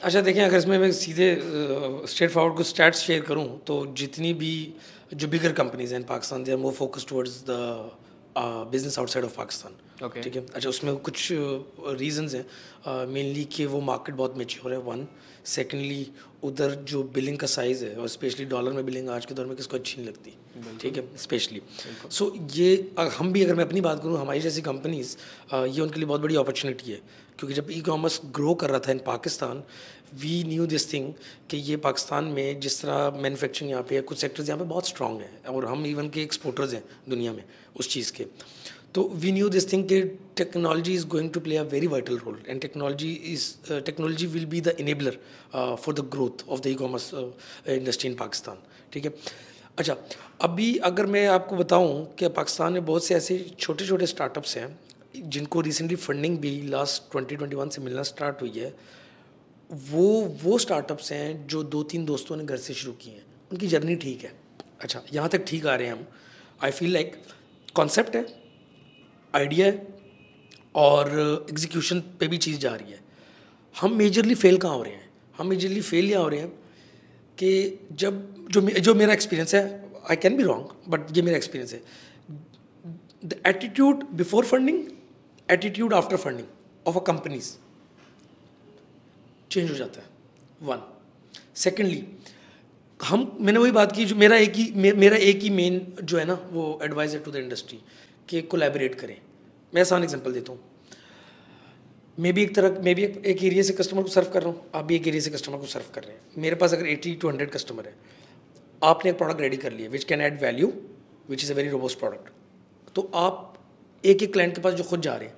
अच्छा 0.03 0.21
देखें 0.21 0.41
अगर 0.43 0.57
इसमें 0.57 0.77
मैं 0.79 0.91
सीधे 0.93 1.29
स्ट्रेट 2.07 2.31
फॉरवर्ड 2.31 2.55
को 2.57 2.63
स्टैट्स 2.63 2.99
शेयर 3.01 3.21
करूँ 3.29 3.47
तो 3.67 3.75
जितनी 3.97 4.33
भी 4.41 4.53
जो 5.13 5.27
बिगर 5.27 5.51
कंपनीज़ 5.59 5.93
हैं 5.93 6.03
Pakistan 6.05 6.43
they 6.43 6.51
are 6.51 6.57
more 6.57 6.73
focus 6.73 7.05
towards 7.09 7.43
the 7.49 7.51
business 8.37 8.99
outside 8.99 9.25
of 9.25 9.35
Pakistan 9.37 9.83
Okay. 9.97 10.23
ठीक 10.23 10.35
है? 10.35 10.45
अच्छा 10.55 10.69
उसमें 10.69 10.95
कुछ 11.05 11.27
रीजंस 11.99 12.33
हैं। 12.35 13.05
मेनली 13.13 13.43
कि 13.53 13.65
वो 13.65 13.79
मार्केट 13.81 14.15
बहुत 14.15 14.37
मेच्योर 14.37 14.73
है 14.73 14.77
वन 14.79 15.05
सेकेंडली 15.45 16.07
उधर 16.43 16.73
जो 16.89 17.01
बिलिंग 17.15 17.37
का 17.37 17.47
साइज़ 17.47 17.83
है 17.85 17.95
और 17.95 18.07
स्पेशली 18.07 18.45
डॉलर 18.45 18.71
में 18.73 18.85
बिलिंग 18.85 19.09
आज 19.09 19.25
के 19.25 19.33
दौर 19.35 19.45
में 19.45 19.55
किसको 19.55 19.77
अच्छी 19.77 19.97
नहीं 19.97 20.07
लगती। 20.07 20.33
ठीक 20.81 20.97
है? 20.97 21.03
स्पेशली 21.17 21.61
सो 22.11 22.33
ये 22.55 22.91
हम 23.17 23.31
भी 23.33 23.43
अगर 23.43 23.55
मैं 23.55 23.65
अपनी 23.65 23.81
बात 23.81 24.01
करूँ 24.03 24.19
हमारी 24.19 24.39
जैसी 24.41 24.61
कंपनीज़ 24.61 25.15
ये 25.53 25.81
उनके 25.81 25.99
लिए 25.99 26.07
बहुत 26.07 26.21
बड़ी 26.21 26.35
अपॉर्चुनिटी 26.35 26.91
है। 26.91 26.99
क्योंकि 27.39 27.53
जब 27.53 27.67
ई 27.71 27.81
कॉमर्स 27.81 28.19
ग्रो 28.35 28.53
कर 28.53 28.69
रहा 28.69 28.79
था 28.87 28.91
in 28.91 28.99
Pakistan 29.05 29.63
we 30.21 30.43
knew 30.47 30.65
this 30.67 30.91
thing 30.93 31.13
कि 31.49 31.57
ये 31.57 31.77
पाकिस्तान 31.77 32.25
में 32.35 32.59
जिस 32.59 32.81
तरह 32.81 33.19
मैन्युफैक्चरिंग 33.21 33.71
यहाँ 33.71 33.83
पे 33.89 33.95
है, 33.95 34.01
कुछ 34.01 34.17
सेक्टर्स 34.17 34.47
यहाँ 34.49 34.59
पे 34.59 34.65
बहुत 34.65 34.87
स्ट्रॉन्ग 34.87 35.21
है 35.21 35.53
और 35.53 35.65
हम 35.65 35.85
इवन 35.85 36.09
के 36.09 36.21
एक्सपोर्टर्स 36.21 36.73
हैं 36.73 36.83
दुनिया 37.09 37.31
में 37.33 37.43
उस 37.79 37.89
चीज़ 37.89 38.11
के। 38.13 38.25
तो 38.93 39.03
वी 39.15 39.31
न्यू 39.31 39.49
दिस 39.49 39.71
थिंग 39.73 39.83
कि 39.89 40.01
technology 40.37 40.93
is 40.93 41.05
going 41.07 41.29
to 41.31 41.39
play 41.39 41.57
a 41.57 41.63
very 41.73 41.87
vital 41.87 42.17
role 42.17 42.39
and 42.47 42.61
technology 42.61 43.11
is 43.33 43.73
technology 43.85 44.25
will 44.27 44.45
be 44.45 44.61
the 44.61 44.75
enabler 44.79 45.17
for 45.53 45.93
the 45.93 46.07
growth 46.11 46.47
of 46.49 46.61
the 46.61 46.67
e 46.67 46.73
commerce 46.75 47.13
industry 47.13 48.09
in 48.09 48.15
Pakistan 48.15 48.63
ठीक 48.93 49.05
है? 49.05 49.13
अच्छा 49.77 49.95
अभी 50.41 50.75
अगर 50.85 51.05
मैं 51.05 51.25
आपको 51.27 51.55
बताऊँ 51.55 52.05
कि 52.19 52.27
पाकिस्तान 52.37 52.73
में 52.73 52.85
बहुत 52.85 53.03
से 53.05 53.15
ऐसे 53.15 53.45
छोटे 53.59 53.85
छोटे 53.87 54.05
स्टार्टअप्स 54.07 54.57
हैं 54.57 54.67
जिनको 55.19 55.61
रिसेंटली 55.61 55.95
फंडिंग 55.95 56.37
भी 56.37 56.61
लास्ट 56.61 57.11
2021 57.11 57.69
से 57.69 57.81
मिलना 57.81 58.03
स्टार्ट 58.03 58.41
हुई 58.41 58.51
है, 58.51 58.73
वो 59.69 60.37
वो 60.43 60.57
स्टार्टअप्स 60.57 61.11
हैं 61.11 61.47
जो 61.47 61.63
दो 61.65 61.83
तीन 61.83 62.05
दोस्तों 62.05 62.35
ने 62.37 62.43
घर 62.43 62.57
से 62.57 62.73
शुरू 62.73 62.93
किए 62.93 63.13
हैं। 63.13 63.25
उनकी 63.51 63.67
जर्नी 63.67 63.95
ठीक 63.95 64.23
है। 64.23 64.31
अच्छा 64.81 65.01
यहाँ 65.13 65.29
तक 65.29 65.45
ठीक 65.47 65.65
आ 65.65 65.75
रहे 65.75 65.87
हैं 65.87 65.93
हम। 65.93 66.05
आई 66.63 66.71
फील 66.71 66.93
लाइक 66.93 67.15
कॉन्सेप्ट 67.75 68.15
है 68.15 68.25
आइडिया 69.33 69.65
है, 69.65 69.87
और 70.75 71.47
एग्जीक्यूशन 71.49 71.99
पे 72.19 72.27
भी 72.27 72.37
चीज़ 72.37 72.57
जा 72.59 72.75
रही 72.75 72.91
है। 72.91 72.99
हम 73.75 73.95
मेजरली 73.97 74.35
फेल 74.35 74.57
कहाँ 74.57 74.75
हो 74.75 74.83
रहे 74.83 74.93
हैं? 74.93 75.09
हम 75.37 75.47
मेजरली 75.47 75.81
फेल 75.81 76.09
यहाँ 76.11 76.23
हो 76.23 76.29
रहे 76.29 76.39
हैं 76.39 76.49
कि 77.37 77.79
जब, 77.93 78.47
जो 78.49 78.61
जो 78.61 78.93
मेरा 78.95 79.13
एक्सपीरियंस 79.13 79.55
है 79.55 79.63
I 80.09 80.15
can 80.15 80.37
be 80.37 80.43
wrong 80.43 80.69
but 80.87 81.17
ये 81.17 81.21
मेरा 81.21 81.37
एक्सपीरियंस 81.37 81.73
है। 81.73 81.81
The 83.25 83.41
attitude 83.47 84.03
before 84.13 84.45
funding 84.45 84.83
attitude 85.49 85.93
after 85.93 86.17
funding 86.17 86.47
of 86.87 86.97
a 86.97 87.01
companies 87.03 87.51
change 89.51 89.69
हो 89.69 89.75
जाता 89.75 90.01
है. 90.01 90.07
वन 90.61 90.81
सेकेंडली 91.55 92.03
हम 92.99 93.37
मैंने 93.41 93.59
वही 93.59 93.71
बात 93.71 93.91
की 93.91 94.05
जो 94.05 94.15
मेरा 94.15 94.37
एक 94.37 94.53
ही 94.55 94.71
मे, 94.75 94.91
मेरा 94.93 95.17
एक 95.17 95.39
ही 95.39 95.49
मेन 95.49 95.81
जो 96.03 96.17
है 96.17 96.25
ना 96.25 96.33
वो 96.51 96.79
एडवाइस 96.83 97.13
है 97.13 97.19
टू 97.23 97.31
द 97.31 97.35
इंडस्ट्री 97.35 97.79
कि 98.29 98.41
कोलैबोरेट 98.43 98.95
करें. 98.95 99.17
मैं 99.73 99.81
आसान 99.81 100.03
एग्जांपल 100.03 100.33
देता 100.33 100.51
हूँ. 100.51 100.59
मैं 102.17 102.33
भी 102.33 102.43
एक 102.43 102.55
तरह 102.55 102.79
मैं 102.83 102.95
भी 102.95 103.03
एक, 103.03 103.21
एक 103.25 103.43
एरिया 103.43 103.63
से 103.63 103.73
कस्टमर 103.73 104.03
को 104.03 104.09
सर्व 104.09 104.29
कर 104.29 104.43
रहा 104.43 104.51
हूँ. 104.51 104.69
आप 104.75 104.85
भी 104.85 104.95
एक 104.95 105.07
एरिया 105.07 105.21
से 105.21 105.29
कस्टमर 105.31 105.57
को 105.57 105.65
सर्व 105.65 105.91
कर 105.95 106.03
रहे 106.03 106.15
हैं. 106.15 106.21
मेरे 106.37 106.55
पास 106.55 106.73
अगर 106.73 106.87
एटी 106.87 107.13
टू 107.15 107.29
हंड्रेड 107.29 107.51
कस्टमर 107.51 107.85
है 107.85 107.95
आपने 108.81 109.11
एक 109.11 109.17
प्रोडक्ट 109.17 109.41
रेडी 109.41 109.57
कर 109.57 109.73
लिया 109.73 109.89
which 109.89 110.03
can 110.03 110.21
add 110.21 110.41
value 110.41 110.73
which 111.29 111.43
is 111.43 111.51
a 111.51 111.55
very 111.55 111.69
robust 111.69 111.99
product 111.99 112.93
तो 112.95 113.11
आप 113.15 113.56
एक 114.03 114.23
एक 114.23 114.33
क्लाइंट 114.33 114.55
के 114.55 114.61
पास 114.61 114.73
जो 114.73 114.83
खुद 114.83 115.01
जा 115.01 115.15
रहे 115.15 115.27
हैं 115.27 115.35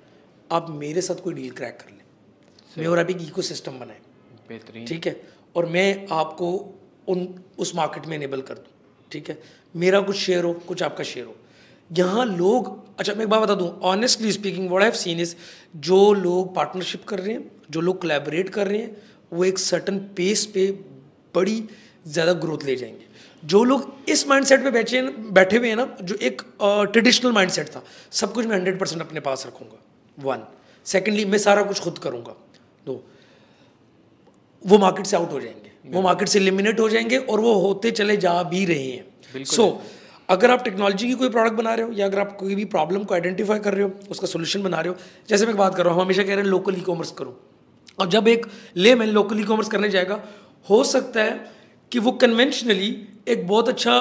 आप 0.52 0.70
मेरे 0.70 1.02
साथ 1.02 1.22
कोई 1.24 1.34
डील 1.34 1.52
क्रैक 1.52 1.78
कर 1.82 1.92
लें। 1.92 2.04
मैं 2.78 2.88
और 2.88 3.00
आप 3.00 3.10
एक 3.10 3.22
इको 3.22 3.42
सिस्टम 3.42 3.80
बनाएँ। 3.80 4.00
बेहतरीन। 4.50 4.86
ठीक 4.86 5.08
है? 5.08 5.22
और 5.56 5.66
मैं 5.66 6.08
आपको 6.12 6.52
उन 7.08 7.28
उस 7.58 7.76
मार्केट 7.76 8.06
में 8.06 8.16
इनेबल 8.18 8.42
कर 8.42 8.54
दूँ। 8.54 8.74
ठीक 9.12 9.30
है? 9.30 9.38
मेरा 9.76 10.02
कुछ 10.02 10.16
शेयर 10.16 10.44
हो 10.44 10.54
कुछ 10.68 10.84
आपका 10.84 11.04
शेयर 11.04 11.26
हो। 11.26 11.36
यहाँ 11.90 12.26
लोग 12.26 12.68
अच्छा 13.00 13.14
मैं 13.14 13.24
एक 13.24 13.30
बात 13.30 13.42
बता 13.42 13.56
दूँ 13.56 13.70
honestly 13.84 14.32
speaking 14.32 14.68
what 14.70 14.82
I 14.82 14.90
have 14.90 14.98
seen 14.98 15.20
is 15.20 15.36
जो 15.78 16.02
लोग 16.14 16.54
पार्टनरशिप 16.56 17.04
कर 17.04 17.20
रहे 17.20 17.34
हैं 17.34 17.52
जो 17.72 17.82
लोग 17.82 18.02
कोलैबोरेट 18.02 18.50
कर 18.50 18.68
रहे 18.68 18.82
हैं 18.82 18.96
वो 19.34 19.46
एक 19.46 19.60
सर्टन 19.60 19.98
पेस 20.18 20.46
पे 20.46 20.72
बड़ी 21.36 21.64
ज़्यादा 22.08 22.34
ग्रोथ 22.34 22.66
ले 22.66 22.76
जाएँगे। 22.76 23.08
जो 23.44 23.64
लोग 23.64 24.10
इस 24.10 24.28
माइंडसेट 24.28 24.64
पे 24.64 24.72
बैठे 24.72 25.02
बैठे 25.32 25.58
हुए 25.58 25.70
हैं 25.70 25.76
ना 25.76 25.88
जो 26.02 26.16
एक 26.16 26.42
ट्रेडिशनल 26.62 27.32
माइंडसेट 27.32 27.68
था 27.68 27.84
सब 28.12 28.34
कुछ 28.34 28.46
मैं 28.46 28.56
हंड्रेड 28.56 28.80
परसेंट 28.80 29.02
अपने 29.02 29.20
पास 29.20 29.46
रखूँगा। 29.48 29.84
वन 30.18 30.44
सेकेंडली 30.86 31.26
मैं 31.26 31.38
सारा 31.38 31.64
कुछ 31.64 31.80
खुद 31.80 31.98
करूँगा। 31.98 32.36
दो 32.86 33.04
वो 34.64 34.78
मार्केट 34.78 35.06
से 35.06 35.18
आउट 35.18 35.32
हो 35.32 35.40
जाएँगे। 35.42 35.72
वो 35.86 36.02
मार्केट 36.02 36.28
से 36.28 36.40
एलिमिनेट 36.40 36.80
हो 36.80 36.90
जाएँगे 36.90 37.18
और 37.18 37.40
वो 37.40 37.54
होते 37.60 37.92
चले 37.92 38.18
जा 38.18 38.42
भी 38.44 38.66
रहे 38.66 38.84
हैं। 38.84 39.44
सो 39.46 39.64
so, 39.64 39.74
अगर 40.30 40.52
आप 40.52 40.64
टेक्नोलॉजी 40.64 41.08
की 41.08 41.14
कोई 41.14 41.30
प्रोडक्ट 41.30 41.56
बना 41.56 41.74
रहे 41.74 41.86
हो 41.86 41.92
या 41.94 42.06
अगर 42.06 42.20
आप 42.20 42.36
कोई 42.38 42.56
भी 42.56 42.66
प्रॉब्लम 42.66 43.04
को 43.04 43.14
आइडेंटिफाई 43.14 43.60
कर 43.60 43.74
रहे 43.74 43.84
हो 43.84 43.92
उसका 44.12 44.28
सोल्यूशन 44.28 44.64
बना 44.64 44.80
रहे 44.80 44.90
हो 44.90 44.96
जैसे 45.30 45.46
मैं 45.46 45.56
बात 45.58 45.76
कर 45.76 45.86
रहा 45.86 45.94
हूँ 45.94 46.02
हमेशा 46.02 46.24
कह 46.24 46.30
रहे 46.30 46.38
हैं 46.38 46.50
लोकल 46.50 46.76
ई 46.78 46.82
कॉमर्स 46.82 47.12
करो। 47.12 47.40
और 48.00 48.08
जब 48.08 48.28
एक 48.28 48.46
ले 48.76 48.94
मैन 48.96 49.10
लोकल 49.10 49.40
ई 49.40 49.44
कॉमर्स 49.44 49.70
करने 49.70 49.90
जाएगा 49.90 50.20
हो 50.70 50.84
सकता 50.84 51.24
है 51.24 51.59
कि 51.92 52.00
वो 52.00 52.12
कन्वेंशनली 52.22 52.90
एक 53.28 53.48
बहुत 53.48 53.70
अच्छा 53.70 54.00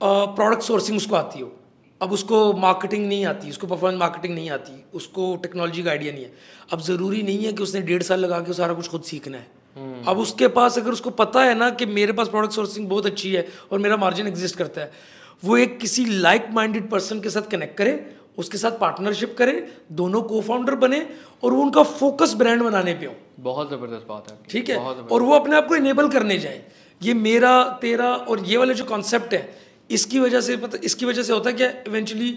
प्रोडक्ट 0.00 0.62
सोर्सिंग 0.62 0.96
उसको 0.96 1.16
आती 1.16 1.40
हो। 1.40 1.52
अब 2.00 2.12
उसको 2.12 2.52
मार्केटिंग 2.54 3.06
नहीं 3.06 3.24
आती 3.26 3.50
उसको 3.50 3.66
परफॉर्मेंस 3.66 3.98
मार्केटिंग 4.00 4.34
नहीं 4.34 4.50
आती 4.50 4.72
उसको 4.94 5.34
टेक्नोलॉजी 5.36 5.82
का 5.82 5.90
आइडिया 5.90 6.12
नहीं 6.12 6.24
है। 6.24 6.32
अब 6.72 6.80
ज़रूरी 6.82 7.22
नहीं 7.22 7.44
है 7.44 7.52
कि 7.52 7.62
उसने 7.62 7.80
डेढ़ 7.82 8.02
साल 8.02 8.20
लगा 8.20 8.38
के 8.40 8.52
सारा 8.52 8.74
कुछ 8.74 8.88
खुद 8.88 9.02
सीखना 9.02 9.38
है। 9.38 10.04
अब 10.08 10.18
उसके 10.18 10.48
पास 10.50 10.78
अगर 10.78 10.92
उसको 10.92 11.10
पता 11.16 11.42
है 11.44 11.54
ना 11.54 11.68
कि 11.72 11.86
मेरे 11.88 12.12
पास 12.12 12.28
प्रोडक्ट 12.28 12.52
सोर्सिंग 12.52 12.88
बहुत 12.88 13.06
अच्छी 13.06 13.32
है 13.32 13.46
और 13.72 13.78
मेरा 13.78 13.96
मार्जिन 13.96 14.26
एग्जिस्ट 14.26 14.56
करता 14.56 14.80
है 14.80 14.90
वो 15.42 15.56
एक 15.56 15.78
किसी 15.80 16.04
लाइक 16.04 16.48
माइंडेड 16.52 16.88
पर्सन 16.90 17.20
के 17.20 17.30
साथ 17.30 17.50
कनेक्ट 17.50 17.76
करे 17.78 17.94
उसके 18.38 18.58
साथ 18.58 18.78
पार्टनरशिप 18.80 19.34
करें 19.38 19.62
दोनों 19.92 20.22
को 20.22 20.40
फाउंडर 20.40 20.74
बने 20.76 21.06
और 21.42 21.52
वो 21.52 21.62
उनका 21.62 21.82
फोकस 21.84 22.34
ब्रांड 22.34 22.62
बनाने 22.62 22.94
पे 22.94 23.06
हो। 23.06 23.14
बहुत 23.40 23.70
ज़बरदस्त 23.70 24.06
बात 24.08 24.30
है 24.30 24.36
ठीक 24.50 24.70
है? 24.70 24.76
और 24.76 25.22
वो 25.22 25.34
अपने 25.34 25.56
आप 25.56 25.66
को 25.68 25.76
इनेबल 25.76 26.08
करने 26.08 26.38
जाए। 26.38 26.62
ये 27.00 27.14
मेरा 27.16 27.52
तेरा 27.82 28.14
और 28.14 28.44
ये 28.44 28.56
वाले 28.56 28.74
जो 28.74 28.84
कॉन्सेप्ट 28.86 29.34
है 29.34 29.48
इसकी 29.90 30.18
वजह 30.20 30.40
से 30.40 30.56
पता 30.58 30.78
इसकी 30.84 31.06
वजह 31.06 31.22
से 31.22 31.32
होता 31.32 31.50
है 31.50 31.56
क्या 31.56 31.68
इवेंचुअली 31.88 32.36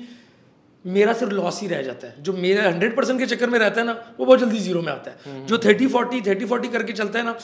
मेरा 0.86 1.12
सिर्फ़ 1.14 1.34
लॉस 1.34 1.62
ही 1.62 1.68
रह 1.68 1.82
जाता 1.82 2.08
है। 2.08 2.24
जो 2.24 2.34
मेरा 2.36 2.64
हंड्रेड 2.64 2.96
परसेंट 2.96 3.20
के 3.20 3.26
चक्कर 3.26 3.50
में 3.50 3.58
रहता 3.60 3.80
है 3.82 3.86
ना 3.88 3.94
वो 4.18 4.26
बहुत 4.26 4.40
जल्दी 4.40 4.58
ज़ीरो 4.60 4.82
में 4.82 4.92
आता 4.94 5.12
है। 5.12 5.46
जो 5.48 5.58
थर्टी 5.58 5.88
फोर्टी 5.88 6.20
थर्टी 6.22 6.46
फोर्टी 6.46 6.68
करके 6.70 6.94
चलता 6.94 7.20
है 7.20 7.26
ना 7.26 7.36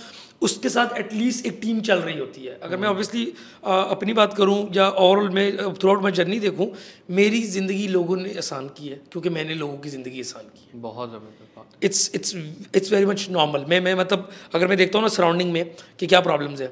उसके 0.41 0.69
साथ 0.69 0.97
एटलीस्ट 0.99 1.45
एक 1.45 1.59
टीम 1.61 1.79
चल 1.81 1.99
रही 1.99 2.17
होती 2.17 2.43
है। 2.43 2.57
अगर 2.63 2.77
मैं 2.77 2.87
ऑब्वियसली 2.89 3.25
अपनी 3.63 4.13
बात 4.13 4.33
करूँ 4.33 4.57
या 4.75 4.89
ओवरऑल 4.89 5.29
मैं 5.29 5.73
थ्रू 5.75 5.89
आउट 5.89 6.03
माई 6.03 6.11
जर्नी 6.11 6.39
देखूँ 6.39 6.71
मेरी 7.11 7.41
ज़िंदगी 7.47 7.87
लोगों 7.87 8.17
ने 8.17 8.33
आसान 8.37 8.67
की 8.77 8.87
है 8.87 8.99
क्योंकि 9.11 9.29
मैंने 9.29 9.55
लोगों 9.55 9.77
की 9.77 9.89
ज़िंदगी 9.89 10.19
आसान 10.21 10.43
की 10.49 10.67
है। 10.67 10.81
बहुत 10.81 11.11
ज़बरदस्त 11.11 11.83
it's 11.83 12.11
it's 12.15 12.35
it's 12.75 12.91
very 12.91 13.05
much 13.05 13.27
normal 13.31 13.65
मैं 13.69 13.81
मैं 13.81 13.95
मतलब 13.95 14.29
अगर 14.55 14.67
मैं 14.67 14.77
देखता 14.77 14.97
हूँ 14.97 15.03
ना 15.03 15.15
सराउंडिंग 15.15 15.51
में 15.51 15.65
कि 15.99 16.07
क्या 16.07 16.19
प्रॉब्लम्स 16.21 16.61
है 16.61 16.71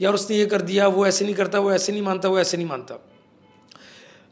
यार 0.00 0.14
उसने 0.14 0.36
ये 0.36 0.46
कर 0.46 0.62
दिया 0.62 0.86
वो 0.88 1.06
ऐसे 1.06 1.24
नहीं 1.24 1.34
करता 1.34 1.58
वो 1.60 1.72
ऐसे 1.72 1.92
नहीं 1.92 2.02
मानता 2.02 2.28
वो 2.28 2.38
ऐसे 2.38 2.56
नहीं 2.56 2.66
मानता। 2.66 2.98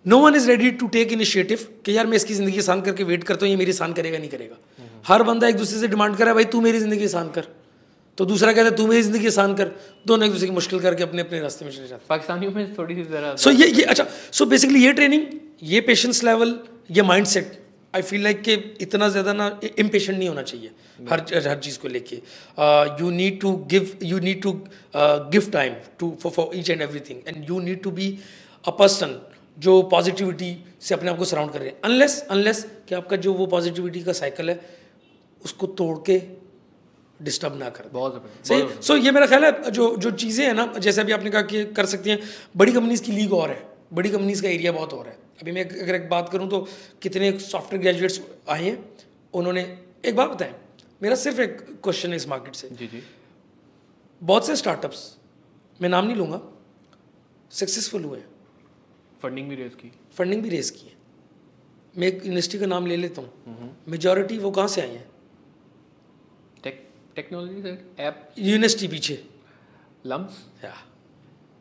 No 0.06 0.18
one 0.18 0.34
is 0.34 0.48
ready 0.48 0.70
to 0.72 0.86
take 0.88 1.12
initiative 1.12 1.66
कि 1.84 1.96
यार 1.96 2.06
मैं 2.06 2.16
इसकी 2.16 2.34
ज़िंदगी 2.34 2.58
आसान 2.58 2.80
करके 2.82 3.04
वेट 3.04 3.24
करता 3.24 3.46
हूँ 3.46 3.50
ये 3.50 3.56
मेरी 3.56 3.72
आसान 3.72 3.92
करेगा 3.92 4.18
नहीं 4.18 4.30
करेगा। 4.30 4.56
हर 5.06 5.22
बंदा 5.22 5.48
एक 5.48 5.56
दूसरे 5.56 5.80
से 5.80 5.88
डिमांड 5.88 6.16
करे 6.16 6.32
भाई 6.34 6.44
तू 6.46 6.60
मेरी 6.60 6.78
ज़िंदगी 6.78 7.04
आसान 7.04 7.28
कर। 7.30 7.46
तो 8.18 8.24
दूसरा 8.24 8.52
कहता 8.52 8.64
है 8.64 8.76
तू 8.76 8.86
मेरी 8.86 9.02
ज़िंदगी 9.02 9.26
आसान 9.26 9.54
कर। 9.54 9.70
दोनों 10.06 10.26
एक 10.26 10.32
दूसरे 10.32 10.48
की 10.48 10.54
मुश्किल 10.54 10.80
करके 10.80 11.02
अपने 11.02 11.22
अपने 11.22 11.40
रास्ते 11.40 11.64
में 11.64 11.72
चले 11.72 11.88
जाते 11.88 12.04
पाकिस्तानियों 12.08 12.52
में 12.52 12.74
थोड़ी 12.78 12.94
सी 12.94 13.02
ज़रा 13.04 13.34
सो 13.36 13.50
ये 13.50 13.68
ये 13.68 13.82
अच्छा 13.84 14.06
सो 14.32 14.46
बेसिकली 14.46 14.84
ये 14.84 14.92
ट्रेनिंग 14.92 15.24
ये 15.64 15.80
पेशेंस 15.82 16.22
लेवल 16.24 16.58
ये 16.90 17.02
mind 17.04 17.26
set 17.26 17.58
I 17.94 18.02
feel 18.02 18.22
like 18.22 18.42
कि 18.42 18.54
इतना 18.80 19.08
ज़्यादा 19.08 19.32
ना 19.32 19.46
इम्पेशेंट 19.78 20.18
नहीं 20.18 20.28
होना 20.28 20.42
चाहिए। 20.42 20.70
हर 21.00 21.20
हर 21.48 21.58
चीज़ 21.58 21.78
को 21.78 21.88
लेके। 21.88 22.16
You 23.00 23.10
need 23.10 23.40
to 23.40 23.52
give 23.70 23.98
you 24.02 24.18
need 24.20 24.42
to 24.42 24.52
give 24.96 25.50
time 25.52 25.74
to 25.98 26.16
for 26.22 26.32
for 26.32 26.56
each 26.58 26.70
and 26.70 26.82
everything 26.82 27.28
and 27.28 27.48
you 27.50 27.60
need 27.60 27.82
to 27.82 27.90
be 27.90 28.18
a 28.64 28.70
person 28.78 29.20
जो 29.56 29.80
पॉजिटिविटी 29.92 30.56
से 30.80 30.94
अपने 30.94 31.10
आप 31.10 31.18
को 31.18 31.24
सराउंड 31.24 31.52
कर 31.52 31.58
रहे 31.58 31.68
हैं। 31.68 31.80
अनलेस 31.84 32.20
अनलेस 32.30 32.64
कि 32.88 32.94
आपका 32.94 33.16
जो 33.16 33.32
वो 33.34 33.46
पॉजिटिविटी 33.46 34.02
का 34.02 34.12
साइकिल 34.12 34.50
है 34.50 34.60
उसको 35.44 35.66
तोड़ 35.78 35.96
के 36.06 36.20
डिस्टर्ब 37.20 37.58
ना 37.58 37.68
कर। 37.70 37.88
बहुत 37.92 38.24
सही? 38.44 38.62
सो 38.82 38.96
ये 38.96 39.10
मेरा 39.10 39.26
ख्याल 39.26 39.44
है 39.44 39.70
जो 39.70 39.96
जो 39.96 40.10
चीज़ें 40.12 40.44
हैं 40.46 40.54
ना 40.54 40.72
जैसे 40.78 41.00
अभी 41.00 41.12
आपने 41.12 41.30
कहा 41.30 41.42
कि 41.42 41.64
कर 41.76 41.86
सकती 41.86 42.10
हैं 42.10 42.18
बड़ी 42.56 42.72
कंपनीज़ 42.72 43.02
की 43.02 43.12
लीग 43.12 43.32
और 43.32 43.50
है। 43.50 43.60
बड़ी 43.94 44.10
कंपनीज़ 44.10 44.42
का 44.42 44.48
एरिया 44.48 44.72
बहुत 44.72 44.92
और 44.94 45.06
है। 45.06 45.16
अभी 45.42 45.52
मैं 45.52 45.64
अगर 45.64 45.94
एक 45.94 46.08
बात 46.08 46.28
करूँ 46.28 46.48
तो 46.50 46.66
कितने 47.02 47.30
सॉफ्टवेयर 47.40 47.82
ग्रेजुएट्स 47.82 48.20
आए 48.48 48.64
हैं 48.64 48.78
उन्होंने 49.34 49.62
एक 50.06 50.16
बात 50.16 50.30
बताएँ 50.30 50.54
मेरा 51.02 51.14
सिर्फ़ 51.16 51.40
एक 51.40 51.60
क्वेश्चन 51.82 52.10
है 52.10 52.16
इस 52.16 52.26
मार्केट 52.28 52.54
से। 52.54 52.68
जी 52.70 52.86
जी। 52.86 53.02
बहुत 54.22 54.46
से 54.46 54.56
स्टार्टअप्स 54.56 55.00
मैं 55.80 55.88
नाम 55.88 56.06
नहीं 56.06 56.16
लूँगा 56.16 56.40
सक्सेसफुल 57.50 58.04
हुए 58.04 58.22
फंडिंग 59.22 59.48
भी 59.48 59.54
रेज 59.54 59.74
की। 59.74 59.90
फंडिंग 60.14 60.42
भी 60.42 60.48
रेज 60.48 60.70
की 60.70 60.86
है। 60.86 60.92
मैं 61.94 62.08
एक 62.08 62.22
यूनिवर्सिटी 62.24 62.58
का 62.58 62.66
नाम 62.66 62.86
ले 62.86 62.96
लेता 62.96 63.22
हूँ। 63.22 63.76
मेजोरिटी 63.88 64.38
वो 64.38 64.50
कहाँ 64.50 64.68
से 64.68 64.80
आई 64.80 64.90
हैं? 64.90 65.08
टेक 66.64 66.88
टेक्नोलॉजी 67.16 67.76
ऐप 67.98 68.34
यूनिवर्सिटी 68.38 68.88
पीछे। 68.88 69.22
लम्स 70.06 70.38
या 70.64 70.74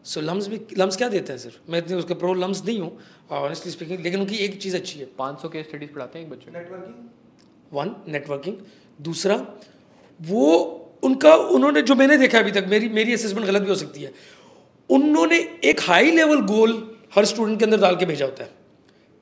सो 0.06 0.22
लम्स 0.22 0.48
भी 0.48 0.60
लम्स 0.78 0.98
क्या 0.98 1.10
देते 1.10 1.34
हैं 1.34 1.40
सिर्फ़? 1.40 1.58
मैं 1.70 1.80
इतने 1.80 1.96
उसके 1.96 2.14
प्रो 2.14 2.34
लम्स 2.34 2.64
नहीं 2.66 2.80
हूँ 2.80 2.98
ऑनेस्टली 3.32 3.72
स्पीकिंग 3.72 4.00
लेकिन 4.00 4.20
उनकी 4.20 4.36
एक 4.36 4.62
चीज़ 4.62 4.76
अच्छी 4.76 5.00
है। 5.00 5.06
500 5.18 5.50
के 5.50 5.64
स्टडीज़ 5.64 5.92
पढ़ाते 5.92 6.20
हैं 6.20 6.26
एक 6.26 6.32
बच्चे 6.32 6.52
नेटवर्किंग 6.52 7.10
वन 7.74 7.96
नेटवर्किंग 8.08 8.58
दूसरा 9.02 9.36
वो 10.20 10.48
उनका 11.04 11.34
उन्होंने 11.58 11.82
जो 11.82 11.96
मैंने 11.96 12.18
देखा 12.18 12.40
अभी 12.40 12.52
तक 12.52 12.66
मेरी 12.70 12.90
मेरी 12.96 13.14
असेसमेंट 13.14 13.48
गलत 13.48 13.62
भी 13.62 13.70
हो 13.70 13.76
सकती 13.76 14.02
है। 14.02 14.12
उन्होंने 14.90 15.38
एक 15.66 15.80
हाई 15.82 16.12
लेवल 16.12 16.42
गोल 16.48 16.74
हर 17.16 17.26
स्टूडेंट 17.26 17.60
के 17.60 17.66
अंदर 17.66 17.80
डाल 17.82 17.96
के 17.96 18.06
भेजा 18.06 18.26
होता 18.26 18.44
है। 18.44 18.50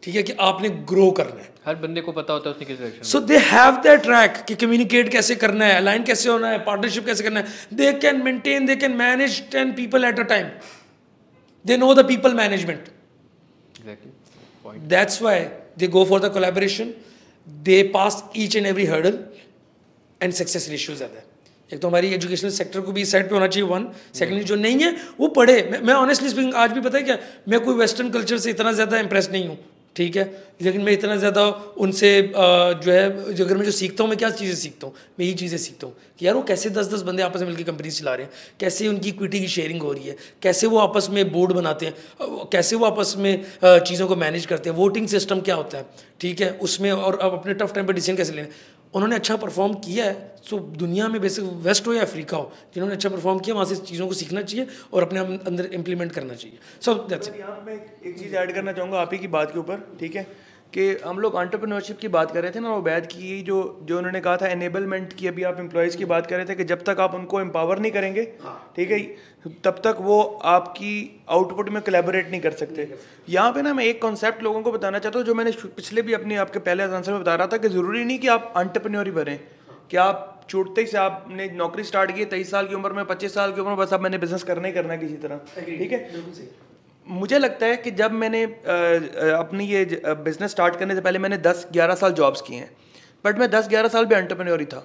ठीक 0.04 0.16
है 0.16 0.24
कि 0.24 0.34
आपने 0.42 0.70
ग्रो 0.90 1.10
करना 1.12 1.42
है। 1.42 1.48
हर 1.66 1.76
बंदे 1.78 2.02
को 2.02 2.12
पता 2.12 2.34
होता 2.34 2.50
है 2.50 2.56
उसने 2.56 2.66
किस 2.66 2.78
direction 2.80 3.04
so 3.04 3.20
they 3.22 3.38
have 3.46 3.76
that 3.84 4.02
track 4.04 4.44
कि 4.48 4.56
कम्युनिकेट 4.58 5.10
कैसे 5.12 5.36
करना 5.36 5.66
है 5.66 5.76
अलाइन 5.78 6.04
कैसे 6.04 6.30
होना 6.30 6.50
है 6.50 6.60
पार्टनरशिप 6.66 7.06
कैसे 7.06 7.24
करना 7.24 7.40
है। 7.40 7.46
They 7.74 7.92
can 8.00 8.22
maintain 8.24 8.66
they 8.66 8.76
can 8.76 8.96
manage 8.98 9.42
ten 9.52 9.74
people 9.74 10.06
at 10.06 10.20
a 10.20 10.24
time 10.32 10.48
they 11.66 11.78
know 11.78 11.94
the 11.94 12.06
people 12.08 12.34
management 12.36 12.88
that's 14.88 15.22
why 15.22 15.40
they 15.78 15.88
go 15.88 16.06
for 16.06 16.20
the 16.20 16.34
collaboration 16.34 16.94
they 17.48 17.82
pass 17.94 18.24
each 18.38 18.56
and 18.56 18.66
every 18.66 18.86
hurdle 18.86 19.20
and 20.22 20.34
success 20.34 20.70
ratios 20.70 21.02
are 21.04 21.22
एक 21.72 21.80
तो 21.80 21.88
हमारी 21.88 22.08
educational 22.14 22.50
sector 22.52 22.82
को 22.82 22.92
भी 22.92 23.04
side 23.06 23.30
पे 23.30 23.36
होना 23.36 23.48
चाहिए 23.48 23.68
one 23.70 23.86
secondly 24.14 24.44
जो 24.44 24.56
नहीं 24.56 24.80
है, 24.80 24.96
वो 25.20 25.28
पढ़े। 25.30 25.82
मैं 25.84 25.94
ऑनेस्टली 25.94 26.30
स्पीकिंग 26.30 26.54
आज 26.56 26.72
भी 26.72 26.82
पता 26.82 26.98
है 26.98 27.04
क्या? 27.04 27.18
मैं 27.50 27.60
कोई 27.60 27.76
वेस्टर्न 27.78 28.10
कल्चर 28.12 28.38
से 28.38 28.50
इतना 28.50 28.72
ज़्यादा 28.74 29.00
इंप्रेस 29.00 29.30
नहीं 29.32 29.48
हूँ, 29.48 29.58
ठीक 29.96 30.16
है? 30.18 30.24
लेकिन 30.62 30.82
मैं 30.82 30.94
इतना 30.94 31.16
ज़्यादा 31.16 31.46
उनसे 31.78 32.10
जो 32.34 32.92
है, 32.92 33.34
जो 33.34 33.46
अगर 33.46 33.58
मैं 33.58 33.66
जो 33.66 33.72
सीखता 33.72 34.04
हूँ, 34.04 34.10
मैं 34.10 34.18
क्या 34.18 34.30
चीज़ें 34.32 34.56
सीखता 34.56 34.88
हूँ? 34.88 34.96
मैं 35.20 35.26
यही 35.26 35.36
चीज़ें 35.36 35.58
सीखता 35.58 35.88
हूँ 35.88 35.96
कि 36.20 36.26
यार 36.28 36.36
वो 36.36 36.42
कैसे 36.44 36.70
दस 36.70 36.88
दस 36.94 37.02
बंदे 37.02 37.24
आपस 37.24 37.40
में 37.42 37.48
मिलकर 37.48 37.64
कंपनी 37.64 37.92
चला 37.92 38.14
रहे 38.14 38.26
हैं, 38.26 38.34
कैसे 38.60 38.88
उनकी 38.88 39.10
इक्विटी 39.10 39.40
की 39.40 39.48
शेयरिंग 39.50 39.82
हो 39.82 39.92
रही 39.94 40.08
है, 40.08 40.16
कैसे 40.42 40.68
वो 40.68 40.80
आपस 40.80 41.08
में 41.12 41.32
बोर्ड 41.32 41.54
बनाते 41.54 41.86
हैं 41.86 42.48
कैसे 42.52 42.76
वो 42.76 42.86
आपस 42.86 43.14
में 43.18 43.46
चीज़ों 43.64 44.08
को 44.08 44.16
मैनेज 44.16 44.46
करते 44.46 44.70
हैं 44.70 44.78
वोटिंग 44.78 45.08
सिस्टम 45.08 45.42
क्या 45.42 45.56
होता 45.56 45.78
है, 45.78 45.86
ठीक 46.22 46.42
है? 46.42 46.52
उसमें 46.62 46.92
और 46.92 47.20
अब 47.20 47.34
अपने 47.34 47.54
टफ 47.54 47.74
टाइम 47.76 47.88
पर 47.88 47.94
डिसीज़न 47.94 48.18
कैसे 48.18 48.34
लेने 48.34 48.78
उन्होंने 48.94 49.16
अच्छा 49.16 49.36
परफॉर्म 49.38 49.74
किया 49.86 50.06
है 50.06 50.14
सो 50.44 50.58
दुनिया 50.60 51.08
में 51.08 51.20
बेसिक 51.22 51.46
वेस्ट 51.64 51.88
हो 51.88 51.94
या 51.94 52.02
अफ्रीका 52.02 52.38
हो, 52.38 52.52
जिन्होंने 52.74 52.96
अच्छा 52.96 53.10
परफॉर्म 53.10 53.40
किया, 53.40 53.56
वहाँ 53.56 53.66
से 53.66 53.76
चीज़ों 53.76 54.08
को 54.08 54.14
सीखना 54.14 54.42
चाहिए 54.42 54.68
और 54.94 55.04
अपने 55.04 55.20
अंदर 55.20 55.66
इम्प्लीमेंट 55.74 56.12
करना 56.12 56.34
चाहिए। 56.34 56.58
सो 56.82 56.94
दैट्स 57.10 57.30
मैं 57.30 57.74
एक 58.06 58.18
चीज़ 58.20 58.36
ऐड 58.36 58.54
करना 58.54 58.74
चाहूँगा 58.74 59.00
आप 59.00 59.14
ही 59.14 59.20
की 59.20 59.28
बात 59.30 59.52
के 59.54 59.60
ऊपर, 59.60 59.98
ठीक 60.00 60.16
है? 60.16 60.26
कि 60.74 60.84
हम 61.06 61.20
लोग 61.20 61.36
एंटरप्रेन्योरशिप 61.36 61.98
की 62.00 62.08
बात 62.08 62.32
कर 62.32 62.42
रहे 62.42 62.52
थे 62.52 62.60
ना 62.60 62.70
वो 62.70 62.82
बैद 62.82 63.06
की 63.06 63.42
जो 63.42 63.56
जो 63.84 63.98
उन्होंने 63.98 64.20
कहा 64.22 64.36
था 64.38 64.48
एनेबलमेंट 64.48 65.14
की 65.14 65.28
अभी 65.28 65.44
आप 65.44 65.60
एम्प्लॉयज़ 65.60 65.98
की 65.98 66.06
बात 66.06 66.28
कर 66.28 66.36
रहे 66.36 66.46
थे 66.46 66.56
कि 66.56 66.64
जब 66.64 66.84
तक 66.84 67.00
आप 67.00 67.16
उनको 67.16 67.42
एम्पावर 67.42 67.80
नहीं 67.80 67.92
करेंगे 67.92 68.24
ठीक 68.76 68.92
है 68.92 69.00
तब 69.64 69.82
तक 69.84 69.98
वो 70.02 70.22
आपकी 70.52 70.94
आउटपुट 71.30 71.70
में 71.70 71.82
कोलेबोरेट 71.82 72.30
नहीं 72.32 72.42
कर 72.42 72.52
सकते। 72.54 72.88
यहाँ 73.30 73.52
पे 73.54 73.62
ना 73.62 73.74
मैं 73.74 73.86
एक 73.86 74.02
कॉन्सेप्ट 74.02 74.44
लोगों 74.44 74.62
को 74.62 74.72
बताना 74.72 75.00
चाहता 75.00 75.20
हूँ 75.20 75.26
जो 75.26 75.36
मैंने 75.36 75.52
पिछले 75.66 76.02
भी 76.02 76.14
अपने 76.14 76.36
आपके 76.46 76.60
पहले 76.60 76.84
आंसर 76.84 77.12
में 77.12 77.22
बता 77.22 77.36
रहा 77.36 77.48
था 77.48 77.58
कि 77.58 77.70
ज़रूरी 77.70 78.04
नहीं 78.04 78.20
कि 78.20 78.28
आप 78.28 78.54
एंटरप्रेन्योर 78.58 79.06
ही 79.06 79.12
बने। 79.14 79.40
कि 79.92 79.98
आप 79.98 80.26
छूटते 80.50 80.82
ही 80.82 80.88
से 80.88 80.98
आपने 80.98 81.50
नौकरी 81.56 81.84
स्टार्ट 81.84 82.16
की 82.16 82.26
तेईस 82.32 82.52
साल 82.52 82.68
की 82.68 82.76
उम्र 82.76 82.94
में 82.94 83.06
पच्चीस 83.06 83.34
साल 83.34 83.52
की 83.54 83.62
उम्र 83.62 83.70
में 83.70 83.78
बस 83.78 83.94
अब 83.94 84.02
मैंने 84.02 84.18
बिज़नेस 84.18 84.44
करना 84.44 84.68
ही 84.68 84.74
करना 84.74 84.94
है 84.94 85.00
किसी 85.00 85.16
तरह 85.18 85.62
ठीक 85.66 85.92
है? 85.92 86.69
मुझे 87.10 87.38
लगता 87.40 87.66
है 87.66 87.78
कि 87.78 87.92
जब 87.94 88.12
मैंने 88.14 88.44
अपनी 88.44 89.66
ये 89.66 89.84
बिज़नेस 90.06 90.52
स्टार्ट 90.52 90.76
करने 90.76 90.96
से 90.96 91.02
पहले 91.02 91.20
मैंने 91.20 91.38
10-11 91.40 91.96
साल 91.96 92.14
जॉब्स 92.14 92.42
किए 92.42 92.58
हैं। 92.58 92.70
बट 93.26 93.40
मैं 93.40 93.50
10-11 93.52 93.90
साल 93.90 94.06
भी 94.06 94.16
एंटरप्रेन्योर 94.16 94.60
ही 94.60 94.66
था। 94.66 94.82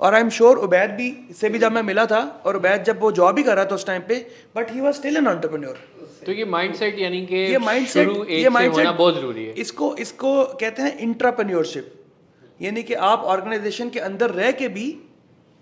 और 0.00 0.14
आई 0.14 0.20
एम 0.20 0.28
श्योर 0.30 0.56
उबैद 0.58 0.90
भी 0.90 1.08
से 1.34 1.48
भी 1.48 1.58
जब 1.58 1.72
मैं 1.72 1.82
मिला 1.82 2.04
था 2.06 2.20
और 2.46 2.56
उबैद 2.56 2.84
जब 2.84 3.00
वो 3.00 3.10
जॉब 3.12 3.38
ही 3.38 3.44
कर 3.44 3.56
रहा 3.56 3.64
था 3.64 3.74
उस 3.74 3.86
टाइम 3.86 4.02
पे 4.08 4.14
but 4.56 4.70
he 4.72 4.80
was 4.80 4.94
still 4.94 5.16
an 5.16 5.26
entrepreneur 5.26 5.78
तो 6.26 6.32
ये 6.32 6.44
माइंडसेट 6.46 6.98
यानी 6.98 7.24
कि 7.26 7.36
ये 7.36 7.58
माइंडसेट 7.60 8.08
ये 8.30 8.48
माइंडसेट 8.48 8.86
बहुत 8.88 9.14
ज़रूरी 9.14 9.44
है। 9.46 9.52
इसको 9.56 9.94
इसको 9.96 10.44
कहते 10.54 10.82
हैं 10.82 10.96
इंट्राप्रन्योरशिप 10.98 11.92
यानी 12.60 12.82
कि 12.82 12.94
आप 13.10 13.24
ऑर्गेनाइजेशन 13.34 13.90
के 13.90 14.00
अंदर 14.00 14.30
रह 14.32 14.50
के 14.52 14.68
भी 14.68 14.86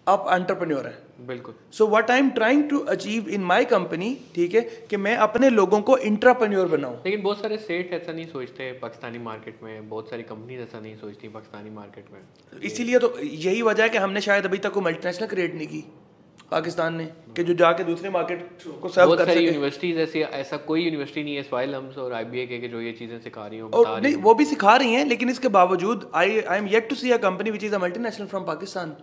आप 0.07 0.27
एंटरप्रेन्योर 0.33 0.87
हैं। 0.87 0.99
बिल्कुल। 1.19 1.55
So 1.73 1.87
what 1.89 2.11
I 2.11 2.19
am 2.19 2.31
trying 2.31 2.63
to 2.71 2.79
achieve 2.89 3.29
in 3.31 3.45
my 3.45 3.65
company 3.67 4.17
ठीक 4.35 4.55
है 4.55 4.61
कि 4.91 4.97
मैं 4.99 5.17
अपने 5.19 5.51
लोगों 5.51 5.81
को 5.83 5.97
इंट्राप्रन्योर 6.09 6.69
बनाऊँ। 6.69 6.97
लेकिन 6.97 7.23
बहुत 7.23 7.41
सारे 7.41 7.57
स्टेट 7.59 7.93
ऐसा 7.93 8.13
नहीं 8.13 8.27
सोचते 8.27 8.71
पाकिस्तानी 8.83 9.19
मार्केट 9.21 9.63
में 9.63 9.89
बहुत 9.89 10.11
सारी 10.11 10.23
कंपनीज़ 10.25 10.61
ऐसा 10.63 10.81
नहीं 10.81 10.97
सोचती 10.97 11.29
पाकिस्तानी 11.31 11.71
मार्केट 11.73 12.07
में। 12.13 12.63
इसीलिए 12.63 12.99
तो 12.99 13.15
यही 13.21 13.63
वजह 13.65 13.83
है 13.83 13.89
कि 13.89 13.99
हमने 13.99 14.21
शायद 14.23 14.45
अभी 14.47 14.59
तक 14.59 14.73
कोई 14.73 14.85
मल्टीनेशनल 14.85 15.29
क्रिएट 15.29 15.55
नहीं 15.55 15.67
की 15.69 15.85
पाकिस्तान 16.51 16.95
ने 16.97 17.05
कि 17.37 17.45
जो 17.45 17.55
जाके 17.57 17.85
दूसरे 17.85 18.11
मार्केट 18.11 18.67
को 18.83 18.89
सर्व 18.89 19.15
कर 19.17 19.25
सके। 19.25 19.41
यूनिवर्सिटीज 19.41 19.99
ऐसी 19.99 20.21
ऐसा 20.21 20.57
कोई 20.69 20.83
यूनिवर्सिटी 20.83 21.23
नहीं 21.25 21.37
है 21.37 21.43
स्वाइल 21.43 21.75
हम्स 21.75 21.99
और 21.99 22.13
आईबीए 22.13 22.47
के, 22.47 22.59
के 22.59 22.69
जो 22.69 22.81
ये 22.81 22.93
चीज़ें 22.93 23.19
सिखा 23.21 23.47
रही 23.47 23.59
हो 23.59 23.69
बता 23.69 23.99
नहीं 23.99 24.03
रही 24.03 24.23
वो 24.23 24.35
भी 24.35 24.45
सिखा 24.45 24.77
रही 24.77 24.93
हैं 24.93 25.05
लेकिन 25.07 25.31
इसके 25.31 25.49
बावजूद 25.57 26.11
I 26.15 26.41
I 26.41 26.59
am 26.59 26.67
yet 26.69 26.89
to 26.89 26.95
see 26.97 27.11
a 27.11 27.17
company 27.19 27.51
which 27.51 27.65
is 27.65 27.75
a 27.75 27.79
multinational 27.81 28.27
from 28.27 28.45
Pakistan. 28.45 28.97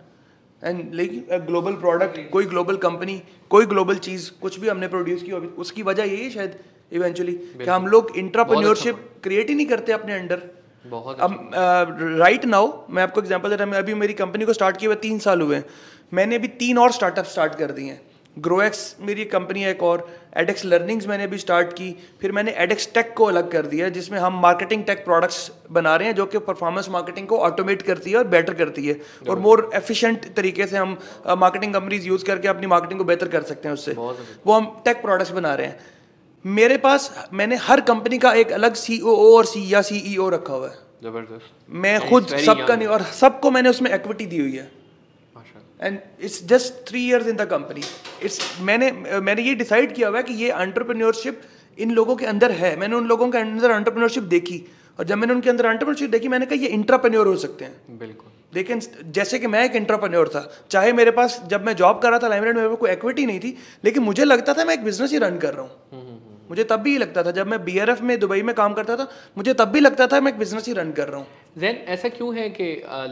And 0.64 0.94
like 0.94 1.46
global 1.46 1.72
product 1.80 2.18
कोई 2.30 2.46
ग्लोबल 2.46 2.76
कंपनी 2.84 3.20
कोई 3.50 3.66
ग्लोबल 3.66 3.96
चीज़ 4.06 4.30
कुछ 4.42 4.58
भी 4.60 4.68
हमने 4.68 4.88
प्रोड्यूस 4.88 5.22
की 5.22 5.30
होगी 5.30 5.46
उसकी 5.58 5.82
वजह 5.84 6.04
यही 6.04 6.30
शायद 6.30 6.58
इवेंचुअली 6.92 7.32
कि 7.32 7.70
हम 7.70 7.86
लोग 7.86 8.12
इंट्राप्रन्योरशिप 8.16 9.08
क्रिएट 9.22 9.48
ही 9.48 9.54
नहीं 9.54 9.66
करते 9.66 9.92
अपने 9.92 10.14
अंडर। 10.14 10.42
बहुत 10.86 11.20
अब 11.20 11.50
राइट 12.20 12.44
नाउ 12.46 12.72
मैं 12.90 13.02
आपको 13.02 13.20
एग्जांपल 13.20 13.48
दे 13.48 13.56
रहा 13.56 13.68
हूँ 13.68 13.74
अभी 13.76 13.94
मेरी 13.96 14.14
कंपनी 14.14 14.44
को 14.44 14.52
स्टार्ट 14.52 14.76
किए 14.76 14.88
हुए 14.88 14.96
तीन 15.02 15.18
साल 15.18 15.40
हुए 15.40 15.56
हैं। 15.56 15.64
मैंने 16.14 16.36
अभी 16.36 16.48
तीन 16.58 16.78
और 16.78 16.92
स्टार्टअप 16.92 17.24
स्टार्ट 17.26 17.54
कर 17.58 17.70
दिए 17.72 17.90
हैं। 17.90 18.00
ग्रोएक्स 18.36 18.96
मेरी 19.00 19.24
कंपनी 19.24 19.60
है 19.62 19.70
एक 19.70 19.82
और। 19.82 20.06
एडेक्स 20.36 20.64
लर्निंग्स 20.64 21.06
मैंने 21.06 21.26
भी 21.26 21.38
स्टार्ट 21.38 21.72
की। 21.72 21.90
फिर 22.20 22.32
मैंने 22.32 22.52
एडेक्स 22.58 22.88
टेक 22.94 23.12
को 23.16 23.24
अलग 23.24 23.50
कर 23.50 23.66
दिया 23.66 23.88
जिसमें 23.88 24.18
हम 24.18 24.40
मार्केटिंग 24.42 24.84
टेक 24.84 25.04
प्रोडक्ट्स 25.04 25.50
बना 25.72 25.94
रहे 25.96 26.08
हैं 26.08 26.14
जो 26.14 26.26
कि 26.26 26.38
परफॉर्मेंस 26.38 26.88
मार्केटिंग 26.88 27.26
को 27.26 27.38
ऑटोमेट 27.38 27.82
करती 27.82 28.10
है 28.10 28.16
और 28.16 28.26
बेटर 28.28 28.54
करती 28.54 28.86
है। 28.86 29.00
और 29.30 29.38
मोर 29.38 29.70
एफिशिएंट 29.74 30.34
तरीके 30.34 30.66
से 30.66 30.76
हम 30.76 30.98
मार्केटिंग 31.38 31.74
कंपनीज़ 31.74 32.06
यूज़ 32.06 32.24
करके 32.24 32.48
अपनी 32.48 32.66
मार्केटिंग 32.66 33.00
को 33.00 33.04
बेहतर 33.04 33.28
कर 33.28 33.42
सकते 33.42 33.68
हैं 33.68 33.74
उससे। 33.74 33.92
वो 33.92 34.52
हम 34.52 34.74
टेक 34.84 35.02
प्रोडक्ट्स 35.02 35.32
बना 35.32 35.54
रहे 35.54 35.66
हैं। 35.66 35.78
मेरे 36.44 36.76
पास 36.76 37.28
मैंने 37.32 37.56
हर 37.56 37.80
कंपनी 37.80 38.18
का 38.18 38.32
एक 38.34 38.52
अलग 38.52 38.74
सी 38.74 38.98
और 38.98 39.44
सी 39.44 39.72
या 39.74 39.82
सी 39.82 40.16
रखा 40.30 40.54
हुआ 40.54 40.68
है। 40.68 40.74
ज़बरदस्त। 41.04 41.50
मैं 41.70 41.98
खुद 42.08 42.26
सबका 42.26 42.76
नहीं 42.76 42.88
और 42.88 43.02
सबको 43.02 43.50
मैंने 43.50 43.68
उसमें 43.68 43.94
इक्विटी 43.94 44.26
दी 44.26 44.38
हुई 44.38 44.56
है। 44.56 44.70
And 45.84 45.98
it's 46.20 46.44
just 46.44 46.88
three 46.88 47.08
years 47.08 47.26
in 47.26 47.36
the 47.36 47.44
company 47.46 47.82
it's 48.22 48.40
मैंने 48.60 48.90
मैंने 49.20 49.42
ये 49.42 49.54
डिसाइड 49.54 49.94
किया 49.94 50.08
हुआ 50.08 50.18
है 50.18 50.22
कि 50.22 50.34
ये 50.34 50.52
एंटरप्रेन्योरशिप 50.52 51.42
इन 51.78 51.90
लोगों 51.90 52.16
के 52.16 52.26
अंदर 52.26 52.50
है। 52.50 52.76
मैंने 52.76 52.96
उन 52.96 53.06
लोगों 53.06 53.28
के 53.30 53.38
अंदर 53.38 53.70
एंटरप्रेन्योरशिप 53.70 54.22
देखी। 54.22 54.64
और 54.98 55.04
जब 55.04 55.18
मैंने 55.18 55.34
उनके 55.34 55.50
अंदर 55.50 55.66
एंटरप्रेन्योरशिप 55.66 56.10
देखी 56.10 56.28
मैंने 56.28 56.46
कहा 56.46 56.62
ये 56.62 56.68
इंटरप्रेन्योर 56.68 57.26
हो 57.26 57.36
सकते 57.36 57.64
हैं। 57.64 57.98
बिल्कुल। 57.98 58.30
लेकिन 58.54 58.80
जैसे 59.04 59.38
कि 59.38 59.46
मैं 59.46 59.64
एक 59.64 59.76
इंटरप्रेन्योर 59.76 60.28
था। 60.28 60.42
चाहे 60.70 60.92
मेरे 60.92 61.10
पास 61.10 61.40
जब 61.46 61.64
मैं 61.66 61.74
जॉब 61.76 62.00
कर 62.02 62.10
रहा 62.10 62.18
था 62.18 62.28
लाइमलाइट 62.28 62.56
में 62.56 62.76
कोई 62.76 62.90
इक्विटी 62.90 63.26
नहीं 63.26 63.40
थी 63.40 63.56
लेकिन 63.84 64.02
मुझे 64.02 64.24
लगता 64.24 64.54
था 64.54 64.64
मैं 64.64 64.74
एक 64.74 64.84
बिज़नेस 64.84 65.12
ही 65.12 65.18
रन 65.18 65.38
कर 65.38 65.54
रहा 65.54 65.62
हूँ। 65.62 65.70
हम्म, 65.92 66.02
हम्म, 66.02 66.12
हम्म। 66.12 66.48
मुझे 66.48 66.64
तब 66.64 66.76
भी 66.76 66.96
लगता 66.98 67.22
था 67.22 67.30
जब 67.30 67.46
मैं 67.46 67.64
बी 67.64 67.80
में 68.02 68.18
दुबई 68.20 68.42
में 68.42 68.54
काम 68.54 68.74
करता 68.74 68.96
था 68.96 69.08
मुझे 69.38 69.54
तब 69.54 69.68
भी 69.68 69.80
लगता 69.80 70.06
था 70.06 70.20
मैं 70.20 70.32
एक 70.32 70.38
बिज़नेस 70.38 70.66
ही 70.66 70.72
रन 70.72 70.92
कर 70.92 71.08
रहा 71.08 71.18
हूँ। 71.18 71.26
जैन 71.58 71.76
ऐसा 71.88 72.08
क्यों 72.08 72.34
है 72.36 72.48
कि 72.50 72.64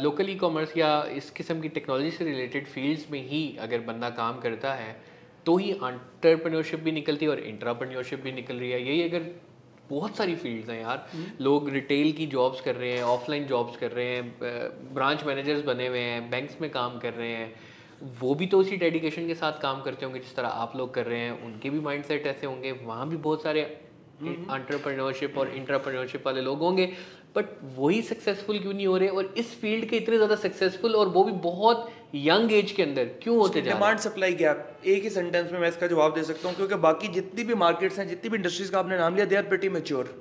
लोकल 0.03 0.30
ई 0.30 0.34
कॉमर्स 0.34 0.76
या 0.76 0.88
इस 1.16 1.30
किस्म 1.30 1.61
की 1.61 1.68
टेक्नोलॉजी 1.68 2.11
से 2.11 2.24
रिलेटेड 2.24 2.66
फील्ड्स 2.66 3.11
में 3.11 3.20
ही 3.28 3.43
अगर 3.61 3.80
बंदा 3.80 4.09
काम 4.11 4.40
करता 4.40 4.72
है 4.74 4.97
तो 5.47 5.57
ही 5.57 5.72
अंटरप्रन्योरशिप 5.72 6.80
भी 6.80 6.93
निकलती 6.93 7.24
है 7.24 7.30
और 7.30 7.38
इंट्राप्रन्योरशिप 7.40 8.22
भी 8.22 8.32
निकल 8.32 8.57
रही 8.57 8.70
है। 8.70 8.82
यही 8.82 9.03
अगर 9.03 9.30
बहुत 9.90 10.16
सारी 10.16 10.34
फील्ड्स 10.36 10.70
हैं 10.70 10.80
यार। 10.80 11.07
हम्म। 11.12 11.45
लोग 11.45 11.68
रिटेल 11.70 12.12
की 12.12 12.26
जॉब्स 12.26 12.61
कर 12.61 12.74
रहे 12.76 12.93
हैं 12.93 13.03
ऑफलाइन 13.05 13.47
जॉब्स 13.47 13.76
कर 13.76 13.90
रहे 13.90 14.07
हैं 14.07 14.95
ब्रांच 14.95 15.24
मैनेजर्स 15.24 15.64
बने 15.64 15.86
हुए 15.86 16.01
हैं 16.01 16.28
बैंक्स 16.30 16.61
में 16.61 16.70
काम 16.70 16.99
कर 16.99 17.12
रहे 17.12 17.30
हैं। 17.30 17.55
वो 18.20 18.34
भी 18.34 18.47
तो 18.47 18.59
उसी 18.59 18.76
डेडिकेशन 18.76 19.26
के 19.26 19.34
साथ 19.34 19.61
काम 19.62 19.82
करते 19.82 20.07
होंगे 20.07 20.20
जिस 20.20 20.36
तरह 20.36 20.49
आप 20.49 20.76
लोग 20.76 20.95
कर 20.95 21.07
रहे 21.07 21.20
हैं। 21.20 21.43
उनके 21.45 21.70
भी 21.70 21.80
माइंड 21.80 22.05
सेट 22.05 22.26
ऐसे 22.26 22.47
होंगे। 22.47 22.72
वहाँ 22.72 23.09
भी 23.09 23.16
बहुत 23.18 23.43
सारे 23.43 23.61
एंटरप्रेन्योरशिप 24.22 25.38
और 25.38 25.49
इंटरप्रेन्योरशिप 25.51 26.26
वाले 26.26 26.40
लोग 26.40 26.59
होंगे। 26.59 26.93
बट 27.36 27.46
वही 27.76 28.00
सक्सेसफुल 28.02 28.58
क्यों 28.58 28.72
नहीं 28.72 28.86
हो 28.86 28.96
रहे? 28.98 29.08
और 29.08 29.34
इस 29.38 29.54
फ़ील्ड 29.60 29.88
के 29.88 29.96
इतने 29.96 30.16
ज़्यादा 30.16 30.36
सक्सेसफुल 30.36 30.96
और 30.96 31.08
वो 31.08 31.24
भी 31.24 31.32
बहुत 31.44 31.90
यंग 32.14 32.52
एज 32.52 32.72
के 32.72 32.82
अंदर 32.82 33.04
क्यों 33.22 33.36
होते 33.36 33.62
जा 33.62 33.72
डिमांड 33.72 33.98
सप्लाई 33.98 34.32
गैप 34.34 34.82
एक 34.86 35.02
ही 35.02 35.10
सेंटेंस 35.10 35.52
में 35.52 35.58
मैं 35.60 35.68
इसका 35.68 35.86
जवाब 35.86 36.14
दे 36.14 36.22
सकता 36.24 36.48
हूँ 36.48 36.56
क्योंकि 36.56 36.74
बाकी 36.82 37.08
जितनी 37.14 37.44
भी 37.44 37.54
मार्केट्स 37.62 37.98
हैं 37.98 38.08
जितनी 38.08 38.30
भी 38.30 38.36
इंडस्ट्रीज़ 38.36 38.72
का 38.72 38.78
आपने 38.78 38.98
नाम 38.98 39.14
लिया 39.14 39.26
दे 39.26 39.36
आर 39.36 39.42
प्रिटी 39.44 39.68
मेच्योर 39.68 40.14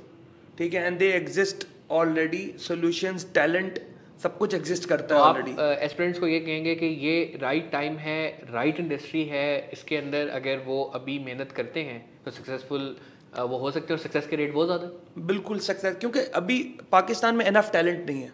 ठीक 0.58 0.74
है? 0.74 0.86
And 0.86 0.98
they 1.00 1.12
exist 1.14 1.68
already 1.92 2.44
solutions 2.60 3.32
talent 3.34 3.80
सब 4.24 4.38
कुछ 4.38 4.54
एग्जिस्ट 4.54 4.88
करता 4.90 5.08
तो 5.08 5.16
है 5.16 5.22
ऑलरेडी 5.22 5.56
एस्पिरेंट्स 5.86 6.20
को 6.20 6.28
ये 6.28 6.40
कहेंगे 6.40 6.76
कि 6.76 6.86
ये 7.06 7.40
राइट 7.42 7.72
टाइम 7.72 7.96
है 7.98 8.20
राइट 8.52 8.80
इंडस्ट्री 8.80 9.24
है 9.26 9.48
इसके 9.74 9.98
अंदर 9.98 10.28
अगर 10.40 10.64
वो 10.66 10.84
अभी 10.96 11.18
मेहनत 11.20 11.52
करते 11.52 11.84
हैं 11.84 12.00
तो 12.26 12.32
सक्सेसफुल 12.32 12.96
वो 13.34 13.58
हो 13.58 13.72
सकते 13.72 13.94
हैं 13.94 14.00
और 14.00 14.04
सक्सेस 14.04 14.28
के 14.28 14.36
रेट 14.36 14.54
बहुत 14.54 14.68
ज़्यादा 14.68 15.24
बिल्कुल 15.26 15.60
सक्सेस 15.62 15.96
क्योंकि 15.96 16.20
अभी 16.36 16.58
पाकिस्तान 16.92 17.36
में 17.36 17.46
इनफ 17.46 17.72
टैलेंट 17.74 18.06
नहीं 18.08 18.22
है। 18.22 18.32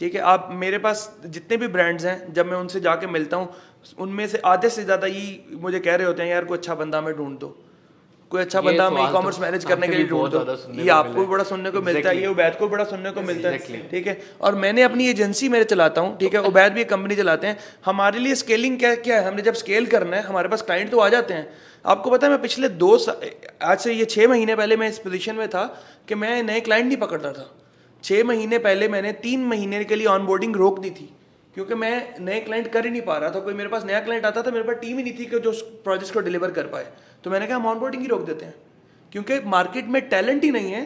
ठीक 0.00 0.14
है 0.14 0.20
आप 0.28 0.48
मेरे 0.54 0.78
पास 0.78 1.10
जितने 1.26 1.56
भी 1.56 1.68
ब्रांड्स 1.70 2.04
हैं 2.04 2.32
जब 2.34 2.46
मैं 2.46 2.56
उनसे 2.56 2.80
जाके 2.82 3.06
मिलता 3.08 3.36
हूँ 3.36 3.48
उनमें 3.98 4.26
से 4.28 4.38
आधे 4.46 4.68
से 4.70 4.84
ज़्यादा 4.84 5.06
ही 5.08 5.28
मुझे 5.60 5.78
कह 5.80 5.94
रहे 5.94 6.06
होते 6.06 6.22
हैं 6.22 6.30
यार 6.30 6.44
कोई 6.44 6.58
अच्छा 6.58 6.74
बंदा 6.74 7.00
मैं 7.00 7.16
ढूंढ 7.16 7.38
दो। 7.38 7.56
कोई 8.30 8.40
अच्छा 8.40 8.60
बंदा 8.60 8.86
हम 8.86 8.98
ई 8.98 9.06
कॉमर्स 9.12 9.38
मैनेज 9.40 9.64
करने 9.64 9.88
के 9.88 9.96
लिए 9.96 10.06
ढूंढ 10.06 10.30
दो। 10.30 10.38
ये 10.74 10.88
आपको 10.90 11.26
बड़ा 11.26 11.44
सुनने 11.44 11.70
को 11.70 11.80
मिलता 11.82 12.08
है 12.08 12.20
ये 12.20 12.26
उबैद 12.26 12.56
को 12.58 12.68
बड़ा 12.68 12.84
सुनने 12.84 13.10
को 13.10 13.22
मिलता 13.22 13.48
है। 13.48 13.58
ठीक 13.90 14.06
है 14.06 14.18
और 14.40 14.54
मैंने 14.56 14.82
अपनी 14.82 15.08
एजेंसी 15.08 15.48
मेरे 15.48 15.64
चलाता 15.66 16.00
हूँ 16.00 16.16
ठीक 16.18 16.34
है 16.34 16.40
उबैद 16.44 16.72
भी 16.72 16.80
एक 16.80 16.88
कंपनी 16.90 17.16
चलाते 17.16 17.46
हैं। 17.46 17.58
हमारे 17.84 18.18
लिए 18.18 18.34
स्केलिंग 18.36 18.78
क्या 18.78 18.94
क्या 18.96 19.20
है? 19.20 19.26
हमने 19.26 19.42
जब 19.42 19.54
स्केल 19.56 19.86
करना 19.86 20.16
है 20.16 20.22
हमारे 20.24 20.48
पास 20.48 20.62
क्लाइंट 20.62 20.90
तो 20.90 20.98
आ 20.98 21.08
जाते 21.10 21.34
हैं। 21.34 21.46
आपको 21.84 22.10
पता 22.10 22.26
है, 22.26 22.32
मैं 22.32 22.40
पिछले 22.42 22.68
दो 22.70 22.96
आज 23.62 23.78
से 23.78 23.92
ये 23.92 24.04
छः 24.06 24.28
महीने 24.28 24.54
पहले 24.56 24.76
मैं 24.76 24.88
इस 24.88 24.98
पोजिशन 24.98 25.36
में 25.36 25.48
था 25.48 25.64
कि 26.08 26.14
मैं 26.14 26.42
नए 26.42 26.60
क्लाइंट 26.60 26.86
नहीं 26.86 26.96
पकड़ता 26.98 27.32
था। 27.32 27.50
छः 28.04 28.24
महीने 28.24 28.58
पहले 28.60 28.88
मैंने 28.88 29.12
तीन 29.20 29.44
महीने 29.46 29.84
के 29.84 29.96
लिए 29.96 30.06
ऑनबोर्डिंग 30.08 30.56
रोक 30.56 30.78
दी 30.78 30.90
थी, 30.90 31.08
क्योंकि 31.54 31.74
मैं 31.74 32.20
नए 32.20 32.40
क्लाइंट 32.40 32.72
कर 32.72 32.84
ही 32.84 32.90
नहीं 32.90 33.02
पा 33.02 33.16
रहा 33.16 33.30
था। 33.30 33.40
कोई 33.40 33.54
मेरे 33.54 33.68
पास 33.68 33.84
नया 33.84 34.00
क्लाइंट 34.00 34.26
आता 34.26 34.42
था, 34.42 34.50
मेरे 34.50 34.64
पास 34.64 34.76
टीम 34.76 34.96
ही 34.98 35.02
नहीं 35.02 35.18
थी 35.18 35.26
कि 35.26 35.38
जो 35.38 35.50
उस 35.50 35.62
प्रोजेक्ट 35.84 36.14
को 36.14 36.20
डिलीवर 36.20 36.50
कर 36.50 36.66
पाए। 36.66 36.86
तो 37.24 37.30
मैंने 37.30 37.46
कहा, 37.46 37.56
हम 37.56 37.66
ऑनबोर्डिंग 37.66 38.02
ही 38.02 38.08
रोक 38.08 38.22
देते 38.22 38.44
हैं, 38.44 38.54
क्योंकि 39.12 39.40
मार्केट 39.48 39.88
में 39.88 40.00
टैलेंट 40.08 40.44
ही 40.44 40.50
नहीं 40.50 40.72
है, 40.72 40.84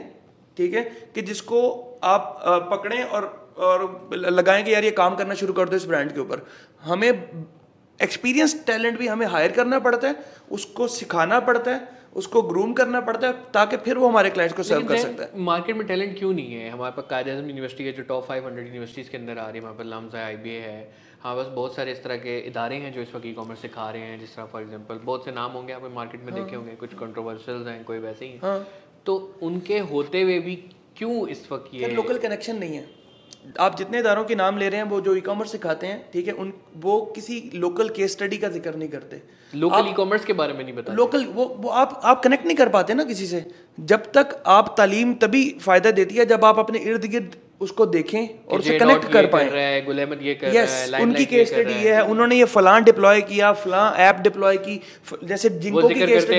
ठीक 0.57 0.75
है, 0.75 0.83
कि 1.15 1.23
जिसको 1.23 1.61
आप 2.05 2.43
पकड़ें 2.71 3.03
और 3.03 3.37
और 3.59 4.11
लगाएँ 4.15 4.63
कि 4.65 4.73
यार 4.73 4.85
ये 4.85 4.91
काम 4.93 5.15
करना 5.17 5.35
शुरू 5.35 5.53
कर 5.53 5.69
दो 5.69 5.77
इस 5.77 5.85
ब्रांड 5.87 6.13
के 6.13 6.21
ऊपर। 6.21 6.43
हमें 6.83 7.13
एक्सपीरियंस 8.01 8.65
टैलेंट 8.67 8.99
भी 8.99 9.07
हमें 9.07 9.27
हायर 9.27 9.53
करना 9.53 9.79
पड़ता 9.79 10.09
है 10.09 10.25
उसको 10.51 10.89
सिखाना 10.89 11.41
पड़ता 11.41 11.71
है 11.71 11.97
उसको 12.17 12.43
ग्रूम 12.43 12.73
करना 12.73 13.01
पड़ता 13.01 13.27
है 13.27 13.33
ताकि 13.55 13.77
फिर 13.79 13.99
वो 13.99 14.09
हमारे 14.09 14.31
क्लाइंट्स 14.31 14.57
को 14.57 14.63
सर्व 14.63 14.87
कर 14.87 14.99
सकता 14.99 15.25
है। 15.25 15.41
मार्केट 15.43 15.77
में 15.77 15.87
टैलेंट 15.87 16.19
क्यों 16.19 16.33
नहीं 16.33 16.55
है? 16.55 16.71
हमारे 16.71 16.93
पास 16.97 17.05
कायद 17.11 17.29
यूनिवर्सिटी 17.29 17.85
है 17.85 17.93
जो 17.93 18.03
टॉप 18.05 18.25
फाइव 18.27 18.47
हंड्रेड 18.47 18.67
यूनिवर्सिटीज़ 18.67 19.11
के 19.11 19.17
अंदर 19.17 19.39
आ 19.39 19.47
रही 19.47 19.57
है 19.57 19.63
वहाँ 19.63 19.75
पर 19.75 19.85
लम्जा 19.87 20.25
आई 20.27 20.37
बी 20.37 20.51
ए 20.51 20.61
है। 20.61 21.09
हाँ 21.23 21.37
बस 21.37 21.47
बहुत 21.55 21.75
सारे 21.77 21.93
इस 21.93 22.03
तरह 22.03 22.17
के 22.17 22.39
इदारे 22.49 22.77
हैं 22.77 22.93
जो 22.93 23.01
इस 23.01 23.15
वक्त 23.15 23.27
ई 23.27 23.33
कॉमर्स 23.33 23.61
सिखा 23.63 23.91
रहे 23.91 24.03
हैं 24.03 24.19
जिस 24.21 24.35
तरह 24.37 24.45
फॉर 24.53 24.63
एग्ज़ाम्पल 24.63 25.01
बहुत 25.05 25.25
से 25.25 25.33
नाम 25.33 25.53
होंगे 25.53 25.73
आप 25.73 25.91
मार्केट 25.95 26.25
में 26.25 26.33
हाँ। 26.33 26.43
देखे 26.43 26.57
होंगे 26.57 26.75
कुछ 26.77 26.95
कंट्रोवर्शियल 26.99 27.67
हैं 27.69 27.83
कोई 27.85 27.99
वैसे 27.99 28.25
ही। 28.25 28.39
हाँ। 28.43 28.67
तो 29.07 29.17
उनके 29.43 29.79
होते 29.91 30.23
हुए 30.23 30.39
भी 30.41 30.55
क्यों 30.97 31.27
इस 31.29 31.47
वक्त 31.53 31.75
ये 31.75 31.89
लोकल 31.89 32.19
कनेक्शन 32.19 32.57
नहीं 32.57 32.77
है। 32.77 32.87
आप 33.61 33.77
जितने 33.77 33.99
इदारों 33.99 34.25
के 34.25 34.35
नाम 34.35 34.59
ले 34.59 34.69
रहे 34.69 34.81
हैं 34.81 34.87
वो 34.89 35.01
जो 35.01 35.15
ई 35.17 35.21
कॉमर्स 35.23 35.53
सिखाते 35.53 35.87
हैं 35.87 35.99
ठीक 36.13 36.27
है 36.27 36.33
उन 36.35 36.53
वो 36.77 37.01
किसी 37.15 37.41
लोकल 37.55 37.89
केस 37.91 38.13
स्टडी 38.13 38.39
का 38.39 38.49
ज़िक्र 38.49 38.75
नहीं 38.75 38.89
करते। 38.89 39.23
लोकल 39.53 39.89
ई 39.89 39.93
कॉमर्स 39.95 40.25
के 40.25 40.33
बारे 40.35 40.53
में 40.53 40.63
नहीं 40.65 40.75
बताते। 40.75 40.97
लोकल 40.97 41.25
वो 41.27 41.45
वो 41.59 41.69
आप 41.81 42.01
आप 42.05 42.23
कनेक्ट 42.23 42.47
नहीं 42.47 42.57
कर 42.57 42.69
पाते 42.69 42.95
ना 42.95 43.05
किसी 43.05 43.27
से। 43.27 43.45
जब 43.79 44.11
तक 44.15 44.43
आप 44.47 44.75
तालीम 44.79 45.15
तभी 45.17 45.45
फ़ायदा 45.61 45.91
देती 45.93 46.15
है 46.15 46.27
जब 46.27 46.45
आप 46.45 46.59
अपने 46.59 46.79
इर्द 46.81 47.05
गिर्द 47.07 47.37
उसको 47.61 47.85
देखें 47.87 48.29
और 48.49 48.59
उसे 48.59 48.79
कनेक्ट 48.79 49.05
कर 49.13 49.27
पाए। 49.27 49.47
yes, 50.53 50.75
उनकी 51.01 51.25
केस 51.27 51.49
स्टडी 51.49 51.73
ये 51.85 51.95
है। 51.95 52.03
उन्होंने 52.05 52.37
ये 52.37 52.45
फलां 52.47 52.83
डिप्लॉय 52.85 53.21
किया 53.23 53.53
फलां 53.55 53.87
ऐप 54.01 54.17
डिप्लॉय 54.23 54.57
की 54.59 54.81
जैसे 55.25 55.49
जिंको 55.65 55.89
की 55.89 55.95
केस 56.03 56.23
स्टडी 56.25 56.37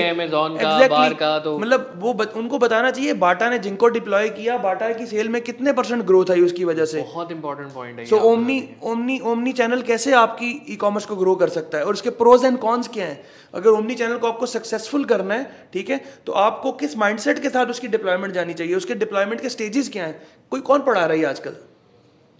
तो 1.44 1.58
मतलब 1.58 1.92
वो 1.96 2.12
बत, 2.12 2.32
उनको 2.36 2.58
बताना 2.58 2.90
चाहिए 2.90 3.14
बाटा 3.16 3.50
ने 3.50 3.58
जिंको 3.58 3.88
डिप्लॉय 3.88 4.28
किया 4.30 4.56
बाटा 4.58 4.88
की 4.92 5.06
सेल 5.06 5.28
में 5.28 5.40
कितने 5.42 5.72
परसेंट 5.72 6.04
ग्रोथ 6.04 6.30
आई 6.30 6.40
उसकी 6.40 6.64
वजह 6.64 6.84
से? 6.84 7.00
बहुत 7.02 7.32
इंपॉर्टेंट 7.32 7.72
पॉइंट 7.74 7.98
है 7.98 8.04
so 8.06 8.16
omni 8.30 8.62
omni 8.84 9.18
omni 9.24 9.52
channel 9.52 9.82
कैसे 9.82 10.12
आपकी 10.14 10.50
ई 10.70 10.76
कॉमर्स 10.76 11.06
को 11.06 11.16
ग्रो 11.16 11.34
कर 11.34 11.48
सकता 11.50 11.78
है? 11.78 11.84
और 11.84 11.92
उसके 11.92 12.10
प्रोज 12.22 12.44
एंड 12.44 12.58
कॉन्स 12.58 12.88
क्या 12.88 13.06
हैं? 13.06 13.20
अगर 13.54 13.70
ओमनी 13.70 13.94
चैनल 13.94 14.18
को 14.18 14.26
आपको 14.26 14.46
सक्सेसफुल 14.46 15.04
करना 15.04 15.34
है, 15.34 15.68
ठीक 15.72 15.90
है 15.90 16.00
तो 16.26 16.32
आपको 16.32 16.72
किस 16.74 16.96
माइंडसेट 16.96 17.38
के 17.38 17.50
साथ 17.50 17.66
उसकी 17.66 17.88
डिप्लॉयमेंट 17.88 18.34
जानी 18.34 18.54
चाहिए? 18.54 18.74
उसके 18.74 18.94
डिप्लॉयमेंट 18.96 19.40
के 19.40 19.48
स्टेजेस 19.48 19.88
क्या 19.88 20.04
हैं? 20.04 20.22
कोई 20.50 20.60
कौन 20.60 20.82
पढ़ा 20.82 21.04
रहा 21.06 21.16
है 21.16 21.24
आजकल? 21.24 21.56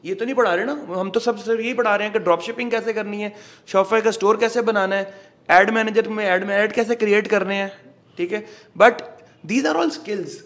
ये 0.05 0.15
तो 0.15 0.25
नहीं 0.25 0.35
पढ़ा 0.35 0.55
रहे 0.55 0.65
ना? 0.65 0.73
हम 0.91 1.11
तो 1.11 1.21
सब 1.21 1.37
सिर्फ़ 1.39 1.61
यही 1.61 1.75
पढ़ा 1.75 1.95
रहे 1.97 2.07
हैं 2.07 2.13
कि 2.13 2.19
ड्रॉप 2.19 2.43
शिपिंग 2.43 2.71
कैसे 2.71 2.93
करनी 2.93 3.23
है 3.23 3.33
शॉपफाई 3.69 4.01
का 4.01 4.11
स्टोर 4.11 4.37
कैसे 4.37 4.63
बनाना 4.63 4.97
है 4.97 5.31
एड 5.51 5.71
मैनेजर 5.71 6.09
में 6.09 6.25
एड 6.27 6.45
में 6.45 6.57
एड 6.57 6.73
कैसे 6.73 6.95
क्रिएट 6.97 7.27
करने 7.27 7.55
हैं, 7.55 7.73
ठीक 8.19 8.33
है? 8.33 8.45
But 8.77 9.03
these 9.47 9.67
are 9.67 9.77
all 9.77 9.91
skills 9.91 10.39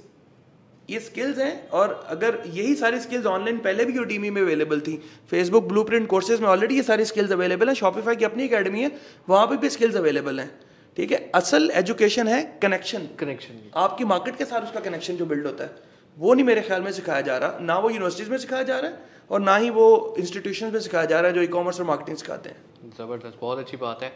ये 0.91 1.01
स्किल्स 1.01 1.39
हैं 1.39 1.69
और 1.71 1.93
अगर 2.11 2.39
यही 2.47 2.75
सारी 2.75 3.01
स्किल्स 3.01 3.27
ऑनलाइन 3.27 3.59
पहले 3.59 3.85
भी 3.85 3.93
यूडीमी 3.93 4.31
में 4.31 4.41
अवेलेबल 4.43 4.81
थी 4.81 4.97
फेसबुक 5.31 5.65
ब्लू 5.69 5.83
प्रिंट 5.85 6.07
कोर्सेज 6.09 6.41
में 6.41 6.49
ऑलरेडी 6.49 6.77
ये 6.77 6.83
सारी 6.83 7.05
स्किल्स 7.05 7.33
अवेलेबल 7.33 7.69
हैं 7.69 7.75
शॉपिफाई 7.75 8.17
की 8.17 8.25
अपनी 8.25 8.49
अकेडमी 8.49 8.83
है 8.83 8.91
वहाँ 9.29 9.47
पर 9.47 9.57
भी 9.57 9.71
स्किल्स 9.71 9.97
अवेलेबल 9.97 10.41
हैं 10.41 10.51
ठीक 10.97 11.13
है? 11.13 11.19
असल 11.35 11.71
एजुकेशन 11.75 12.29
है 12.29 12.43
कनेक्शन 12.63 13.09
कनेक्शन 13.19 13.71
आपकी 13.77 14.05
मार्केट 14.05 14.37
के 14.37 14.45
साथ 14.45 14.63
उसका 14.63 14.81
कनेक्शन 14.81 15.17
जो 15.17 15.27
बिल्ड 15.27 15.47
होता 15.47 15.65
है 15.65 15.93
वो 16.17 16.35
नहीं 16.35 16.45
मेरे 16.47 16.61
ख्याल 16.63 16.83
में 16.83 16.93
सिखाया 16.93 17.21
जा 17.21 17.37
रहा 17.39 17.59
ना 17.63 17.79
वो 17.79 17.91
यूनिवर्सिटीज़ 17.91 18.31
में 18.31 18.39
सिखाया 18.39 18.63
जा 18.63 18.79
रहा 18.79 18.91
है 18.91 19.13
और 19.31 19.41
ना 19.41 19.57
ही 19.57 19.71
वो 19.71 20.15
इंस्टीट्यूशन 20.19 20.73
में 20.73 20.81
सिखाया 20.81 21.05
जा 21.05 21.21
रहा 21.21 21.29
है 21.29 21.35
जो 21.35 21.43
ई 21.43 21.47
कॉमर्स 21.49 21.81
और 21.81 21.87
मार्केटिंग 21.87 22.17
सिखाते 22.17 22.49
हैं। 22.49 22.91
ज़बरदस्त, 22.91 23.39
बहुत 23.41 23.59
अच्छी 23.59 23.77
बात 23.77 24.03
है। 24.03 24.11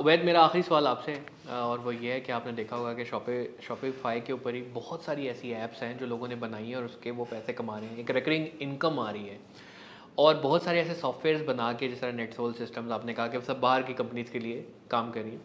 उबैद, 0.00 0.22
मेरा 0.24 0.40
आखिरी 0.40 0.62
सवाल 0.62 0.86
आपसे 0.86 1.18
और 1.52 1.78
वो 1.78 1.92
ये 1.92 2.12
है 2.12 2.20
कि 2.20 2.32
आपने 2.32 2.52
देखा 2.52 2.76
होगा 2.76 2.92
कि 2.92 3.04
शॉपे 3.04 3.34
शॉपिफाई 3.66 4.20
के 4.20 4.32
ऊपर 4.32 4.54
ही 4.54 4.60
बहुत 4.74 5.04
सारी 5.04 5.26
ऐसी 5.28 5.52
ऐप्स 5.54 5.82
हैं 5.82 5.98
जो 5.98 6.06
लोगों 6.06 6.28
ने 6.28 6.34
बनाई 6.36 6.66
हैं 6.66 6.76
और 6.76 6.84
उसके 6.84 7.10
वो 7.10 7.24
पैसे 7.24 7.52
कमा 7.52 7.78
रहे 7.78 7.88
हैं। 7.88 7.98
एक 7.98 8.10
रिकरिंग 8.10 8.46
इनकम 8.62 8.98
आ 8.98 9.10
रही 9.10 9.28
है। 9.28 9.38
और 10.18 10.36
बहुत 10.36 10.62
सारे 10.62 10.80
ऐसे 10.80 10.94
सॉफ्टवेयर 10.94 11.42
बना 11.44 11.72
के, 11.72 11.88
जिस 11.88 12.00
तरह 12.00 12.12
नेट 12.12 12.34
सोल 12.34 12.52
सिस्टम्स 12.52 12.92
आपने 12.92 13.14
कहा 13.14 13.26
कि 13.26 13.40
सब 13.42 13.60
बाहर 13.60 13.82
की 13.82 13.94
कंपनीज़ 13.94 14.30
के 14.32 14.38
लिए 14.38 14.64
काम 14.90 15.10
करिए 15.10 15.38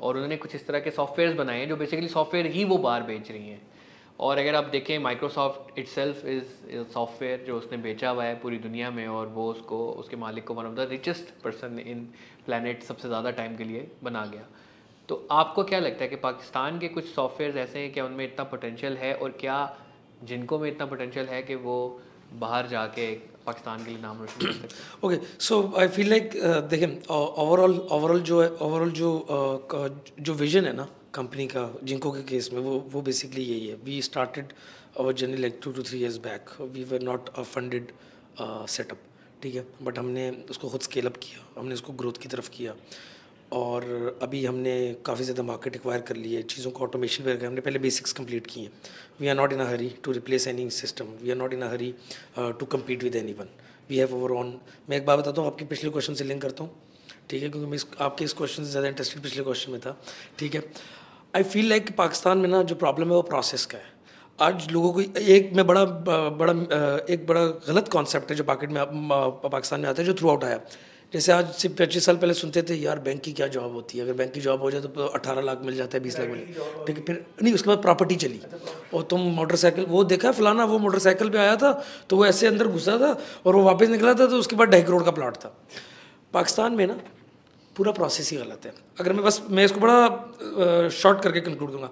और 0.00 0.14
उन्होंने 0.14 0.36
कुछ 0.36 0.54
इस 0.54 0.66
तरह 0.66 0.80
के 0.80 0.90
सॉफ्टवेयर 0.90 1.34
बनाए 1.34 1.58
हैं 1.58 1.68
जो 1.68 1.76
बेसिकली 1.76 2.08
सॉफ्टवेयर 2.08 2.46
ही 2.46 2.64
वो 2.64 2.78
बाहर 2.78 3.02
बेच 3.02 3.30
रही 3.30 3.48
हैं। 3.48 3.60
और 4.22 4.38
अगर 4.38 4.54
आप 4.54 4.64
देखें 4.72 4.98
Microsoft 4.98 5.78
it 5.78 5.88
self 5.88 6.24
is 6.26 6.92
software 6.92 7.44
जो 7.46 7.56
उसने 7.58 7.76
बेचा 7.78 8.10
हुआ 8.10 8.24
है 8.24 8.34
पूरी 8.40 8.58
दुनिया 8.58 8.90
में 8.90 9.06
और 9.08 9.26
वो 9.28 9.50
उसको 9.50 9.78
उसके 9.92 10.16
मालिक 10.16 10.46
को 10.46 10.54
one 10.54 10.66
of 10.66 10.74
the 10.74 10.86
richest 10.90 11.32
person 11.44 11.78
in 11.78 12.04
planet 12.46 12.82
सबसे 12.82 13.08
ज़्यादा 13.08 13.30
टाइम 13.30 13.56
के 13.56 13.64
लिए 13.64 13.90
बना 14.02 14.24
गया। 14.26 14.44
तो 15.08 15.26
आपको 15.30 15.64
क्या 15.64 15.78
लगता 15.78 16.04
है 16.04 16.08
कि 16.10 16.16
पाकिस्तान 16.16 16.78
के 16.78 16.88
कुछ 16.88 17.04
सॉफ्टवेयर 17.14 17.58
ऐसे 17.58 17.78
हैं 17.78 17.92
क्या 17.92 18.04
उनमें 18.04 18.24
इतना 18.24 18.44
पोटेंशियल 18.44 18.96
है 18.96 19.14
और 19.14 19.36
क्या 19.40 19.58
जिनको 20.24 20.58
में 20.58 20.70
इतना 20.70 20.86
पोटेंशियल 20.86 21.26
है 21.26 21.42
कि 21.42 21.54
वो 21.66 21.76
बाहर 22.40 22.66
जाके 22.66 23.10
पाकिस्तान 23.46 23.84
के 23.84 23.90
लिए 23.90 24.00
नाम 24.02 24.20
रोशन 24.20 24.46
कर 24.46 24.52
सकते 24.52 25.06
okay 25.06 25.16
so 25.44 25.62
I 25.78 25.88
feel 25.88 26.10
like 26.10 26.30
देखें 26.70 26.88
ओवरऑल 27.10 27.78
ओवरऑल 27.92 28.20
जो 28.22 28.42
है 28.42 28.48
ओवरऑल 28.50 28.90
जो 28.90 29.14
uh, 29.30 29.90
जो 30.20 30.34
विजन 30.34 30.64
है 30.64 30.72
ना 30.76 30.88
कंपनी 31.14 31.46
का, 31.46 31.62
जिनको 31.84 32.10
के 32.12 32.22
केस 32.24 32.50
में, 32.52 32.60
वो 32.60 32.78
वो 32.92 33.00
बेसिकली 33.02 33.42
यही 33.44 33.66
है। 33.68 33.76
We 33.84 34.00
started 34.02 34.52
our 34.98 35.12
journey 35.14 35.36
like 35.36 35.58
two 35.62 35.72
two 35.72 35.82
three 35.82 36.00
years 36.00 36.16
back 36.24 36.50
we 36.62 36.84
were 36.84 37.02
not 37.02 37.28
a 37.28 37.42
funded 37.44 37.92
setup 38.40 38.98
ठीक 39.42 39.54
है? 39.54 39.64
बट 39.82 39.98
हमने 39.98 40.30
उसको 40.50 40.68
खुद 40.68 40.80
स्केल 40.80 41.06
अप 41.06 41.16
किया। 41.22 41.46
हमने 41.58 41.74
उसको 41.74 41.92
ग्रोथ 41.92 42.20
की 42.22 42.28
तरफ़ 42.28 42.50
किया। 42.50 42.74
और 43.52 44.18
अभी 44.22 44.44
हमने 44.44 44.72
काफ़ी 45.06 45.24
ज़्यादा 45.24 45.42
मार्केट 45.42 45.74
एक्वायर 45.76 46.00
कर 46.00 46.16
ली 46.16 46.34
है। 46.34 46.42
चीज़ों 46.44 46.70
को 46.70 46.84
ऑटोमेशन 46.84 47.24
वगैरह 47.24 47.46
हमने 47.46 47.60
पहले 47.60 47.78
बेसिक्स 47.78 48.12
कंप्लीट 48.12 48.46
किए 48.46 48.62
हैं। 48.64 48.70
We 49.20 49.28
are 49.28 49.36
not 49.36 49.52
in 49.52 49.60
a 49.60 49.68
hurry 49.70 49.88
to 50.04 50.12
replace 50.12 50.46
any 50.48 50.68
system 50.70 51.06
we 51.22 51.30
are 51.30 51.36
not 51.36 51.54
in 51.54 51.62
a 51.62 51.70
hurry 51.72 51.94
to 52.38 52.66
compete 52.66 53.02
with 53.02 53.16
any 53.16 53.32
one 53.40 53.48
we 53.90 53.98
have 53.98 54.14
over 54.16 54.32
on 54.36 54.58
मैं 54.88 54.96
एक 54.96 55.06
बात 55.06 55.18
बताता 55.18 55.40
हूँ, 55.40 55.50
आपके 55.50 55.64
पिछले 55.64 55.90
क्वेश्चन 55.90 56.14
से 56.14 56.24
लिंक 56.24 56.42
करता 56.42 56.64
हूँ, 56.64 56.72
ठीक 57.30 57.42
है? 57.42 57.48
क्योंकि 57.48 57.66
मैं 57.66 57.76
इस, 57.76 57.86
आपके 58.00 58.24
इस 58.24 58.32
क्वेश्चन 58.32 58.64
से 58.64 58.70
ज़्यादा 58.70 58.88
इंटरेस्टेड 58.88 59.22
पिछले 59.22 59.42
क्वेश्चन 59.42 59.72
में 59.72 59.80
था, 59.80 59.96
ठीक 60.38 60.54
है? 60.54 60.60
आई 61.34 61.42
फील 61.42 61.68
लाइक 61.68 61.94
पाकिस्तान 61.96 62.38
में 62.38 62.48
ना 62.48 62.62
जो 62.62 62.74
प्रॉब्लम 62.74 63.08
है 63.08 63.14
वो 63.14 63.22
प्रोसेस 63.22 63.64
का 63.66 63.78
है। 63.78 63.84
आज 64.38 64.70
लोगों 64.72 64.92
को 64.92 65.00
एक 65.18 65.52
में 65.56 65.66
बड़ा 65.66 65.84
बड़ा 65.84 66.52
एक 67.10 67.26
बड़ा 67.26 67.44
गलत 67.68 67.88
कॉन्सेप्ट 67.92 68.30
है 68.30 68.36
जो 68.36 68.44
मार्केट 68.48 68.70
में 68.70 68.82
पाकिस्तान 69.44 69.80
में 69.80 69.88
आता 69.88 70.02
है 70.02 70.06
जो 70.06 70.14
थ्रू 70.14 70.28
आउट 70.30 70.44
आया। 70.44 70.60
जैसे 71.12 71.32
आज 71.32 71.52
से 71.54 71.68
पच्चीस 71.70 72.04
साल 72.06 72.16
पहले 72.16 72.34
सुनते 72.34 72.62
थे 72.62 72.74
यार 72.74 72.98
बैंक 72.98 73.20
की 73.22 73.32
क्या 73.32 73.46
जॉब 73.48 73.72
होती 73.72 73.98
है? 73.98 74.04
अगर 74.04 74.12
बैंक 74.12 74.32
की 74.32 74.40
जॉब 74.40 74.60
हो 74.62 74.70
जाए 74.70 74.80
तो 74.82 75.06
अठारह 75.06 75.42
लाख 75.42 75.62
मिल 75.64 75.76
जाता 75.76 75.96
है 75.96 76.02
बीस 76.04 76.18
लाख 76.18 76.28
मिल 76.28 76.44
ठीक 76.86 76.98
है 76.98 77.04
फिर 77.04 77.24
नहीं 77.42 77.54
उसके 77.54 77.68
बाद 77.68 77.82
प्रॉपर्टी 77.82 78.16
चली। 78.16 78.40
और 78.94 79.02
तुम 79.10 79.20
मोटरसाइकिल 79.36 79.86
वो 79.88 80.04
देखा 80.04 80.32
फलाना 80.32 80.64
वो 80.64 80.78
मोटरसाइकिल 80.78 81.30
पे 81.30 81.38
आया 81.38 81.56
था 81.56 81.72
तो 82.08 82.16
वो 82.16 82.26
ऐसे 82.26 82.46
अंदर 82.46 82.68
घुसा 82.68 82.98
था 82.98 83.16
और 83.46 83.56
वो 83.56 83.62
वापस 83.62 83.88
निकला 83.88 84.14
था 84.14 84.26
तो 84.26 84.38
उसके 84.38 84.56
बाद 84.56 84.68
ढाई 84.68 84.82
करोड़ 84.82 85.02
का 85.02 85.10
प्लाट 85.10 85.36
था। 85.36 85.56
पाकिस्तान 86.34 86.72
में 86.72 86.86
ना 86.86 87.00
पूरा 87.76 87.92
प्रोसेस 87.92 88.30
ही 88.30 88.36
गलत 88.36 88.66
है। 88.66 88.72
अगर 89.00 89.12
मैं 89.12 89.24
बस 89.24 89.42
मैं 89.50 89.64
इसको 89.64 89.80
बड़ा 89.80 90.88
शॉर्ट 90.92 91.22
करके 91.22 91.40
कंक्लूड 91.42 91.70
करूँगा 91.70 91.90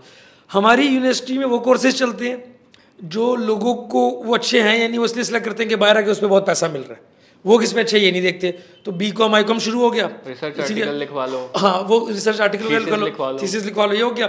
हमारी 0.51 0.87
यूनिवर्सिटी 0.87 1.39
में 1.39 1.45
वो 1.47 1.59
कोर्सेज 1.61 1.99
चलते 1.99 2.29
हैं 2.29 3.09
जो 3.09 3.35
लोगों 3.39 3.75
को 3.89 4.09
वो 4.25 4.35
अच्छे 4.35 4.61
हैं 4.63 4.77
यानी 4.79 4.99
वो 4.99 5.05
इसलिए 5.05 5.25
सिलेक्ट 5.25 5.47
करते 5.47 5.63
हैं 5.63 5.69
कि 5.69 5.77
बाहर 5.79 5.99
आके 5.99 6.11
उस 6.11 6.19
पर 6.21 6.27
बहुत 6.29 6.47
पैसा 6.47 6.69
मिल 6.69 6.83
रहा 6.83 6.95
है। 6.95 7.09
वो 7.45 7.59
किसमें 7.59 7.83
अच्छे 7.83 7.99
ये 7.99 8.11
नहीं 8.11 8.23
देखते। 8.23 8.51
तो 8.85 8.93
बी 8.93 9.11
कॉम 9.19 9.35
आई 9.35 9.45
कॉम 9.45 9.59
शुरू 9.61 9.81
हो 9.81 9.91
गया। 9.91 10.07
रिसर्च 10.27 10.61
आर्टिकल 10.61 10.95
लिखवा 10.97 11.27
लो। 11.27 11.51
हाँ 11.57 11.79
वो 11.83 12.07
रिसर्च 12.09 12.41
आर्टिकल 12.41 12.75
लिखवा 13.05 13.31
लो। 13.31 13.39
थीसिस 13.43 13.65
लिखवा 13.65 13.87
लो 13.87 13.95
ये 13.95 14.03
हो 14.03 14.11
गया। 14.13 14.29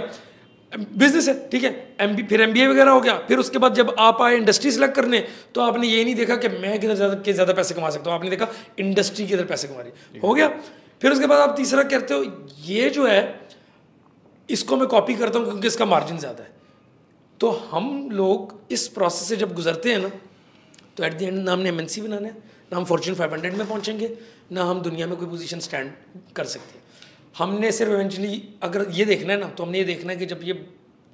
बिज़नेस 0.72 1.28
है 1.28 1.34
ठीक 1.48 1.64
है। 1.64 1.70
एम 2.00 2.16
फिर 2.26 2.40
एमबीए 2.42 2.66
वगैरह 2.68 2.90
हो 2.90 3.00
गया। 3.00 3.16
फिर 3.28 3.38
उसके 3.38 3.58
बाद 3.58 3.74
जब 3.74 3.94
आप 4.00 4.22
आए 4.22 4.36
इंडस्ट्री 4.36 4.70
सेलेक्ट 4.72 4.94
करने 4.96 5.20
तो 5.54 5.60
आपने 5.60 5.88
ये 5.88 6.04
नहीं 6.04 6.14
देखा 6.14 6.36
कि 6.36 6.48
मैं 6.50 6.78
किधर 6.80 6.94
ज़्यादा 6.94 7.14
के 7.16 7.32
ज़्यादा 7.32 7.52
पैसे 7.52 7.74
कमा 7.74 7.90
सकता 7.90 8.10
हूँ। 8.10 8.18
आपने 8.18 8.30
देखा 8.30 8.48
इंडस्ट्री 8.78 9.26
किधर 9.26 9.44
पैसे 9.46 9.68
कमा 9.68 9.80
रही 9.80 10.20
हो 10.20 10.34
गया? 10.34 10.48
फिर 11.02 11.12
उसके 11.12 11.26
बाद 11.26 11.40
आप 11.40 11.56
तीसरा 11.56 11.82
कहते 11.84 12.14
हो, 12.14 12.24
ये 12.60 12.90
जो 12.90 13.06
है, 13.06 13.48
इसको 14.48 14.76
मैं 14.76 14.86
कॉपी 14.88 15.14
करता 15.14 15.38
हूँ 15.38 15.46
क्योंकि 15.46 15.66
इसका 15.66 15.84
मार्जिन 15.86 16.18
ज़्यादा 16.18 16.44
है। 16.44 16.50
तो 17.40 17.50
हम 17.70 18.08
लोग 18.12 18.54
इस 18.72 18.86
प्रोसेस 18.88 19.28
से 19.28 19.36
जब 19.36 19.54
गुजरते 19.54 19.92
हैं 19.92 19.98
ना 20.00 20.08
तो 20.96 21.04
एट 21.04 21.18
द 21.18 21.22
एंड 21.22 21.38
ना 21.38 21.52
हमने 21.52 21.68
एम 21.68 21.80
एन 21.80 21.86
सी 21.86 22.00
बनाना 22.00 22.28
है, 22.28 22.34
ना 22.72 22.76
हम 22.76 22.84
फॉर्चून 22.84 23.14
500 23.16 23.54
में 23.54 23.66
पहुँचेंगे, 23.66 24.10
ना 24.52 24.64
हम 24.64 24.80
दुनिया 24.82 25.06
में 25.06 25.16
कोई 25.16 25.28
पोजीशन 25.28 25.60
स्टैंड 25.60 25.90
कर 26.36 26.44
सकते 26.46 26.78
हैं। 26.78 26.84
हमने 27.38 27.72
सिर्फ़ 27.72 27.92
इवेंचुअली 27.92 28.42
अगर 28.62 28.86
ये 28.92 29.04
देखना 29.04 29.32
है 29.32 29.38
ना 29.40 29.48
तो 29.48 29.64
हमने 29.64 29.78
ये 29.78 29.84
देखना 29.84 30.12
है 30.12 30.18
कि 30.18 30.26
जब 30.26 30.40
ये 30.44 30.64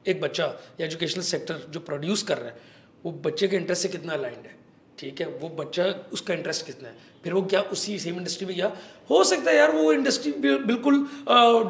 एक 0.07 0.21
बच्चा 0.21 0.45
या 0.81 0.87
एजुकेशनल 0.87 1.23
सेक्टर 1.25 1.67
जो 1.71 1.81
प्रोड्यूस 1.81 2.23
कर 2.23 2.39
रहा 2.39 2.49
है, 2.49 2.57
वो 3.05 3.13
बच्चे 3.25 3.49
के 3.49 3.57
इंटरेस्ट 3.57 3.83
से 3.83 3.89
कितना 3.89 4.13
अलाइंड 4.13 4.47
है। 4.47 4.57
ठीक 4.99 5.21
है 5.21 5.27
वो 5.41 5.49
बच्चा 5.59 5.85
उसका 6.13 6.35
इंटरेस्ट 6.35 6.67
कितना 6.67 6.89
है? 6.89 6.95
फिर 7.25 7.33
वो 7.33 7.43
क्या 7.45 7.61
उसी 7.73 7.99
सेम 7.99 8.17
इंडस्ट्री 8.17 8.47
में 8.47 8.55
गया? 8.57 8.73
हो 9.11 9.23
सकता 9.25 9.51
है 9.51 9.57
यार 9.57 9.73
वो 9.73 9.93
इंडस्ट्री 9.93 10.33
बिल्कुल 10.43 11.07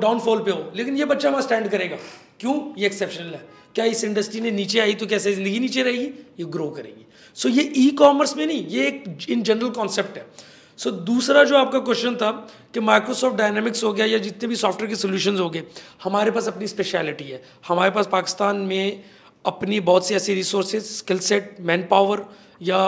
डाउनफॉल 0.01 0.43
पे 0.45 0.51
हो 0.51 0.73
लेकिन 0.77 0.97
ये 0.97 1.05
बच्चा 1.07 1.31
वहाँ 1.31 1.43
स्टैंड 1.43 1.69
करेगा। 1.71 1.97
क्यों? 2.41 2.55
ये 2.79 2.87
एक्सेप्शनल 2.87 3.35
है। 3.35 3.45
क्या 3.75 3.85
इस 3.87 4.05
इंडस्ट्री 4.05 4.41
ने 4.41 4.51
नीचे 4.51 4.79
आई 4.81 4.95
तो 4.95 5.07
कैसे 5.07 5.33
ज़िंदगी 5.35 5.59
नीचे 5.61 5.83
रहेगी? 5.83 6.07
ये 6.41 6.45
ग्रो 6.47 6.69
करेगी। 6.71 7.07
सो 7.37 7.49
so, 7.49 7.55
ये 7.57 7.63
ई 7.77 7.91
कॉमर्स 7.99 8.37
में 8.37 8.47
नहीं 8.47 8.67
ये 8.67 8.87
एक 8.87 9.29
इन 9.31 9.43
जनरल 9.43 9.71
कॉन्सेप्ट 9.71 10.17
है। 10.19 10.27
सो 10.79 10.91
so, 10.91 10.97
दूसरा 10.97 11.45
जो 11.45 11.57
आपका 11.57 11.79
क्वेश्चन 11.81 12.17
था 12.17 12.31
कि 12.75 12.81
माइक्रोसॉफ्ट 12.81 13.37
डायनामिक्स 13.37 13.85
हो 13.85 13.93
गया 13.93 14.07
या 14.07 14.19
जितने 14.19 14.49
भी 14.49 14.57
सॉफ्टवेयर 14.57 14.91
के 14.91 14.97
सोल्यूशन 14.97 15.39
हो 15.39 15.49
गए 15.51 15.63
हमारे 16.05 16.31
पास 16.31 16.49
अपनी 16.49 16.67
स्पेशलिटी 16.67 17.25
है। 17.25 17.43
हमारे 17.69 17.91
पास 17.91 18.09
पाकिस्तान 18.13 18.57
में 18.67 19.05
अपनी 19.45 19.81
बहुत 19.83 20.07
सी 20.07 20.15
ऐसी 20.15 20.35
resources 20.35 20.83
skill 20.87 21.19
set 21.29 21.57
man 21.61 21.87
power 21.91 22.25
या 22.63 22.79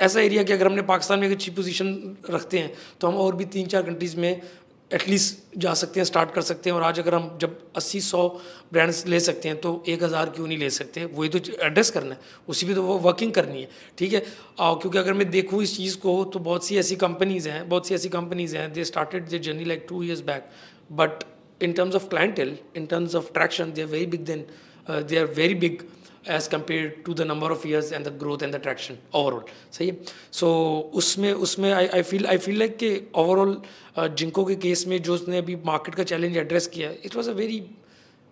ऐसा 0.00 0.20
एरिया 0.20 0.42
कि 0.42 0.52
अगर 0.52 0.66
हमने 0.66 0.82
पाकिस्तान 0.84 1.18
में 1.18 1.26
एक 1.26 1.32
अच्छी 1.32 1.50
पोजीशन 1.50 2.16
रखते 2.30 2.58
हैं 2.58 2.72
तो 3.00 3.08
हम 3.08 3.16
और 3.16 3.36
भी 3.36 3.44
तीन 3.46 3.66
चार 3.66 3.82
कंट्रीज़ 3.82 4.16
में 4.16 4.40
एटलीस्ट 4.90 5.58
जा 5.58 5.72
सकते 5.74 6.00
हैं 6.00 6.04
स्टार्ट 6.04 6.30
कर 6.32 6.42
सकते 6.42 6.70
हैं। 6.70 6.76
और 6.76 6.82
आज 6.82 6.98
अगर 7.00 7.14
हम 7.14 7.38
जब 7.40 7.58
अस्सी 7.76 8.00
सौ 8.00 8.28
ब्रांड्स 8.72 9.06
ले 9.06 9.20
सकते 9.20 9.48
हैं 9.48 9.60
तो 9.60 9.72
एक 9.88 10.02
हज़ार 10.02 10.30
क्यों 10.30 10.46
नहीं 10.46 10.58
ले 10.58 10.68
सकते? 10.70 11.04
वही 11.04 11.28
तो 11.28 11.38
एड्रेस 11.66 11.90
करना 11.90 12.14
है। 12.14 12.20
उसी 12.48 12.66
भी 12.66 12.74
तो 12.74 12.82
वो 12.82 12.98
वर्किंग 12.98 13.32
करनी 13.32 13.60
है 13.60 13.68
ठीक 13.98 14.12
है? 14.12 14.22
आ, 14.60 14.74
क्योंकि 14.74 14.98
अगर 14.98 15.12
मैं 15.12 15.30
देखूँ 15.30 15.62
इस 15.62 15.76
चीज़ 15.76 15.96
को 15.98 16.24
तो 16.24 16.38
बहुत 16.40 16.66
सी 16.66 16.76
ऐसी 16.78 16.96
कंपनीज़ 16.96 17.48
हैं 17.48 17.68
बहुत 17.68 17.88
सी 17.88 17.94
ऐसी 17.94 18.08
कंपनीज़ 18.08 18.56
हैं 18.56 18.72
they 18.72 18.84
started 18.84 19.28
their 19.28 19.38
journey 19.38 19.64
like 19.64 19.86
two 19.88 20.02
years 20.02 20.20
back 20.26 20.50
but 20.92 21.24
in 21.60 21.72
terms 21.72 21.94
of 21.94 22.08
clientele 22.08 22.56
in 22.76 22.86
terms 22.86 23.14
of 23.14 23.32
traction 23.34 23.72
they 23.72 23.82
are 23.82 23.88
very 23.88 24.06
big 24.06 24.24
then 24.26 24.44
they 24.90 25.18
are 25.18 25.26
very 25.34 25.54
big 25.56 25.82
as 26.28 26.46
compared 26.46 27.02
to 27.06 27.14
the 27.14 27.20
number 27.22 27.52
of 27.52 27.66
years 27.68 27.92
and 27.92 28.04
the 28.06 28.16
growth 28.18 28.42
and 28.42 28.54
the 28.54 28.60
traction 28.62 28.98
overall 29.14 29.44
सही 29.72 29.88
है? 29.88 29.96
So 30.32 30.46
so, 30.46 30.96
उसमें 30.98 31.32
उसमें 31.46 31.72
I 31.72 31.86
I 31.86 32.02
feel 32.02 32.26
I 32.26 32.38
feel 32.38 32.58
like 32.58 32.76
कि 32.76 32.90
overall 33.16 33.60
जिंको 33.98 34.44
के 34.44 34.54
case 34.56 34.86
में 34.88 35.00
जो 35.02 35.14
उसने 35.14 35.38
अभी 35.38 35.56
मार्केट 35.66 35.94
का 35.94 36.04
चैलेंज 36.04 36.36
एड्रेस 36.36 36.66
किया 36.66 36.90
it 37.04 37.16
was 37.16 37.30
a 37.30 37.32
very 37.34 37.60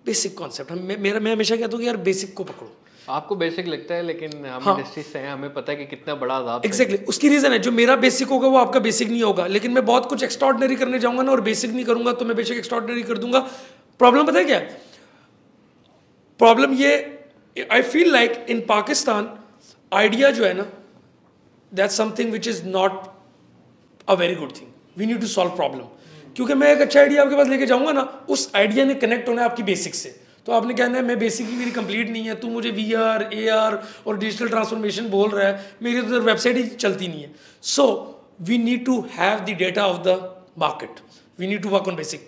basic 0.07 0.37
concept 0.39 0.73
मेरा 0.99 1.21
मैं 1.21 1.33
हमेशा 1.33 1.57
कहता 1.57 1.73
हूँ 1.73 1.81
कि 1.81 1.87
यार 1.87 1.97
बेसिक 2.05 2.35
को 2.35 2.45
पकड़ो। 2.45 2.73
आपको 3.09 3.37
बेसिक 3.37 3.67
लगता 3.69 3.95
है 3.95 4.03
लेकिन 4.03 4.47
हम 4.47 4.63
हाँ, 4.63 4.77
इंडस्ट्री 4.77 5.03
से 5.03 5.19
हैं 5.19 5.33
हमें 5.33 5.53
पता 5.55 5.73
है 5.73 5.79
कि 5.79 5.85
कितना 5.87 6.15
बड़ा 6.15 6.35
आज़ाद 6.35 6.65
एग्जैक्टली 6.67 6.97
exactly. 6.97 7.09
उसकी 7.09 7.29
रीज़न 7.29 7.53
है 7.53 7.59
जो 7.59 7.73
मेरा 7.73 7.97
बेसिक 7.99 8.29
होगा 8.29 8.49
वो 8.49 8.59
आपका 8.59 8.81
बेसिक 8.81 9.09
नहीं 9.11 9.23
होगा। 9.23 9.47
लेकिन 9.49 9.73
मैं 9.73 9.85
बहुत 9.87 10.07
कुछ 10.07 10.23
एक्स्ट्रॉडनरी 10.23 10.77
करने 10.77 10.99
जाऊँगा 10.99 11.23
ना 11.23 11.33
और 11.33 11.41
बेसिक 11.41 11.71
नहीं 11.71 11.85
करूँगा 11.85 12.13
तो 12.13 12.25
मैं 12.25 12.37
बेसिक 12.37 12.59
एक्स्ट्रॉर्डनरी 12.59 13.03
कर 13.03 13.19
दूँगा। 13.19 13.41
प्रॉब्लम 14.01 14.27
पता 14.27 14.39
है 14.39 14.45
क्या? 14.45 14.59
प्रॉब्लम 16.41 16.75
ये 16.75 16.93
I 17.57 17.83
feel 17.83 18.13
like 18.13 18.47
in 18.49 18.61
Pakistan 18.61 19.29
idea 19.93 20.31
जो 20.31 20.45
है 20.45 20.53
ना 20.55 20.67
that 21.73 21.91
something 21.91 22.33
which 22.33 22.49
is 22.49 22.65
not 22.67 23.03
a 24.09 24.15
very 24.15 24.35
good 24.35 24.53
thing 24.57 24.69
we 24.99 25.07
need 25.07 25.21
to 25.21 25.27
solve 25.27 25.51
problem 25.57 25.85
क्योंकि 26.37 26.55
मैं 26.55 26.73
एक 26.73 26.81
अच्छा 26.81 27.01
आइडिया 27.01 27.23
आपके 27.23 27.37
पास 27.37 27.49
लेके 27.49 27.67
जाऊँगा 27.67 27.93
ना, 27.93 28.01
उस 28.29 28.51
आइडिया 28.57 28.85
ने 28.85 28.95
कनेक्ट 28.95 29.29
होना 29.29 29.43
है 29.43 29.49
आपकी 29.49 29.63
बेसिक 29.63 29.95
से। 29.95 30.09
तो 30.47 30.53
आपने 30.53 30.75
कहना 30.75 30.99
है, 30.99 31.05
मैं 31.05 31.19
बेसिक 31.19 31.49
ही 31.49 31.57
मेरी 31.57 31.71
कंप्लीट 31.71 32.11
नहीं 32.11 32.27
है। 32.27 32.35
तू 32.35 32.49
मुझे 32.49 32.71
वी 32.71 32.93
आर 32.95 33.29
ए 33.33 33.49
आर 33.49 33.79
और 34.07 34.19
डिजिटल 34.19 34.49
ट्रांसफॉर्मेशन 34.49 35.09
बोल 35.09 35.31
रहा 35.31 35.47
है। 35.49 35.73
मेरी 35.83 36.03
तो 36.03 36.21
वेबसाइट 36.21 36.57
ही 36.57 36.63
चलती 36.67 37.09
नहीं 37.09 37.23
है। 37.23 37.31
So 37.63 37.87
we 38.41 38.59
need 38.59 38.85
to 38.87 39.01
have 39.13 39.39
the 39.41 39.57
data 39.59 39.87
of 39.87 39.99
the 40.07 40.19
market 40.59 41.01
we 41.39 41.47
need 41.47 41.63
to 41.63 41.69
work 41.69 41.89
on 41.89 41.97
basic 41.97 42.27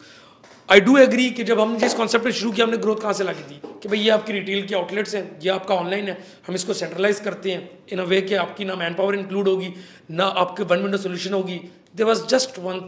I 0.73 0.81
do 0.81 0.97
agree 0.97 1.29
कि 1.31 1.45
जब 1.45 1.61
हमने 1.61 1.79
जिस 1.79 1.95
कॉन्सेप्ट 1.95 2.29
शुरू 2.29 2.51
किया 2.53 2.67
हमने 2.67 2.77
ग्रोथ 2.83 3.01
कहाँ 3.01 3.13
से 3.13 3.25
लगी 3.25 3.43
थी 3.45 3.61
कि 3.83 3.89
भाई 3.89 3.99
ये 3.99 4.11
आपकी 4.11 4.33
रिटेल 4.33 4.63
की 4.67 4.75
आउटलेट्स 4.75 5.15
हैं 5.15 5.25
ये 5.43 5.49
आपका 5.51 5.75
ऑनलाइन 5.75 6.09
है 6.09 6.17
हम 6.47 6.55
इसको 6.55 6.75
सेंट्रलाइज 6.75 7.21
करते 7.21 7.51
हैं 7.51 7.69
इन 7.93 7.99
अ 7.99 8.05
वे 8.13 8.21
कि 8.23 8.35
आपकी 8.45 8.65
ना 8.65 8.75
मैन 8.75 8.95
पावर 8.95 9.15
इंक्लूड 9.15 9.49
होगी 9.49 9.69
ना 10.11 10.27
आपके 10.45 10.65
वन 10.71 10.83
विंडो 10.83 10.99
सोल्यूशन 10.99 11.35
होगी। 11.35 11.59
There 11.97 12.07
was 12.07 12.25
just 12.27 12.59
one 12.59 12.81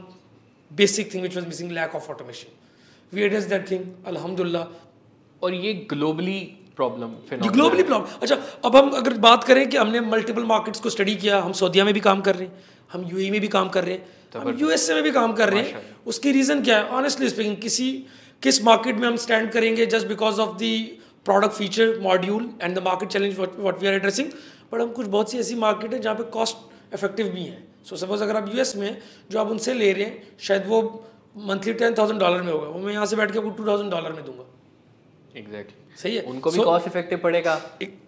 basic 0.71 1.13
thing 1.15 1.23
which 1.23 1.37
was 1.37 1.47
missing 1.47 1.73
lack 1.73 1.95
of 1.95 2.11
automation 2.11 2.57
we 3.13 3.23
address 3.23 3.45
that 3.53 3.71
thing 3.71 3.85
अलहमदुल्ला 4.07 4.67
और 5.43 5.55
ये 5.55 5.75
ग्लोबली 5.91 6.41
प्रॉब्लम 6.77 7.15
ग्लोबली 7.51 7.83
प्रॉब्लम 7.83 8.19
अच्छा 8.23 8.43
अब 8.65 8.77
हम 8.77 8.91
अगर 8.97 9.19
बात 9.29 9.45
करें 9.45 9.69
कि 9.69 9.77
हमने 9.77 10.01
मल्टीपल 10.11 10.45
मार्केट्स 10.55 10.81
को 10.81 10.91
स्टडी 10.91 11.17
किया 11.17 11.41
हम 11.43 11.53
सऊदिया 11.63 11.85
में 11.85 11.95
भी 11.95 12.01
काम 12.11 12.21
कर 12.29 12.37
रहे 12.37 12.47
हैं 12.47 12.73
हम 12.93 13.09
यूएई 13.13 13.31
में 13.31 13.41
भी 13.41 13.49
काम 13.49 13.69
कर 13.69 13.85
रहे 13.85 13.95
हैं 13.95 14.23
हम 14.35 14.59
यूएसए 14.59 14.95
में 14.95 15.03
भी 15.03 15.11
काम 15.13 15.33
कर 15.35 15.51
रहे 15.51 15.63
हैं। 15.63 15.83
उसकी 16.07 16.33
रीज़न 16.33 16.63
क्या 16.63 16.77
है? 16.79 16.85
ऑनेस्टली 16.91 17.29
स्पीकिंग 17.29 17.57
किसी 17.59 17.91
किस 18.43 18.63
मार्केट 18.65 18.97
में 18.97 19.07
हम 19.09 19.17
स्टैंड 19.17 19.51
करेंगे 19.53 19.87
just 19.87 20.07
because 20.07 20.41
of 20.41 20.57
the 20.59 20.99
product 21.25 21.55
feature 21.55 21.99
module 22.03 22.49
and 22.63 22.79
the 22.79 22.83
market 22.85 23.09
challenge 23.09 23.39
what 23.39 23.81
we 23.81 23.87
are 23.87 23.95
addressing 23.95 24.31
but 24.73 24.81
हम 24.81 24.91
कुछ 24.93 25.07
बहुत 25.07 25.31
सी 25.31 25.39
ऐसी 25.39 25.55
मार्केट 25.57 25.93
है 25.95 26.01
जहाँ 26.01 26.15
पे 26.17 26.23
कॉस्ट 26.33 26.95
इफ़ेक्टिव 26.95 27.29
भी 27.29 27.45
हैं। 27.45 27.63
सो 27.85 27.97
सपोज़ 27.97 28.23
अगर 28.23 28.37
आप 28.37 28.51
यूएस 28.55 28.75
में 28.77 28.97
जो 29.31 29.41
आप 29.41 29.51
उनसे 29.51 29.75
ले 29.75 29.93
रहे 29.93 30.05
हैं 30.05 30.37
शायद 30.41 30.67
वो 30.67 30.83
मंथली 31.47 31.73
टेन 31.75 31.95
थाउज़ेंड 31.95 32.21
डॉलर 32.21 32.43
में 32.43 32.53
होगा। 32.53 32.67
वो 32.67 32.79
मैं 32.79 32.93
यहाँ 32.93 33.07
से 33.07 33.17
बैठ 33.17 33.33
के 33.33 33.39
आपको 33.39 33.51
टू 33.51 33.67
थाउज़ेंड 33.67 33.91
डॉलर 33.91 34.13
में 34.13 34.25
दूँगा। 34.25 34.45
एग्जैक्टली 35.37 35.83
सही 36.03 36.17
है। 36.17 36.23
उनको 36.25 36.51
भी 36.51 36.59
कॉस्ट 36.61 36.87
इफ़ेक्टिव 36.87 37.19
पड़ेगा। 37.19 37.61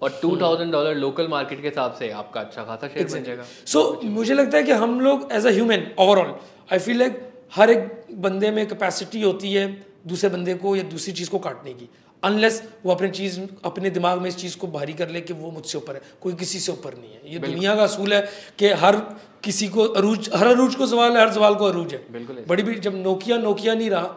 और 0.03 0.19
two 0.23 0.37
thousand 0.41 0.73
dollar 0.73 0.95
local 0.97 1.29
market 1.29 1.61
के 1.63 1.69
हिसाब 1.69 1.95
से 1.99 2.11
आपका 2.23 2.41
अच्छा 2.41 2.65
खासा 2.65 2.89
शेयर 2.89 3.09
बन 3.09 3.23
जाएगा। 3.25 3.45
सो 3.67 4.01
मुझे 4.05 4.35
लगता 4.35 4.59
है 4.59 4.63
कि 4.65 4.73
हम 4.83 5.01
लोग 5.01 5.29
as 5.33 5.47
a 5.47 5.51
human 5.51 5.87
overall 5.99 6.35
I 6.73 6.79
feel 6.79 6.99
like 6.99 7.23
हर 7.55 7.71
एक 7.71 8.07
बंदे 8.23 8.51
में 8.51 8.67
कैपेसिटी 8.69 9.23
होती 9.23 9.53
है 9.53 9.67
दूसरे 10.07 10.31
बंदे 10.31 10.55
को 10.57 10.75
या 10.77 10.83
दूसरी 10.91 11.13
चीज़ 11.13 11.31
को 11.31 11.39
काटने 11.41 11.73
की। 11.75 11.89
अनलेस 12.23 12.63
वो 12.85 12.93
अपनी 12.93 13.09
चीज़ 13.11 13.41
अपने 13.65 13.91
दिमाग 13.91 14.21
में 14.21 14.29
इस 14.29 14.37
चीज़ 14.37 14.57
को 14.59 14.67
भारी 14.69 14.93
कर 14.93 15.09
ले 15.09 15.21
कि 15.21 15.33
वो 15.35 15.51
मुझसे 15.51 15.79
ऊपर 15.79 15.95
है। 15.95 16.01
कोई 16.23 16.35
किसी 16.35 16.59
से 16.59 16.73
ऊपर 16.73 16.95
नहीं 16.95 17.11
है। 17.11 17.33
ये 17.33 17.39
दुनिया 17.39 17.75
का 17.77 17.83
असूल 17.83 18.15
है 18.15 18.21
कि 18.59 18.71
हर 18.83 18.97
किसी 19.45 19.69
को 19.69 19.85
अरूज 20.01 20.31
हर 20.35 20.47
अरूज 20.47 20.75
को 20.75 20.87
सवाल 20.87 21.17
है 21.17 21.21
हर 21.21 21.33
सवाल 21.33 21.55
को 21.55 21.65
अरूज 21.65 21.93
है। 21.95 22.01
बिल्कुल। 22.13 22.43
बड़ी 22.49 22.63
बड़ी 22.63 22.79
जब 22.81 22.97
नोकिया 23.03 23.37
नोकिया 23.39 23.75
नहीं 23.75 23.91
रहा 23.91 24.15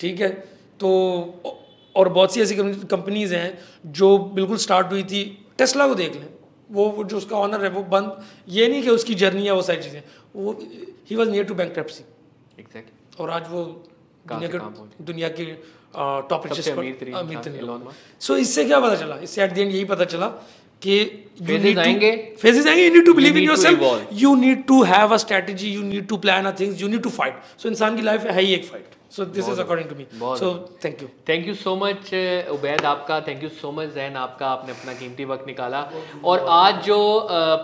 ठीक 0.00 0.20
है 0.20 0.28
तो 0.80 0.90
और 1.96 2.08
बहुत 2.10 2.34
सी 2.34 2.40
ऐसी 2.42 2.54
कंपनीज़ 2.56 3.34
हैं 3.34 3.58
जो 3.92 4.16
बिल्कुल 4.34 4.56
स्टार्ट 4.58 4.92
हुई 4.92 5.02
थी। 5.04 5.24
टेस्ला 5.58 5.86
को 5.88 5.94
देख 5.94 6.14
लें। 6.14 6.28
वो 6.70 7.04
जो 7.04 7.16
उसका 7.16 7.36
ऑनर 7.36 7.64
है 7.64 7.70
वो 7.70 7.82
बंद। 7.90 8.24
ये 8.48 8.68
नहीं 8.68 8.82
कि 8.82 8.90
उसकी 8.90 9.14
जर्नी 9.14 9.44
है 9.46 9.52
वो 9.52 9.62
सारी 9.62 9.82
चीज़ें। 9.82 10.02
वो 10.36 10.52
ही 11.10 11.16
was 11.16 11.30
near 11.30 11.44
to 11.44 11.54
bank 11.54 11.78
exact 11.78 13.20
और 13.20 13.30
आज 13.30 13.46
वो 13.50 13.62
दुनिया 14.28 14.48
के 14.48 14.58
दुनिया 15.04 15.28
के 15.28 15.44
टॉप 16.28 16.46
सो 18.20 18.36
इससे 18.36 18.64
क्या 18.64 18.80
पता 18.80 18.94
चला? 18.96 19.18
इससे 19.22 19.42
एट 19.44 19.52
द 19.52 19.58
एंड 19.58 19.70
यही 19.70 19.84
पता 19.84 20.04
चला 20.04 20.26
कि 20.82 21.04
फेजेस 21.40 21.76
आएँगे। 21.78 22.10
फेजेस 22.40 22.66
आएँगे। 22.66 22.84
You 22.84 22.92
need 22.94 23.06
to 23.06 23.14
believe 23.14 23.36
in 23.36 23.44
yourself 23.44 24.08
you 24.12 24.34
need 24.36 24.66
to 24.66 24.82
have 24.82 25.14
a 25.14 25.16
strategy 25.16 25.70
you 25.70 25.82
need 25.82 26.06
to 26.08 26.16
plan 26.16 26.46
a 26.46 26.52
things 26.60 26.82
you 26.82 26.88
need 26.88 27.02
to 27.02 27.10
fight 27.10 27.40
so 27.58 27.68
इंसान 27.68 27.96
की 27.96 28.02
लाइफ 28.02 28.24
है 28.26 28.42
ही 28.42 28.54
एक 28.54 28.64
fight 28.64 28.86
so 29.16 29.24
this 29.34 29.48
is 29.48 29.60
according 29.60 29.88
to 29.88 29.94
me 29.96 30.06
so 30.38 30.48
thank 30.84 31.02
you 31.02 31.08
thank 31.28 31.46
you 31.48 31.54
so 31.54 31.74
much 31.76 32.12
Ubaid 32.52 32.84
आपका. 32.84 33.20
Thank 33.28 33.42
you 33.42 33.48
so 33.60 33.72
much 33.72 33.88
Jain 33.94 34.16
आपका. 34.16 34.48
आपने 34.48 34.72
अपना 34.72 34.94
कीमती 34.94 35.24
वक्त 35.24 35.46
निकाला. 35.46 35.82
और 36.24 36.44
आज 36.50 36.82
जो 36.84 36.98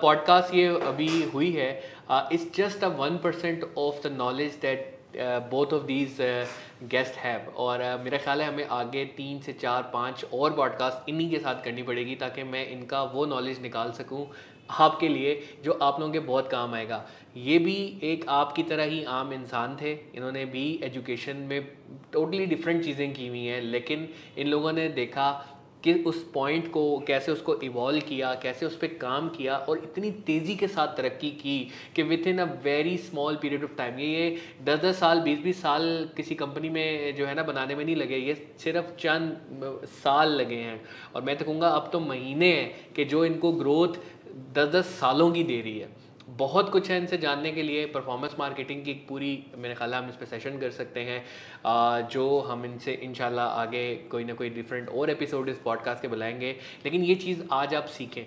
पॉडकास्ट 0.02 0.54
ये 0.54 0.66
अभी 0.88 1.10
हुई 1.34 1.50
है 1.52 1.70
it's 2.10 2.46
just 2.56 2.84
a 2.84 2.88
one 2.98 3.16
percent 3.24 3.64
of 3.78 4.08
the 4.08 4.12
knowledge 4.16 4.58
that 4.62 4.96
both 5.50 5.72
of 5.72 5.82
these 5.84 6.16
guest 6.90 7.14
have 7.18 7.48
और 7.62 7.78
uh, 7.78 8.04
मेरा 8.04 8.18
ख्याल 8.18 8.40
है 8.42 8.48
हमें 8.48 8.66
आगे 8.66 9.04
तीन 9.16 9.40
से 9.40 9.52
चार 9.52 9.90
पाँच 9.92 10.24
और 10.34 10.52
पॉडकास्ट 10.56 11.08
इन्हीं 11.08 11.30
के 11.30 11.38
साथ 11.38 11.64
करनी 11.64 11.82
पड़ेगी 11.82 12.14
ताकि 12.16 12.42
मैं 12.44 12.66
इनका 12.70 13.02
वो 13.14 13.26
नॉलेज 13.26 13.60
निकाल 13.62 13.90
सकूँ 13.92 14.26
आपके 14.78 15.08
लिए, 15.08 15.40
जो 15.64 15.72
आप 15.72 16.00
लोगों 16.00 16.12
के 16.12 16.18
बहुत 16.20 16.50
काम 16.50 16.74
आएगा। 16.74 17.04
ये 17.38 17.58
भी 17.58 17.76
एक 18.04 18.24
आपकी 18.28 18.62
तरह 18.62 18.84
ही 18.84 19.02
आम 19.04 19.32
इंसान 19.32 19.76
थे। 19.82 19.92
इन्होंने 19.92 20.44
भी 20.46 20.68
एजुकेशन 20.84 21.36
में 21.48 21.60
टोटली 22.12 22.46
डिफरेंट 22.46 22.84
चीज़ें 22.84 23.12
की 23.14 23.28
हुई 23.28 23.44
हैं, 23.44 23.62
लेकिन 23.62 24.08
इन 24.38 24.48
लोगों 24.48 24.72
ने 24.72 24.88
देखा 24.90 25.30
कि 25.84 25.92
उस 26.06 26.22
पॉइंट 26.32 26.66
को, 26.72 26.82
कैसे 27.06 27.32
उसको 27.32 27.54
इवॉल्व 27.56 28.00
किया, 28.00 28.32
कैसे 28.34 28.66
उस 28.66 28.76
पर 28.76 28.86
काम 29.00 29.28
किया 29.28 29.56
और 29.58 29.78
इतनी 29.78 30.10
तेज़ी 30.26 30.56
के 30.56 30.66
साथ 30.68 30.96
तरक्की 30.96 31.30
की 31.32 31.56
कि 31.96 32.02
within 32.26 32.38
a 32.38 32.44
very 32.64 32.96
small 32.98 33.36
period 33.36 33.64
of 33.64 33.70
time 33.78 33.98
ये 33.98 34.08
ये 34.08 34.36
दस 34.64 34.80
दस 34.80 34.98
साल 35.00 35.20
बीस 35.20 35.38
बीस 35.38 35.62
साल 35.62 36.08
किसी 36.16 36.34
कंपनी 36.34 36.68
में 36.68 37.16
जो 37.16 37.26
है 37.26 37.34
ना, 37.34 37.42
बनाने 37.42 37.74
में 37.74 37.84
नहीं 37.84 37.96
लगे, 37.96 38.16
ये 38.16 38.34
सिर्फ़ 38.58 38.94
चंद 38.98 39.86
साल 39.94 40.32
लगे 40.32 40.56
हैं। 40.56 40.80
और 41.14 41.22
मैं 41.22 41.36
तो 41.38 41.44
कहूँगा, 41.44 41.68
अब 41.68 41.88
तो 41.92 42.00
महीने 42.00 42.52
हैं 42.52 42.92
कि 42.96 43.04
जो 43.04 43.24
इनको 43.24 43.52
ग्रोथ 43.52 44.00
दस 44.52 44.68
दस 44.68 44.84
सालों 44.84 45.32
की 45.32 45.44
दे 45.44 45.60
रही 45.60 45.78
है। 45.78 45.88
बहुत 46.28 46.70
कुछ 46.70 46.90
है 46.90 46.98
इनसे 46.98 47.18
जानने 47.18 47.52
के 47.52 47.62
लिए। 47.62 47.86
परफॉर्मेंस 47.86 48.36
मार्केटिंग 48.38 48.84
की 48.84 48.90
एक 48.90 49.08
पूरी 49.08 49.44
मेरे 49.58 49.74
ख्याल 49.74 49.94
हम 49.94 50.08
इस 50.08 50.16
पर 50.16 50.26
सेशन 50.26 50.58
कर 50.58 50.70
सकते 50.70 51.00
हैं। 51.00 51.24
आ, 51.66 52.00
जो 52.00 52.40
हम 52.40 52.64
इनसे 52.64 52.92
इन 52.92 53.38
आगे 53.38 53.94
कोई 53.94 54.24
ना 54.24 54.34
कोई 54.34 54.50
डिफरेंट 54.50 54.88
और 54.88 55.10
एपिसोड 55.10 55.48
इस 55.48 55.58
पॉडकास्ट 55.58 56.02
के 56.02 56.08
बुलाएँगे। 56.08 56.52
लेकिन 56.84 57.04
ये 57.04 57.14
चीज़ 57.14 57.42
आज 57.52 57.74
आप 57.74 57.84
सीखें। 57.84 58.24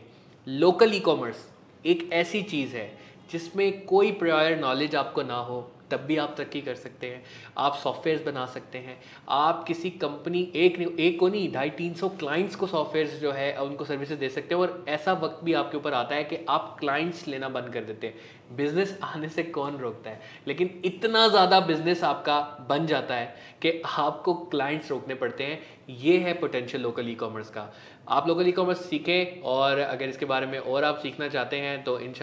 लोकल 0.47 0.93
ई 0.93 0.99
कॉमर्स 0.99 1.49
एक 1.85 2.09
ऐसी 2.13 2.43
चीज़ 2.43 2.75
है 2.75 2.97
जिसमें 3.31 3.85
कोई 3.85 4.11
प्रायर 4.11 4.59
नॉलेज 4.59 4.95
आपको 4.95 5.23
ना 5.23 5.37
हो। 5.37 5.71
तब 5.93 6.05
भी 6.07 6.17
आप 6.17 6.33
तरक्की 6.37 6.61
कर 6.61 6.75
सकते 6.75 7.07
हैं, 7.07 7.23
आप 7.57 7.75
सॉफ्टवेयर 7.75 8.23
बना 8.25 8.45
सकते 8.45 8.77
हैं। 8.77 8.97
आप 9.29 9.63
किसी 9.63 9.89
कंपनी 9.89 10.41
एक 10.55 10.79
एक 10.99 11.19
को 11.19 11.27
नहीं, 11.27 11.51
ढाई 11.53 11.69
तीन 11.69 11.93
सौ 11.93 12.09
क्लाइंट्स 12.09 12.55
को 12.55 12.67
सॉफ्टवेयर 12.67 13.07
जो 13.21 13.31
है, 13.31 13.55
उनको 13.57 13.85
सर्विसेज़ 13.85 14.19
दे 14.19 14.29
सकते 14.29 14.55
हैं 14.55 14.61
और 14.61 14.85
ऐसा 14.89 15.13
वक्त 15.13 15.43
भी 15.43 15.53
आपके 15.53 15.77
ऊपर 15.77 15.93
आता 15.93 16.15
है 16.15 16.23
कि 16.23 16.45
आप 16.49 16.75
क्लाइंट्स 16.79 17.27
लेना 17.27 17.49
बंद 17.49 17.73
कर 17.73 17.83
देते 17.83 18.07
हैं। 18.07 18.41
बिज़नेस 18.55 18.97
आने 19.03 19.29
से 19.29 19.43
कौन 19.43 19.77
रोकता 19.77 20.09
है? 20.09 20.21
लेकिन 20.47 20.81
इतना 20.85 21.27
ज़्यादा 21.27 21.59
बिज़नेस 21.59 22.03
आपका 22.03 22.39
बन 22.69 22.85
जाता 22.85 23.15
है 23.15 23.35
कि 23.61 23.81
आपको 23.85 24.33
क्लाइंट्स 24.33 24.91
रोकने 24.91 25.15
पड़ते 25.15 25.43
हैं। 25.43 25.61
ये 25.89 26.17
है 26.17 26.33
पोटेंशियल 26.33 26.83
लोकल 26.83 27.09
ई 27.09 27.15
कॉमर्स 27.15 27.49
का। 27.49 27.73
आप 28.07 28.27
लोगों 28.27 28.43
ई 28.47 28.51
कॉमर्स 28.51 28.79
सीखें 28.85 29.41
और 29.41 29.79
अगर 29.79 30.09
इसके 30.09 30.25
बारे 30.25 30.47
में 30.47 30.57
और 30.59 30.83
आप 30.83 30.97
सीखना 30.97 31.27
चाहते 31.27 31.57
हैं 31.57 31.83
तो 31.83 31.99
इन 31.99 32.13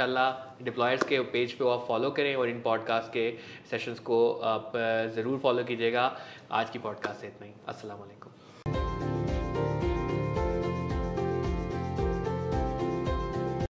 डिप्लॉयर्स 0.62 1.02
के 1.02 1.20
पेज 1.20 1.52
पे 1.52 1.70
आप 1.70 1.84
फॉलो 1.88 2.10
करें 2.10 2.34
और 2.36 2.48
इन 2.48 2.60
पॉडकास्ट 2.60 3.12
के 3.12 3.30
सेशंस 3.70 3.98
को 4.00 4.32
आप 4.44 4.72
ज़रूर 5.14 5.38
फॉलो 5.38 5.64
कीजिएगा। 5.64 6.16
आज 6.52 6.70
की 6.70 6.78
पॉडकास्ट 6.78 7.20
से 7.20 7.26
इतना 7.26 7.46
ही। 7.46 7.52
अस्सलाम 7.68 7.98
वालेकुम 7.98 8.39